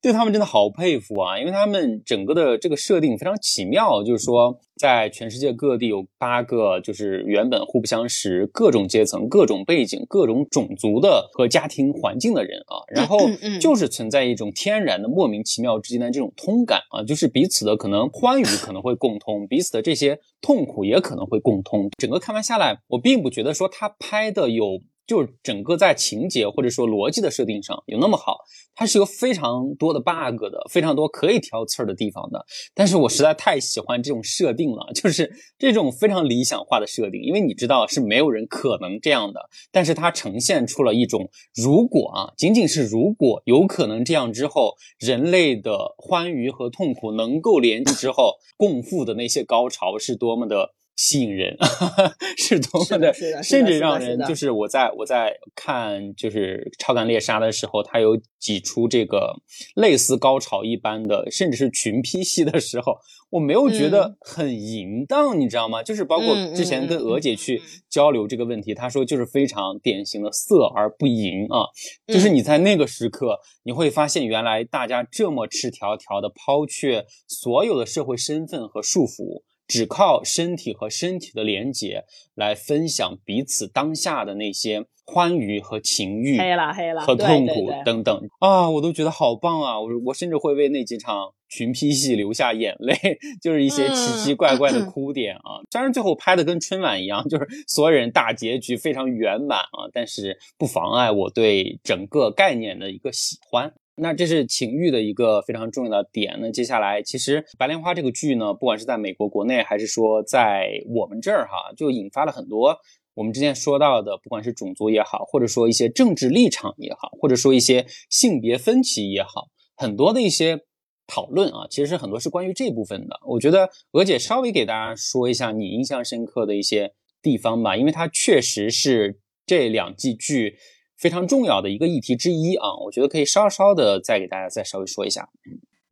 [0.00, 1.38] 对他们真的好佩服啊！
[1.38, 13.18] 因为他们整个的这个设定非常奇妙，就是说在全世界各地有八个，就是原本互不相识、各种阶层、各种背景、各种种族的和家庭环境的人啊，然后
[13.60, 21.90] 就是存在一种天然的莫名其妙之间的这种通感啊，就是彼此的可能欢愉可能会共通，彼此的这些痛苦也可能会共通。
[21.98, 24.80] 整个看完下来，我并不觉得说他拍的有。
[25.10, 28.36] 就是整个在情节或者说逻辑的设定上有那么好，
[28.76, 32.46] 它是有非常多的 bug 的，非常多可以挑刺儿的地方的。
[32.76, 35.28] 但是我实在太喜欢这种设定了， 就是
[35.58, 39.40] 这种非常理想化的设定，因为你知道是没有人可能这样的，
[39.72, 50.70] 但是它呈现出了一种如果啊，仅仅是如果有可能这样之后，人类的欢愉和痛苦能够连接之后共赴的那些高潮是多么的。
[51.02, 51.56] 吸引人
[52.36, 53.10] 是多么的，
[53.42, 59.34] 甚至让人就是我在我在看就是超感猎杀的时候，它有几出这个
[59.76, 62.98] 类似高潮一般的，甚至是群批戏的时候，
[63.30, 65.82] 我没有觉得很淫荡，你知道吗？
[65.82, 71.64] 就是包括之前跟娥姐去交流这个问题，她说就是非常典型的色而不淫啊，
[72.08, 79.44] 就是你在那个时刻你会发现，原来大家这么赤条条的抛却所有的社会身份和束缚。
[79.70, 82.02] 只靠身体和身体的连接
[82.34, 89.80] 来分享彼此当下的那些欢愉和情欲，黑了黑了和痛苦等等啊，我都觉得好棒啊！
[89.80, 92.96] 我我甚至会为那几场群批戏流下眼泪，
[93.40, 95.62] 就是一些奇奇怪怪的哭点啊。
[95.70, 103.72] 虽然最后拍的跟春晚一样，就是所有人大结局非常圆满啊，但是不妨碍我对整个概念的一个喜欢。
[104.00, 106.38] 那这是情欲的一个非常重要的点。
[106.40, 112.78] 那接下来，其实《白莲花》这个剧呢，不管是在美国国内，还是说在我们这儿哈，就引发了很多
[113.12, 120.60] 我们之前说到的，不管是种族也好，或者说一些政治立场也好，或者说一些性别分歧也好，很多的一些
[121.06, 123.20] 讨论啊，其实很多是关于这部分的。
[123.26, 130.56] 我觉得娥姐稍微给大家说一下你印象深刻的一些地方吧，因为它确实是这两季剧。
[131.00, 135.28] 非常重要的一个议题之一啊，我觉得可以稍稍的再给大家再稍微说一下。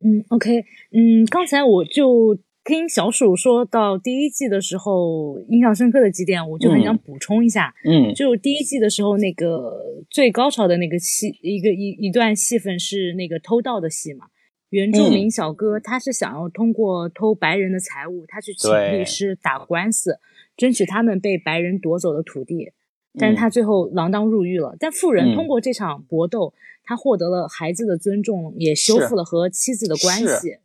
[0.05, 0.59] 嗯，OK，
[0.91, 7.73] 嗯，刚才我就听小鼠说到第一季的时候，印象深刻的几点，我就很想补充一下。
[7.83, 9.73] 嗯，就第一季的时候，那个
[10.11, 14.27] 最高潮的那个戏，一个一一段戏份是那个偷盗的戏嘛。
[14.69, 20.19] 原住民小哥他是想要通过偷白人的财物，他去请律师打官司，
[20.55, 22.71] 争取他们被白人夺走的土地。
[23.17, 24.75] 但是他最后锒铛入狱了。
[24.79, 26.53] 但富人通过这场搏斗，
[26.83, 30.57] 他获得了孩子的尊重，也修复了和妻子的关系。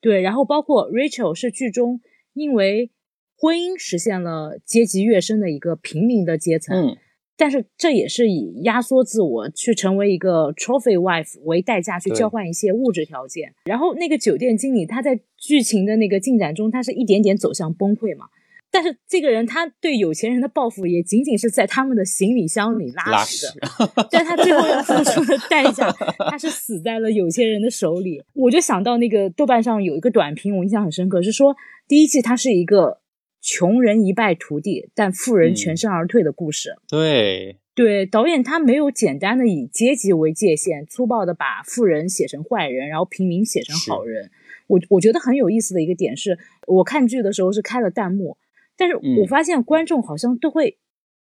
[0.00, 2.00] 对，然后包括 Rachel 是剧中
[2.34, 2.90] 因为
[3.36, 6.96] 婚姻实现了阶级跃升的一个平民的阶层，
[7.36, 13.54] 但是这也是以压缩自我去成为一个 trophy wife 为代价去交换一些物质条件。
[13.64, 18.26] 然后那个酒店经理他在剧情的那个进展中，他是一点点走向崩溃嘛。
[18.70, 23.68] 但是这个人他对有钱人的报复也仅仅是在他们的行李箱里拉屎的，
[24.12, 25.90] 但他最后要付 出的代价，
[26.30, 28.22] 他是死在了有钱人的手里。
[28.34, 33.00] 我就想到那个豆瓣上有一个短评，我印象很深刻，是说第一季它是一个
[33.40, 36.74] 穷人一败涂地，但富人全身而退的故事。
[36.88, 44.30] 对对，导演他没有简单的以阶级为界限，粗暴的把富人写成坏人，然后平民写成好人。
[44.66, 46.36] 我我觉得很有意思的一个点是，
[46.66, 48.36] 我看剧的时候是开了弹幕。
[48.78, 50.78] 但是我发现观众好像都会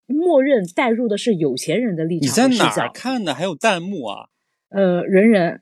[0.05, 2.27] 默认带入的是有钱人的立场。
[2.27, 3.33] 你在哪儿看的？
[3.33, 4.27] 还有弹幕啊？
[4.69, 5.61] 呃，人人。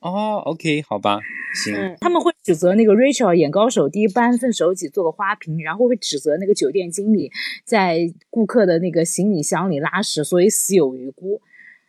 [0.00, 1.20] 哦，OK，好吧，
[1.54, 1.74] 行。
[2.00, 7.30] 他们会指责那个 Rachel 眼高手低，不安分手己，做个花瓶，然后会指责那个酒店经理
[7.64, 11.40] 在顾客的那个行李箱里拉屎，所以死有余辜。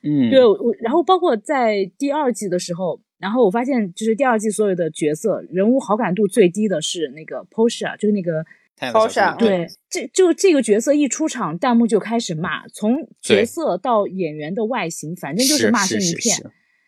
[0.04, 0.46] 嗯，对。
[0.46, 8.46] 我然后包括在第二季的时候，然后我发现就是第二季所有的角色人物好感度最低的是那个 Portia，就是那个。
[8.92, 16.36] 超闪对，这就这个角色一出场，弹幕就开始骂，从角色到演员的外形，反正就是骂声一片。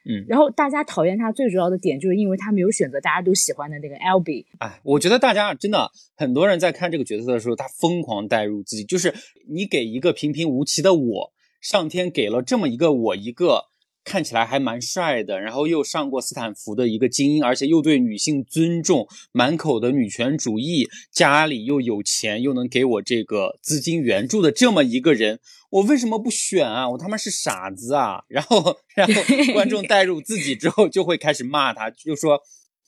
[0.06, 4.46] 嗯，然后大家讨厌他最主要的点，就是因为他没有选择大家都喜欢的那个 L B。
[4.60, 9.14] 哎，我觉得大家真的很多人在看这个角色的时候，他疯狂代入自己，就是
[9.50, 13.66] 你给一个平平无奇的我，上天给了这么一个我一个。
[14.04, 25.40] 看起来还蛮帅的，然后又上过斯坦福的一个精英，而且又对女性尊重，满口的女权主义，家里又有钱，又能给我这个资金援助的这么一个人，
[25.70, 26.90] 我为什么不选啊？
[26.90, 28.24] 我他妈是傻子啊！
[28.30, 29.22] 然后，然后
[29.54, 32.42] 观众 带入自己之后，就会开始骂他，就说。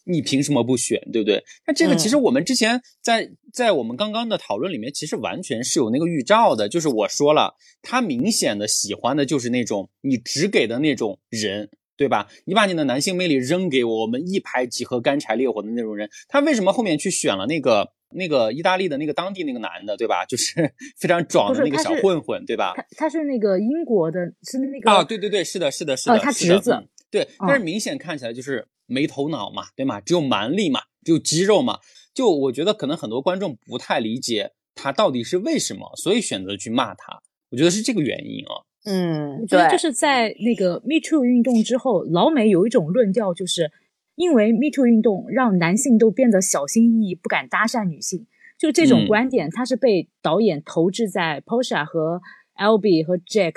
[0.06, 1.44] 你凭什么不选，对不对？
[1.68, 12.28] 那这个其实我们之前在在我们刚刚的讨论里面，其实完全是有那个预兆的，就是我说了，他明显的喜欢的就是那种你只给的那种人，对吧？
[12.46, 20.26] 你把你的男性魅力扔给我，我们一拍即合、干柴烈火的那种人，他为什么后面去选了那个那个意大利的那个当地那个男的，对吧？
[20.26, 20.54] 就是
[21.00, 22.74] 非常壮的那个小混混，对吧？
[22.76, 26.78] 他他是那个英国的，是那个啊，对对对，是的，是的，是的，他侄子，
[27.10, 28.68] 对，但是明显看起来就是。
[28.88, 30.00] 没头脑嘛，对吗？
[30.00, 31.80] 只有蛮力嘛，只有肌肉嘛。
[32.14, 37.20] 就我觉得可能很多观众不太理解他到底是为什么，所以选择去骂他。
[37.50, 38.62] 我觉得是这个原因啊。
[38.84, 43.72] 嗯，我觉得就是在那个 Me Too 运动之后，老美有一种论调，就是
[44.14, 48.28] 因为 Me Too 运动让男性都变得小心翼翼，不敢搭讪女性。
[48.60, 52.22] 就这种观点，它是被导演投掷在 Posha 和
[52.56, 53.56] Albie 和 Jack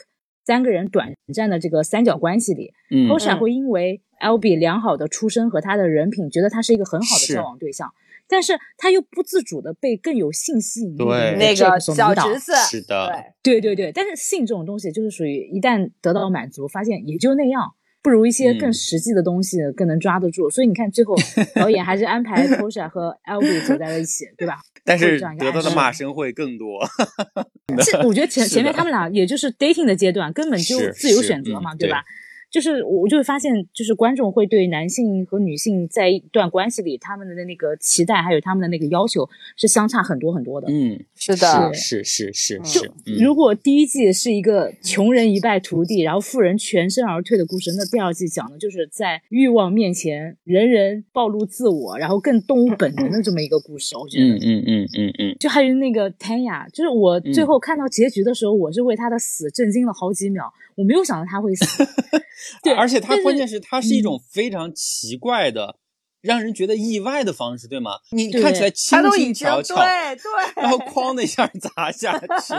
[0.49, 2.73] 三个人短暂的这个三角关系里。
[3.07, 7.93] Posha 会因为 L B 良好的出身和他的人品，觉得他是一个很好的交往对象，
[8.27, 13.13] 但是他又不自主的被更有性吸引力的那个小侄子，是的，
[13.43, 13.93] 对对对。
[13.93, 17.75] 但是性这种东西就是属于一旦得到满足，发现也就那样，
[18.09, 20.49] 不如一些更实际的东西更能抓得住。
[20.49, 21.15] 所以你看，最后
[21.55, 24.57] 导演还是安排 Posha 和 B 走在了一起， 对吧？
[24.83, 26.81] 但是得到的骂声会更多。
[27.85, 32.03] 这我觉得前前面他们俩也就是 dating 的阶段，根本就自由选择嘛，对吧？
[32.51, 40.69] 就是我就会发现，就是观众会对男性和女性在一段关系里，他们的那个期待还有他们的那个要求是相差很多很多的。
[40.71, 42.81] 嗯，是的，是是是是。
[42.81, 42.93] 就
[43.23, 53.97] 如果第一季是一个穷人一败涂地，然后富人全身而退的故事，那第二季讲的就是在欲望面前，人人暴露自我，然后更动物 本能的这么一个故事。
[53.97, 55.37] 我觉得，嗯嗯嗯嗯嗯。
[55.39, 60.51] 就还有那个 Tanya，就是我最后看到结局的时候，我是为他的死震惊了好几秒。
[60.77, 61.85] 我没有想到他会死，
[62.63, 65.77] 对，而且它关键是它是一种非常奇怪的，
[66.21, 67.93] 让人觉得意外的方式，对吗？
[68.13, 72.55] 你看起来轻轻巧巧，对对，然后哐的一下砸下去，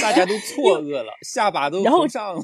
[0.00, 2.42] 大家都错愕了，下巴都后上了。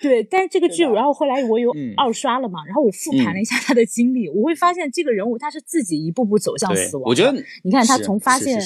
[0.00, 7.04] 对，但是这个剧，然后后来我有二刷了嘛，然后我复盘了一下他的经历，我会发现这个人物他是自己一步步走向死亡。
[7.06, 7.32] 我觉得
[7.64, 8.60] 你看他从发现。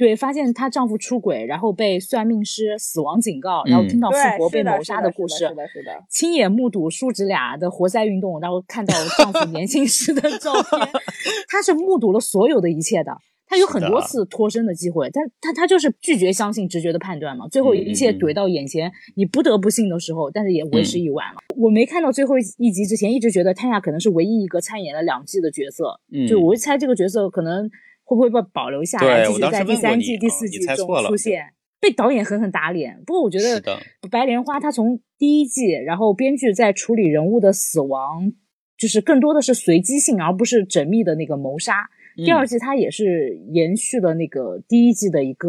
[0.00, 10.88] 对，发现她丈夫出轨，然后被算命师死亡警告，然后听到富婆被谋杀的故事，是的，是的，亲眼目睹叔侄俩的活塞运动，然后看到丈夫年轻时的照片，
[11.50, 13.12] 她是目睹了所有的一切的。
[13.46, 17.46] 她有很多次脱身的机会，但她她就是拒绝相信直觉的判断嘛。
[17.48, 21.40] 最后一切怼到眼前，你不得不信的时候，但是也为时已晚了。
[21.58, 27.70] 我没看到最后一集之前，一直觉得泰亚可能是唯一一个参演了两季的角色，嗯就我猜这个角色可能。
[28.16, 31.52] 会不会被保留下来，继续在第三季、第四季中出现？
[31.80, 33.02] 被导演狠狠打脸。
[33.06, 33.58] 不过我觉得
[34.10, 38.30] 《白莲花》它从第一季，然后编剧在处理人物的死亡，
[38.76, 41.88] 就是更多的是随机性，而不是缜密的那个谋杀。
[42.16, 45.48] 第二季它也是延续了那个第一季的一个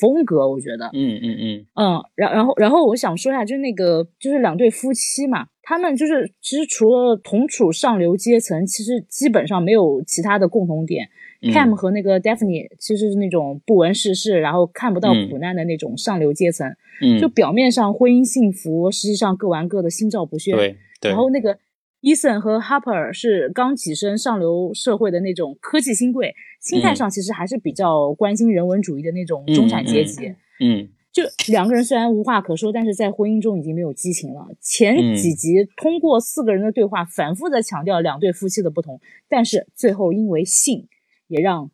[0.00, 0.86] 风格，我觉得。
[0.86, 11.08] 嗯嗯嗯嗯，然然后然后我想说一下，就是那个就是两对夫妻嘛，他们就是其实除了同处上流阶层，其实基本上没有其他的共同点。
[11.50, 16.68] Cam 和那个 Daphne 其实是那种不闻世事，然后看不到苦难的那种上流阶层。
[17.02, 20.54] 嗯，就表面上婚姻幸福，实际上各玩各的，心照不宣。
[20.56, 21.10] 对对。
[21.10, 21.58] 然后那个
[22.00, 30.34] Ethan 和 Harper 是刚起身上流社会的那种科技新贵，心态上其实还是比较关心人文主义的那种中产阶级。
[30.60, 30.88] 嗯。
[31.12, 34.48] 就两个人虽然无话可说，但是在婚姻中已经没有激情了。
[34.62, 38.98] 前几集通过四个人的对话，反复的强调两对夫妻的不同，
[39.28, 40.86] 但是最后因为性。
[41.32, 41.70] 也让，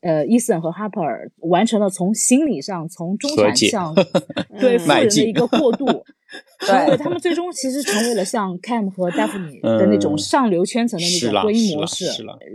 [0.00, 3.94] 呃，伊森和哈珀尔完成了从心理上从中产向
[4.60, 5.84] 对富人的一个过渡，
[6.66, 12.06] 对，他们最终其实成为了像 Cam 和 Daphne 的那种上流圈层的那种婚姻模式。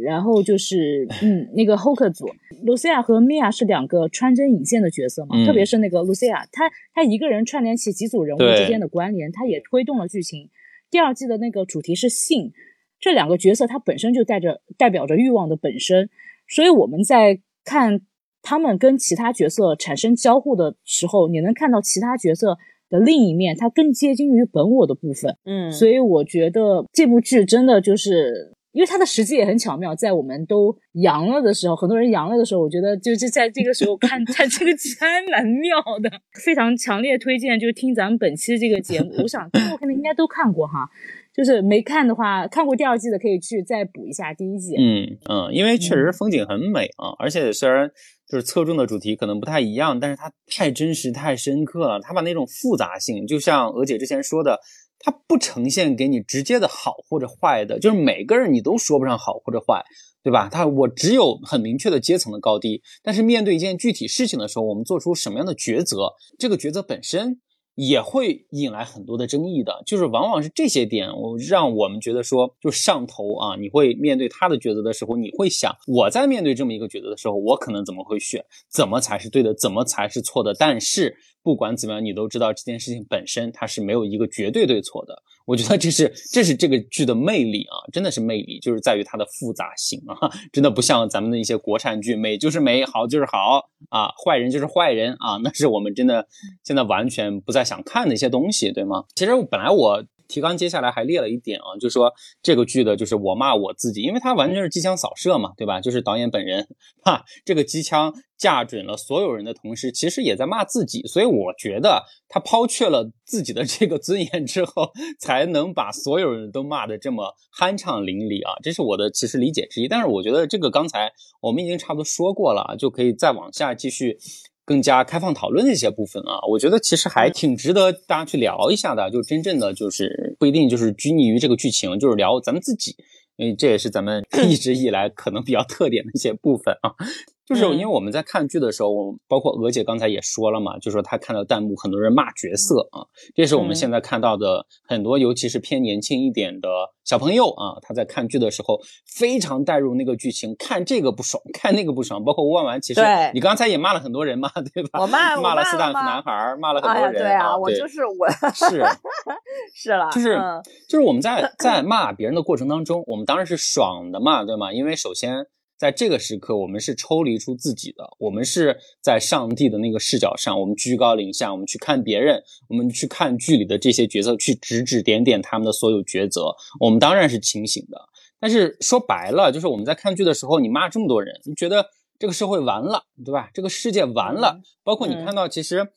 [0.02, 2.26] 然后就是，嗯，那个 Hoker 组
[2.66, 10.50] ，Lucia 和 Mia 是两个穿针引线的角色嘛，特别是那个 Lucia，她她一个人串联起几组人物之间的关联，她也推动了剧情。
[10.90, 12.54] 第二季的那个主题是性，
[13.00, 16.10] 这两个角色它本身就带着代表着欲望的本身。
[16.48, 18.02] 所以我们在看
[18.42, 22.58] 他们跟其他角色产生交互的时候，你能看到其他角色
[22.90, 25.36] 的另一面，它更接近于本我的部分。
[25.46, 36.12] 嗯，所以我觉得这部剧真的就是，因为它的时机也很巧妙，在我们都阳了的时候，很多人阳了的时候，我觉得就是在这个时候看， 看这个剧还蛮妙的，
[36.44, 39.14] 非常强烈推荐，就听咱们本期这个节目。
[39.20, 40.90] 我想，我可能应该都看过哈。
[41.34, 44.76] 就是没看的话，看过第二季的可以去再补一下第一季。
[44.78, 47.90] 嗯嗯，因为确实风景很美啊，而且虽然
[48.26, 52.00] 就是侧重的主题可能不太一样，但是它太真实、太深刻了。
[52.02, 54.58] 它把那种复杂性，就像娥姐之前说的，
[55.00, 59.84] 它不呈现给你直接的好或者坏的，就是每个人你都说不上好或者坏，
[60.24, 60.50] 对吧？
[60.50, 67.42] 它我只有很明确的阶层的高低，但是面对一件具体事情的时候，我们做出什么样的抉择，这个抉择本身。
[67.78, 80.54] 也会引来很多的争议的，就是往往是这些点，我让我们觉得说，就上头啊，你会面对他的抉择的时候，你会想，我在面对这么一个抉择的时候，我可能怎么会选，怎么才是对的，怎么才是错的？
[80.58, 85.22] 但是不管怎么样，你都知道这件事情本身它是没有一个绝对对错的。
[85.46, 90.18] 我觉得这是这是这个剧的魅力啊，真的是魅力，就是在于它的复杂性啊，
[90.52, 96.28] 真的不像咱们的一些国产剧，美就是美好就是好啊，坏人就是坏人啊，那是我们真的
[96.64, 99.06] 现在完全不再想看的一些东西，对吗？
[99.14, 100.04] 其实本来我。
[100.28, 105.82] 提纲接下来还列了一点啊，就说这个剧的就是我骂我自己，因为它完全是机枪扫射嘛，对吧？
[105.82, 106.68] 就是导演本人
[107.04, 119.88] 哈，这个机枪架准了所有人的同时，其实也在骂自己，所以我觉得他抛却了自己的这个尊严之后， 才能把所有人都骂得这么酣畅淋漓啊，这是我的其实理解之一。
[119.88, 121.12] 但是我觉得这个刚才
[121.42, 124.18] 我们已经差不多说过了，就可以再往下继续。
[124.66, 129.12] 更加开放讨论的一些部分啊，我觉得其实还挺值得大家去聊一下的。
[129.12, 132.96] 就真正的就是不一定就是拘泥于这个剧情，就是聊咱们自己，
[133.38, 136.96] 因为这也是咱们 一直以来可能比较特点的一些部分啊。
[137.46, 143.06] 就是因为我们在看剧的时候，包括娥姐刚才也说了嘛，就说她看到弹幕很多人骂角色啊，
[143.36, 146.68] 这是我们现在看到的很多，尤其是偏年轻一点的
[147.04, 152.24] 小朋友啊，他在看剧的时候非常带入那个剧情，看这个不爽，看那个不爽。
[152.24, 153.02] 包括万万，其实
[153.34, 155.00] 你刚才也骂了很多人嘛，对吧？
[155.00, 157.14] 我骂骂了斯坦福男孩，骂了很多人。
[157.14, 158.84] 对啊，我就是我 是
[159.76, 160.42] 是了，就是
[160.90, 164.74] 就是我们在 在骂别人的过程当中，我们当然是爽的嘛，对吗？
[164.74, 165.46] 因为首先。
[165.78, 178.00] 在这个时刻，我们是抽离出自己的，我们是在上帝的那个视角上，我们居高临下，我们去看别人，我们去看剧里的这些角色，去指指点点他们的所有抉择，我们当然是清醒的。
[178.40, 181.88] 但是说白了，就是我们在看剧的时候，你骂这么多人，你觉得
[182.18, 183.50] 这个社会完了，对吧？
[183.54, 184.62] 这个世界完了。
[184.84, 185.80] 包括你看到，其实《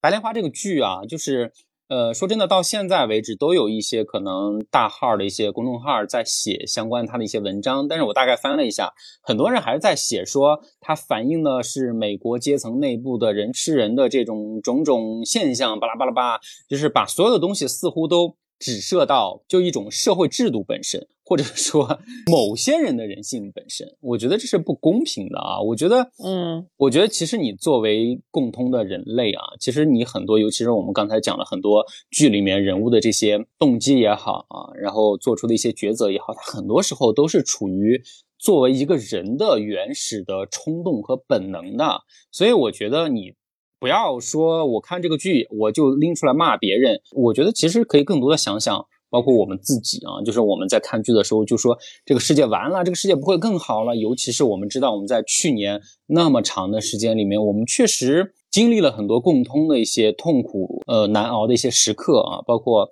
[0.00, 1.52] 白莲花》这个剧啊，就是。
[1.90, 7.88] 呃，说真的，到现在为止，都有一些可能大号的一些公众号在写相关他的一些文章。
[7.88, 16.38] 但是我大概翻了一下，很多人还是在写说，它反映的是美国阶层内部的人吃人的这种种种现象，巴拉巴拉巴，
[16.68, 21.08] 就是把所有的东西似乎都指涉到就一种社会制度本身。
[21.30, 25.60] 或者说某些人的人性本身，我觉得这是不公平的啊！
[25.62, 38.02] 我觉得，嗯，我觉得其实你作为共通的人类啊，其实你很多，尤其是我们刚才讲了很多剧里面人物的这些动机也好啊，然后做出的一些抉择也好，他很多时候都是处于
[38.36, 42.00] 作为一个人的原始的冲动和本能的。
[42.32, 43.34] 所以我觉得你
[43.78, 48.84] 不要说我看这个剧我就拎出来骂别人，我觉得其实可以更多的想想。
[49.10, 51.76] 包括我们自己啊，就是我们在看剧的时候就说
[52.06, 53.96] 这个世界完了，这个世界不会更好了。
[53.96, 62.90] 尤其是我们知道我们在去年那么长的时间里面，我们确实经历了很多共通的一些痛苦，呃，难熬的一些时刻啊，包括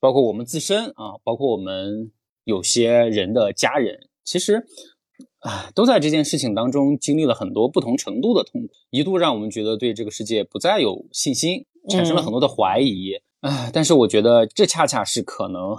[0.00, 2.10] 包括我们自身啊，包括我们
[2.44, 4.66] 有些人的家人，其实
[5.40, 13.12] 啊，都在这件事情当中经历了很多不同程度的痛苦，一度让我们觉得对这个世界不再有信心，产生了很多的怀疑。
[13.44, 15.76] 唉，但是我觉得这恰恰是可能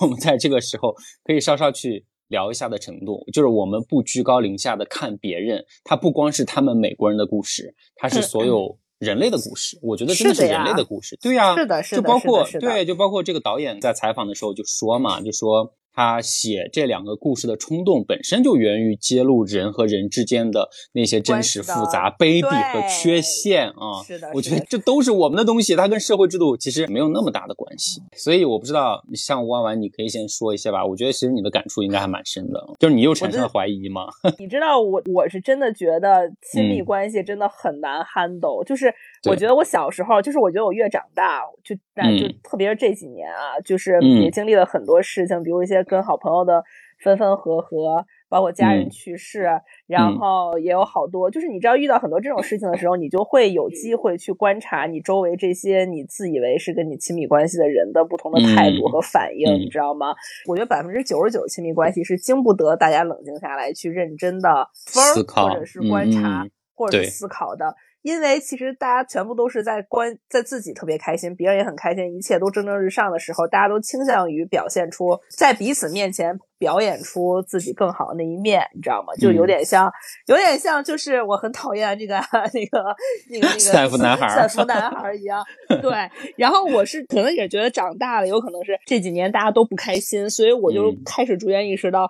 [0.00, 9.76] 我们在这个时候可以稍稍去聊一下的程度，就是我们不居高临下的看别人，他不光是他们美国人的故事，他是所有人类的故事。
[9.82, 15.74] 我觉得真的是人类的故事，对呀，是的，是的，就包括对，就包括这个导演在采访的时候就说嘛，就说。
[15.98, 23.98] 他写这两个故事的冲动本身就源于揭露人和人之间的那些真实、复杂、卑鄙和缺陷啊！
[24.06, 28.00] 是的，我觉得这都是我们的东西，它跟社会制度其实没有那么大的关系。
[28.12, 30.86] 所以我不知道，像弯弯，你可以先说一下吧。
[30.86, 34.06] 我觉得其实你的感触应该还蛮深的，就是你又产生了怀疑吗？
[34.38, 38.94] 你知道，我我是真的觉得亲密关系真的很难 handle，就是
[39.28, 45.78] 我觉得我小时候，就是我觉得我越长大，就那就特别是这几年啊，就是也经历了很多事情，比如一些。
[45.88, 46.62] 跟好朋友的
[47.02, 49.48] 分分合合，包括家人去世，
[49.86, 60.14] 然后也有好多，就是你知道遇到很多这种事情的时候，你就会有机会去观察你周围这些你自以为是跟你亲密关系的人的不同的态度和反应，你知道吗？
[60.46, 67.74] 我觉得百分之九十九亲密关系是经不得大家冷静下来去认真的思考，或者是观察，或者是思考的。
[68.02, 79.14] 因为其实大家全部都是在关，在自己特别开心，别人也很开心，一切都蒸蒸日上的时候，大家都倾向于表现出在彼此面前表演出自己更好的那一面，你知道吗？
[79.20, 79.90] 就有点像，
[80.26, 82.14] 有点像，就是我很讨厌这个
[82.54, 82.96] 那个
[83.30, 85.44] 那个那个赛福男孩，赛福男孩一样。
[85.82, 85.92] 对，
[86.36, 92.08] 然后我是可能也觉得长大了，有可能是这几年大家都不开心，所以我就开始逐渐意识到，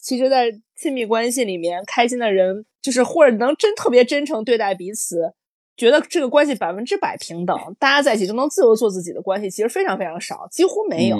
[0.00, 2.64] 其实，在亲密关系里面，开心的人。
[2.82, 5.34] 就是或者能真特别真诚对待彼此，
[5.76, 11.18] 觉得这个关系百分之百平等，大家在一起就能自由做自己的关系，其实非常非常少，几乎没有。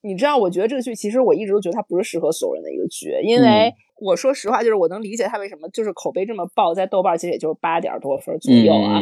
[0.00, 9.00] 你知道，我觉得这个剧其实我一直都觉得它不是适合所有人的一个剧，因为我说实话，就是我能理解它为什么就是口碑这么爆，在豆瓣其实也就是八点多分左右啊，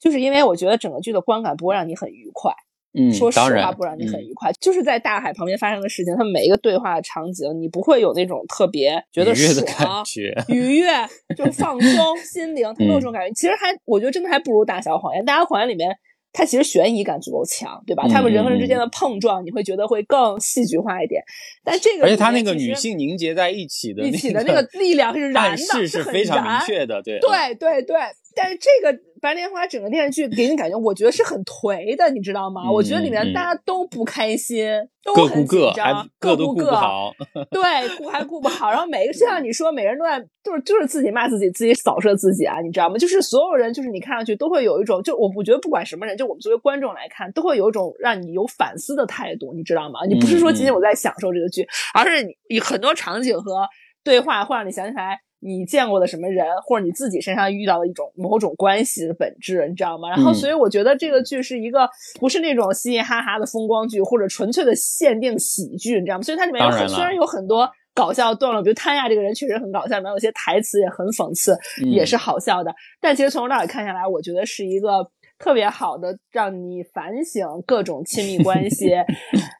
[0.00, 2.52] 就是因为我觉得整个剧的观感不会让你很愉快。
[2.96, 4.50] 嗯，说实话，不然你很愉快。
[4.60, 10.04] 就是在大海旁边发生的事情，它每一个对话的场景，你不会有那种特别觉得爽、
[10.48, 10.88] 愉悦，
[11.36, 13.32] 就是放松 心灵，它没有这种感觉。
[13.34, 15.20] 其实还，我觉得真的还不如《大小谎言》。
[15.26, 15.94] 《大小谎言》里面，
[16.32, 18.06] 它其实悬疑感足够强，对吧？
[18.08, 21.22] 他们人和人之间的碰撞，你会觉得会更戏剧化一点。
[21.62, 27.96] 但这个，而且它那个女性凝结在一起的一起的那个力量是 燃的，是非常明确的，对，对，对，对。
[28.36, 28.96] 但是这个。
[29.18, 32.70] 白莲花整个电视剧给你感觉，我觉得是很颓的，你知道吗？
[32.70, 34.68] 我觉得里面大家都不开心，
[35.02, 37.10] 都很紧张，各顾各，好。
[37.50, 37.62] 对，
[37.96, 38.70] 顾还顾不好。
[38.70, 42.98] 然后每一个，就像你说，每个人都在，就是就是自己骂自己，自己扫射自己啊，你知道吗？
[42.98, 50.00] 就是所有人，就是你看上去都会有一种，就我我觉得不管什么人，就我们作为观众来看，都会有一种让你有反思的态度，你知道吗？
[50.06, 53.66] 你不是说仅仅我在享受这个剧，而是你很多场景和
[54.04, 55.20] 对话会让你想起来。
[55.40, 60.08] 你见过的什么人，或者你自己身上遇到的一种某种关系的本质，你知道吗？
[60.10, 61.88] 然后，所以我觉得这个剧是一个
[62.18, 66.22] 不是那种嘻嘻哈哈的风光剧，或者纯粹的限定喜剧，你知道吗？
[66.22, 72.74] 所以它里面有很虽然有很多搞笑段落，比如潘亚这个人确实很搞笑，里面有些台词也很讽刺，也是好笑的。
[73.00, 75.10] 但其实从头到尾看下来，我觉得是一个。
[75.38, 78.90] 特别好的，让你反省各种亲密关系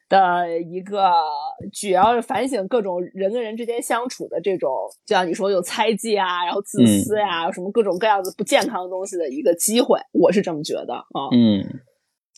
[0.09, 1.11] 的一个，
[1.71, 4.71] 主要是反省各种人跟人之间相处的这种，
[5.05, 11.29] 就像你说有猜忌啊，然后自私呀，什么各种各样子不健康的东西的一个机会，我是这么觉得啊。
[11.31, 11.63] 嗯，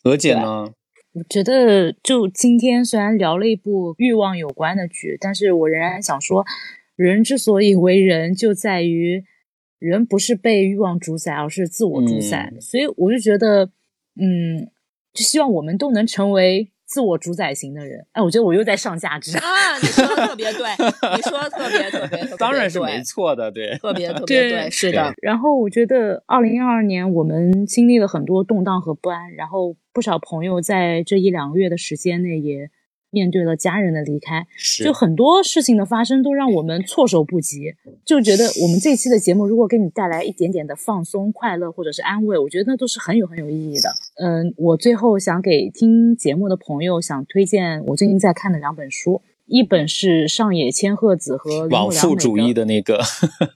[0.03, 0.65] 娥姐呢？
[1.13, 6.45] 我觉得就今天虽然聊了一部欲望有关的剧，但是我仍然想说，
[6.95, 9.23] 人之所以为人，就在于。
[9.79, 12.53] 人不是被欲望主宰，而是自我主宰。
[12.61, 13.71] 所以我就觉得，
[14.19, 14.69] 嗯，
[15.13, 16.69] 就希望我们都能成为。
[16.89, 19.77] 自我主宰型的人，哎，我觉得我又在上价值啊！
[19.79, 20.65] 你说的特别对，
[21.15, 25.13] 你说的特别特别特别，当然是没错的，对，特别 特别对，是的。
[25.21, 32.71] 然后我觉得，二零二二年我们经历了很多动荡和不安，然后不少朋友在这一两个月的时间内也。
[33.11, 34.45] 面对了家人的离开，
[34.83, 37.73] 就很多事情的发生都让我们措手不及。
[38.05, 43.89] 就觉得我们这期的节目如果给你带来一点点的放松、快乐或者是安慰，我觉得那都是很有很有意义的。
[44.21, 53.01] 嗯，我最后想给听节目的朋友想推荐我最近在看的两本书，一本是上野千鹤子和往复主义的那个，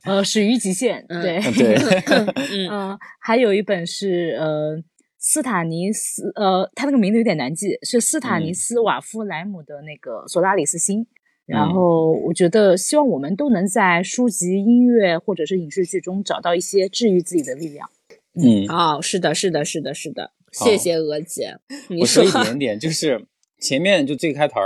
[0.05, 1.75] 呃，始于极限，对 对，
[2.69, 4.83] 嗯，还有一本是呃。
[5.25, 10.99] 斯坦尼斯，呃，他那个名字有点难记，是斯坦尼斯瓦夫莱姆的那个《索拉里斯星》。
[11.45, 17.89] 然后我觉得，希望我们都能在书籍、音乐或者是影视剧中找到一些治愈自己的力量。
[18.35, 21.57] 嗯，哦，是的，是的，是的，是的，谢谢娥姐。
[22.01, 23.25] 我说一点点，就是
[23.61, 24.59] 前面就最开头，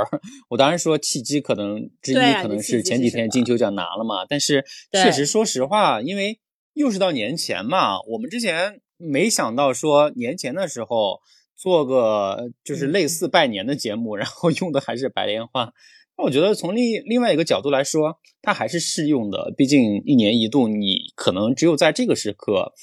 [0.50, 6.40] 我当然说契机可能之一可能是前几天金球奖拿了嘛，但是确实说实话，因为
[6.74, 8.82] 又是到年前嘛，我们之前。
[8.98, 11.20] 没想到说年前的时候
[11.56, 15.74] 做个就是类似拜年的节目，然后用的还是白莲花。
[16.18, 19.54] 那我觉得从另另外一个角度来说，它还是适用的。
[19.56, 22.74] 毕竟一年一度，你可能只有在这个时刻，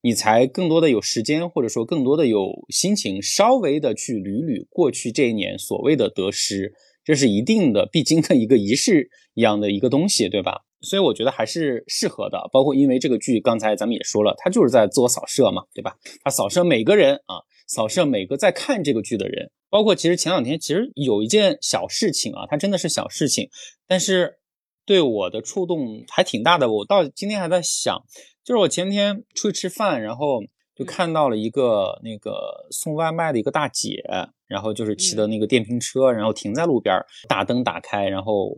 [0.00, 6.72] 你才更多的有时间，或者说更多的有心情，稍微的去捋捋过去这一年所谓的得失，
[7.04, 10.60] 这是一定的必经的一个仪式一样的一个东西，对吧？
[10.84, 15.96] 所以我觉得还是适合的，包括因为这个剧，刚才咱们也说了，它就是在自我扫射嘛，对吧？
[16.22, 19.50] 它扫射每个人啊，扫射每个在看这个剧的人。
[19.70, 23.48] 包括其实前两天其实有一件小事情啊，它真的是小事情，
[23.88, 24.38] 但是
[24.86, 26.70] 对我的触动还挺大的。
[26.70, 28.04] 我到今天还在想，
[28.44, 30.40] 就是我前天出去吃饭，然后
[30.76, 34.04] 就看到了一个那个送外卖的一个大姐，
[34.46, 36.96] 然后就是骑的那个电瓶车，然后停在路边，
[37.28, 38.54] 大灯打开，然后。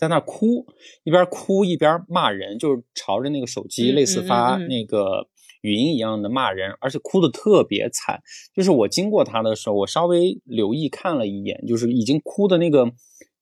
[0.00, 0.64] 在那哭，
[1.04, 5.28] 一边哭一边骂人，就是朝着那个手机，类似发那个
[5.60, 8.22] 语音一样的骂人，而且哭的特别惨。
[8.54, 12.90] 就是我经过他的时候，我稍微留意看了一眼，就是已经哭的那个。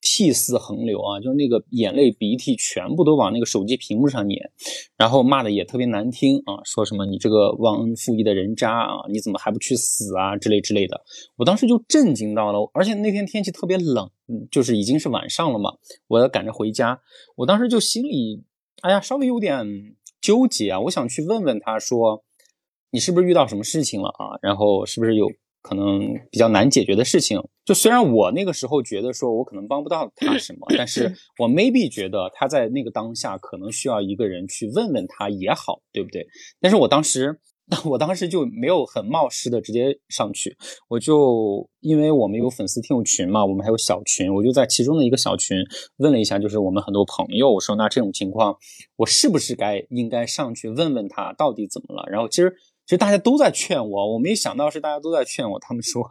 [0.00, 4.50] 涕泗横流啊，就是那个眼泪鼻涕全部都往那个手机屏幕上撵，
[4.96, 11.02] 然后骂的也特别难听啊，说什么你这个忘恩负义的人渣啊，你怎么还不去死啊之类之类的。
[11.36, 14.08] 我当时就震惊到了，而且那天天气特别冷，
[14.50, 15.76] 就是已经是晚上了嘛，
[16.06, 17.00] 我要赶着回家，
[17.36, 18.44] 我当时就心里
[18.82, 22.24] 哎呀稍微有点纠结啊，我想去问问他说，
[22.90, 24.38] 你是不是遇到什么事情了啊？
[24.42, 25.28] 然后是不是有？
[25.60, 36.26] 可能比较难解决的事情，就虽然我那个时候觉得说我可能帮不到他什么，但是我 maybe 觉得他在那个当下可能需要一个人去问问他也好，对不对？
[36.60, 37.40] 但是我当时，
[37.84, 40.56] 我当时就没有很冒失的直接上去，
[40.88, 45.58] 我就因为我们有粉丝听友群嘛，我们还有小群，我就在其中的一个小群
[45.98, 48.56] 问了一下，就是我们很多朋友，我说那这种情况，
[48.96, 52.08] 我是不是该应该上去问问他到底怎么了？
[52.08, 52.54] 然后其实。
[52.88, 55.60] 其实大家都在劝我，我没想到是大家都在劝我。
[55.60, 56.02] 他们说：“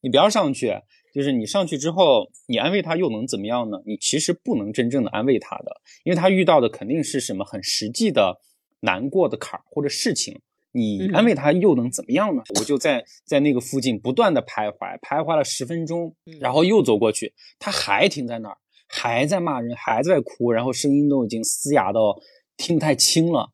[0.00, 0.72] 你不要上去，
[1.12, 3.78] 就是你上去之后，你安慰他又能怎么样呢？
[3.84, 8.36] 你其实不能真正的安慰他的，因为他遇到的肯定是什么很实际的
[8.82, 10.40] 难过的坎儿或者事情。
[10.70, 22.16] 你安慰他又能怎么样呢？”我就在在那个附近不断的徘徊，徘徊了十分钟，然后又走过去，他还停在那儿，还在骂人，还在哭，然后声音都已经嘶哑到
[22.56, 23.50] 听不太清了。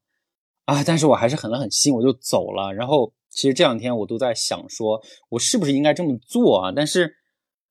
[0.66, 0.84] 啊！
[0.84, 2.74] 但是我还是狠了狠心，我就走了。
[2.74, 6.72] 然后，其实这两天我都在想，说我是不是应该这么做啊？
[6.74, 7.14] 但是，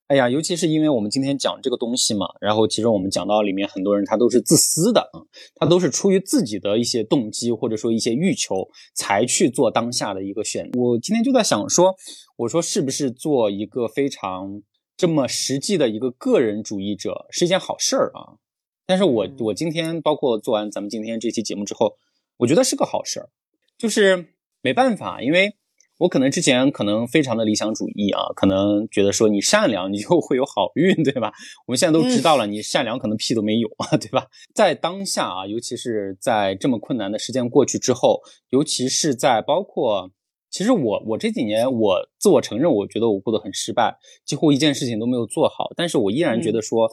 [0.07, 5.19] 哎呀，尤其是因为我们今天讲这个东西嘛，然后其实我们讲到里面很多人他都是自私的啊，
[5.55, 10.69] 他都是出于自己的一些动机或者说一些欲求才去做当下的一个选。
[10.75, 11.93] 我今天就在想说，
[12.37, 14.61] 我说是不是做一个非常
[14.95, 18.39] 这么实际的一个个人主义者是一件好事儿啊？
[18.85, 21.97] 但是我我今天包括做完咱们今天这期节目之后。
[22.37, 23.29] 我觉得是个好事儿，
[23.77, 25.55] 就是没办法，因为
[25.99, 31.31] 我可能之前可能非常的理想主义啊，可能觉得说你善良你就会有好运，对吧？
[31.67, 34.27] 我们现在都知道了，你善良可能屁都没有啊，对吧？
[34.53, 40.11] 在当下啊，尤其是在这么困难的时间过去之后，尤其是在包括，
[40.49, 43.95] 其实我我这几年我自我承认，我觉得我过得很失败，
[44.25, 46.91] 几乎一件事情都没有做好，但是我依然觉得说。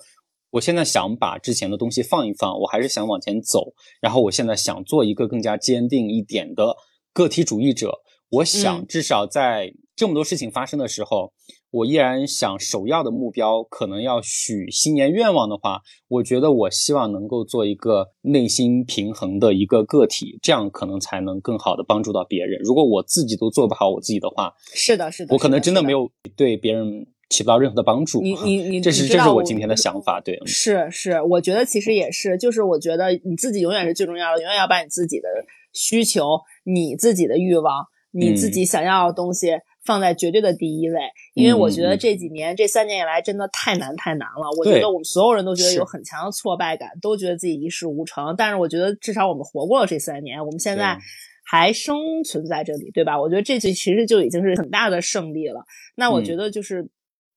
[0.53, 3.73] 我现在想把之前的东西放一放，我还是想往前走。
[4.01, 6.77] 然后我现在想做一个更加坚定一点的
[7.13, 8.01] 个体主义者。
[8.31, 11.33] 我想至少在这么多事情发生的时候，
[11.71, 22.59] 我依然想首要的目标可能要许新年愿望的话，我觉得我希望能够做一个内心平衡的一个个体，这样可能才能更好的帮助到别人。
[22.63, 28.21] 如果我自己都做不好我自己的话，是的，是的，我可能真的没有对别人起不到任何的帮助。
[28.21, 30.21] 你你你，这是这是我今天的想法。
[30.21, 35.29] 对，是是，我觉得其实也是，就是我觉得你自己永远是最重要的，永远要把你自己的
[35.73, 39.49] 需求、你自己的欲望、你自己想要的东西。
[39.85, 40.97] 放在绝对的第一位，
[41.35, 44.49] 因为我觉得这几年、这三年以来真的太难太难了。
[44.57, 48.33] 我觉得我们所有人都觉得有很强的挫败感，都觉得自己一事无成。
[48.39, 50.97] 但是我觉得至少我们活过了这三年，我们现在
[51.45, 53.21] 还生存在这里，对吧？
[53.21, 55.65] 我觉得这其实就已经是很大的胜利了。
[55.97, 56.89] 那我觉得就是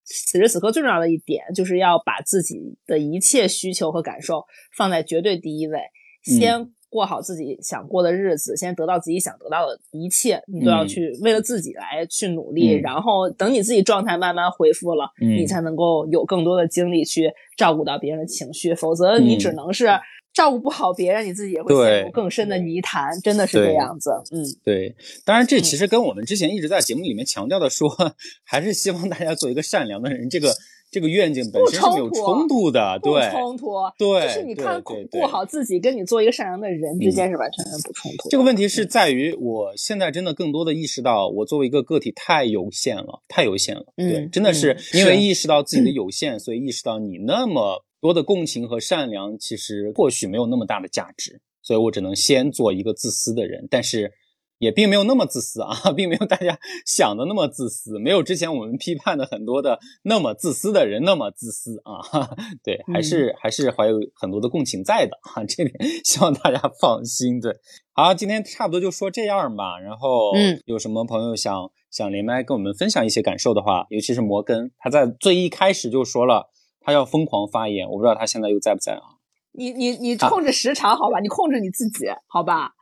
[0.05, 4.45] 此时此刻最重要的一点，就是要把自己的一切需求和感受
[4.77, 5.79] 放在绝对第一位，
[6.23, 6.71] 先。
[6.87, 12.71] 过好自己想过的日子，先得到自己想得到的一切，你都要去为了自己来去努力。
[12.71, 18.73] 然后等你自己状态慢慢恢复了，你才能够有更多的精力去照顾到别人的情绪。
[18.73, 19.87] 否则你只能是
[20.35, 23.19] 照顾不好别人，你自己也会陷入更深的泥潭。
[23.21, 24.11] 真的是这样子。
[24.31, 24.95] 嗯，对。
[25.25, 27.89] 当然，这其实跟我们之前一直在节目里面强调的说，
[28.45, 30.29] 还是希望大家做一个善良的人。
[30.29, 30.53] 这个。
[30.91, 34.95] 这个愿景本身是没有冲突的，对冲突，对，就是你看过
[35.27, 38.29] 好自己，跟你做一个善良的人之间是完全不冲突。
[38.29, 43.83] 这个问题是在于，我现在真的更多的意识到，我作为一个个体太有限了，太有限了。
[43.97, 54.11] 对，真的是因为意识到自己的有限，所以意识到你那么多的共情和善良，其实或许没有那么大的价值，所以我只能先做一个自私的人，但是。
[54.57, 56.57] 也并没有那么自私啊， 并没有大家
[56.87, 61.99] 想的那么自私，没有之前我们批判的很多的那么自私的人那么自私啊。
[62.63, 65.75] 对，还是还是怀有很多的共情在的啊，这点
[66.05, 67.41] 希望大家放心。
[67.41, 67.53] 对，
[67.91, 69.77] 好，今天差不多就说这样吧。
[69.77, 76.49] 然后，嗯，有什么朋友想想连麦跟我们分享一些感受的话，尤其是摩根，他在最一开始就说了
[76.85, 79.17] 他要疯狂发言，我不知道他现在又在不在啊？
[79.51, 81.19] 你你你控制时长好吧？
[81.19, 82.75] 你控制你自己好吧？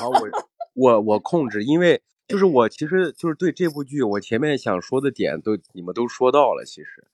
[0.00, 0.28] 好，我。
[0.74, 7.04] 我我控制，因为就是我其实就是对这部剧，我前面想说的点都你们都说到了，其实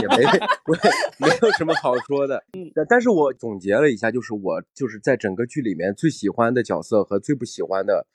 [0.00, 0.24] 也没
[1.18, 2.42] 没有什么好说的。
[2.56, 8.06] 嗯，但是我总结了一下，就是我就是在整个剧里面最喜欢的角色和最不喜欢的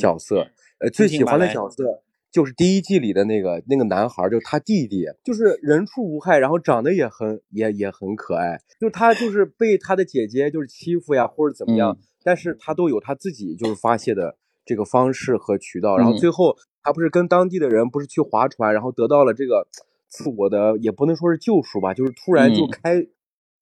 [0.00, 0.48] 角色。
[0.78, 2.02] 呃，最喜欢的角色
[2.34, 8.58] 就是第一季里的那个那个男孩，就是他弟弟，就是人畜无害，然后长得也很也也很可爱。
[8.80, 11.96] 就他就是被他的姐姐就是欺负呀，或者怎么样。
[12.24, 19.68] 但是他都有他自己就是发泄的这个方式和渠道，然后最后他不是跟当地的人不是去划船，然后得到了这个
[20.08, 23.00] 自我的也不能说是救赎吧，就是突然就开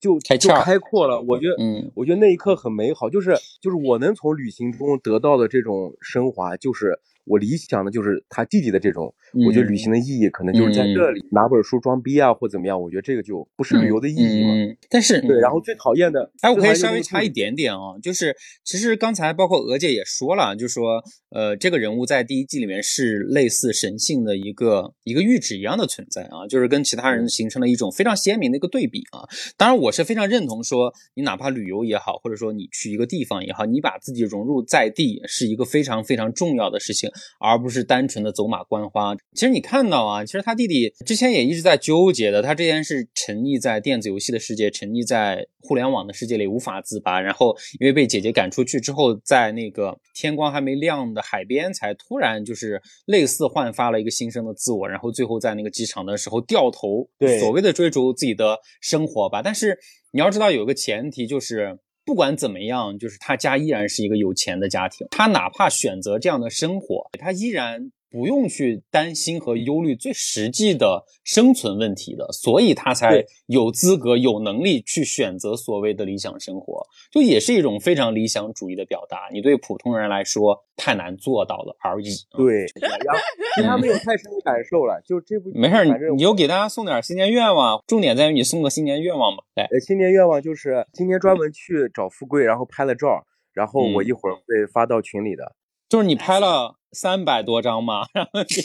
[0.00, 1.20] 就就开阔了。
[1.20, 6.98] 我觉得，嗯，我觉得那一刻很美好，就是就是我能从旅行中得到的这种升华，就是。
[7.24, 9.14] 我理想的就是他弟弟的这种，
[9.46, 12.80] 我觉得旅行的意义可能就是在这里拿本书装逼啊，或怎么样。
[12.80, 14.76] 我觉得这个就不是旅游的意义嘛。
[14.88, 18.34] 但是对，然后最讨厌的，哎，我可以稍微插一点点啊，就是
[18.64, 29.22] 其实刚才包括娥姐也说了，就说呃，这个人物在第一季里面是类似神性的一个一个阈值一样的存在啊，就是跟其他人形成了一种非常鲜明的一个对比啊。
[29.56, 37.10] 当然，我是非常认同说，你哪怕旅游也好，或者说你去一个地方也好，你把自己融入在地是一个非常非常重要的事情。
[37.40, 39.14] 而不是单纯的走马观花。
[39.34, 42.42] 其实你看到啊，其实他弟弟之前也一直在纠结的。
[42.42, 47.20] 他之前是沉溺在电子游戏的世界，沉溺在互联网的世界里无法自拔。
[47.20, 54.88] 然后因为被姐姐赶出去之后，在那个天光还没亮的海边，才突然就是类似焕发了一个新生的自我。
[54.88, 59.40] 然后最后在那个机场的时候掉头，对所谓的追逐自己的生活吧。
[59.42, 59.78] 但是
[60.12, 61.78] 你要知道有个前提就是。
[62.04, 65.06] 不管怎么样，就是他家依然是一个有钱的家庭。
[65.10, 67.92] 他哪怕选择这样的生活，他依然。
[68.12, 79.30] 不用去担心和忧虑最实际的生存问题的，所以他才有资格、有能力去选择所谓的理想生活，就也是一种非常理想主义的表达。
[79.32, 82.10] 你对普通人来说太难做到了而已。
[82.36, 82.66] 对，
[83.56, 85.00] 其他没有太深的感受了。
[85.06, 89.42] 就这部没事，你就给大家送点新年愿望，重点在于你送个新年愿望吧。
[89.54, 93.24] 来，新年愿望就是今天专门去找富贵，然后拍了照，
[93.54, 95.56] 然后我一会儿会发到群里的。
[95.88, 96.76] 就是你拍了。
[96.92, 98.06] 三百多张嘛？
[98.12, 98.62] 然后 群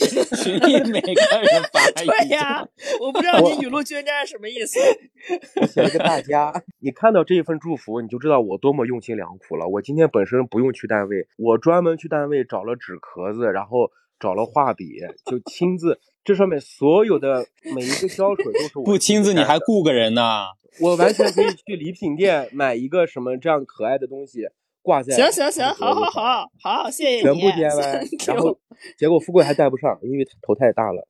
[0.59, 2.67] 里每个人发一对呀，
[2.99, 4.79] 我不知道你雨露均沾是什么意思。
[5.67, 9.67] 写了个大家，你看到这一份祝福，你就知道我多么用心良苦了。
[9.67, 18.83] 我今天本身不用去单位，我专门去单位找了纸壳子，然后找了画笔，就亲自这上面所有的每一个胶水都是我。
[18.83, 20.47] 不亲自你还雇个人呢？
[20.81, 24.47] 我完全可以去礼品店买一个什么这样可爱的东西。
[24.87, 28.57] 挂在行行行，好好好好，谢谢你，全部 DIY，然后
[28.97, 31.05] 结果富贵还戴不上，因为他头太大了。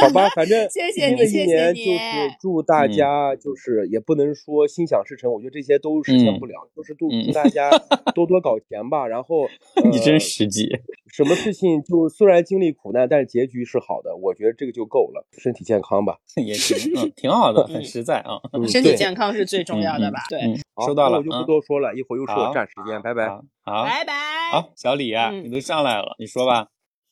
[0.00, 1.98] 好吧，反正谢谢你，一年就是
[2.40, 7.68] 祝大家，就是也不能说心想事成，我觉得这些都实现不了，就是祝祝大家
[8.14, 9.06] 多多搞钱吧。
[9.06, 9.46] 然后
[9.92, 10.70] 你真实际，
[11.08, 15.26] 什么事情就虽然经历苦难，但是结局是好的，我觉得这个就够了。
[15.32, 18.38] 身体健康吧， 也行，嗯，挺好的，很实在啊。
[18.68, 20.20] 身体健康是最重要的吧？
[20.28, 20.40] 对，
[20.86, 23.28] 收到了，我就不多说了，一会儿又说占时间，拜拜。
[23.64, 24.14] 好，拜拜。
[24.52, 26.68] 好，小李啊，你都上来了，你说吧。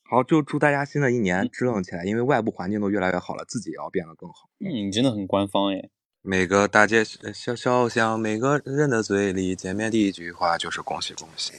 [0.09, 4.47] 好，就祝大家新的一年支棱起来，因为外部环境都越来越好了，自己也要变得更好。
[4.59, 5.89] 嗯，你真的很官方耶。
[6.29, 11.53] 每个大街小小巷，每个人的嘴里，见面第一句话就是恭喜恭喜。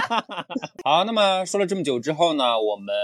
[0.82, 2.94] 好，那么说了这么久之后呢，我们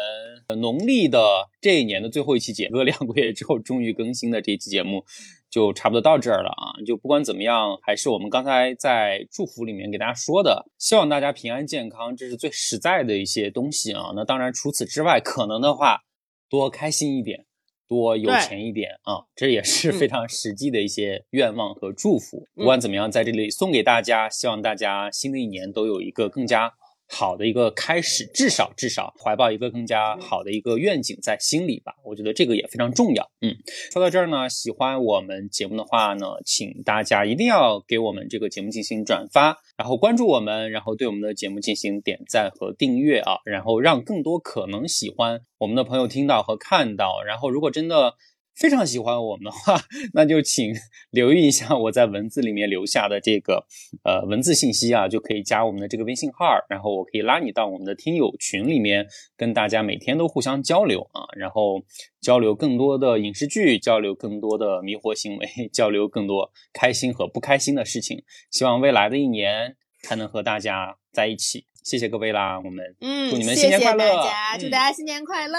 [0.58, 5.04] 农历的这一年的最后一期节目，两个月之后终于更新的这一期节目。
[5.50, 6.72] 就差不多到这儿了啊！
[6.86, 14.12] 就不管怎么样，还是我们刚才在祝福里面给大家说的，希望大家平安健康，这是最实在的一些东西啊。
[14.16, 16.04] 那当然，除此之外，可能的话，
[16.48, 17.44] 多开心一点，
[17.92, 22.46] 多有钱一点啊，这也是非常实际的一些愿望和祝福。
[22.54, 26.72] 不管怎么样，在这里送给大家，希望大家新的一年都有一个更加。
[27.14, 33.30] 好的一个开始，至少至少怀抱一个更加好的一个愿景在心里吧，我觉得这个也非常重要。
[33.42, 33.54] 嗯，
[33.92, 47.20] 说到这儿呢，喜欢我们节目的话呢，请大家一定要给我们这个节目进行转发，然后关注我们，然后对我们的节目进行点赞和订阅啊，然后让更多可能喜欢我们的朋友听到和看到。
[47.26, 48.14] 然后如果真的。
[48.54, 49.80] 非常喜欢我们的话，
[50.14, 50.72] 那就请
[51.10, 53.66] 留意一下我在文字里面留下的这个
[54.04, 59.06] 呃文字信息啊，就可以加我们的这个微信号，然后我可以拉你到我们的听友群里面，
[59.36, 61.82] 跟大家每天都互相交流啊，然后
[62.20, 68.22] 交流更多的影视剧，交流更多的迷惑行为， 交流更多开心和不开心的事情。
[68.50, 69.76] 希望未来的一年
[70.08, 71.64] 还能和大家在一起。
[71.82, 74.04] 谢谢各位啦，我们嗯，祝你们新年快乐！
[74.04, 75.58] 谢谢大家，祝大家新年快乐！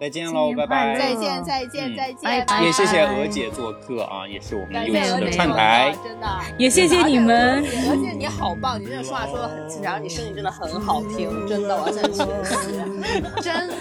[0.00, 0.98] 再见喽，拜拜！
[0.98, 2.46] 再见，再见，再见！
[2.64, 6.26] 也谢谢娥姐做客啊，也是我们用心的串台，真的
[6.58, 7.62] 也谢谢你们。
[7.62, 12.18] 娥姐你好棒，你真的说话说的很清，然后你声音真的很好听，真的，我真的是
[13.42, 13.74] 真的。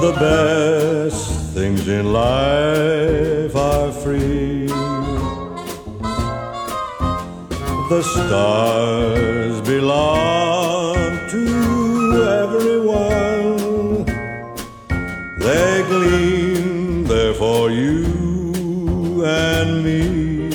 [0.00, 4.68] The best things in life are free.
[7.90, 10.53] The stars belong.
[17.74, 20.48] You and me.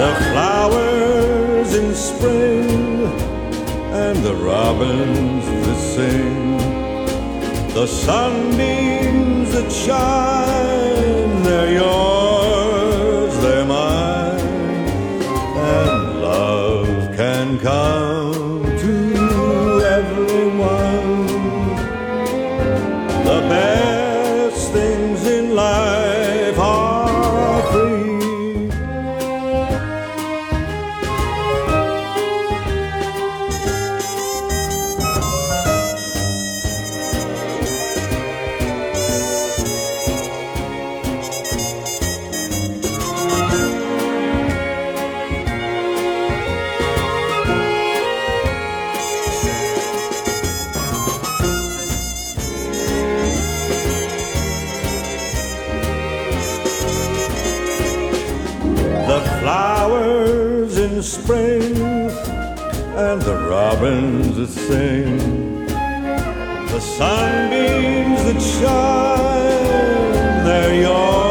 [0.00, 2.70] The flowers in spring
[4.04, 6.58] and the robins that sing,
[7.74, 12.17] the sunbeams that shine, they're yours,
[63.80, 71.27] robins that sing, the sunbeams that shine, they're yours,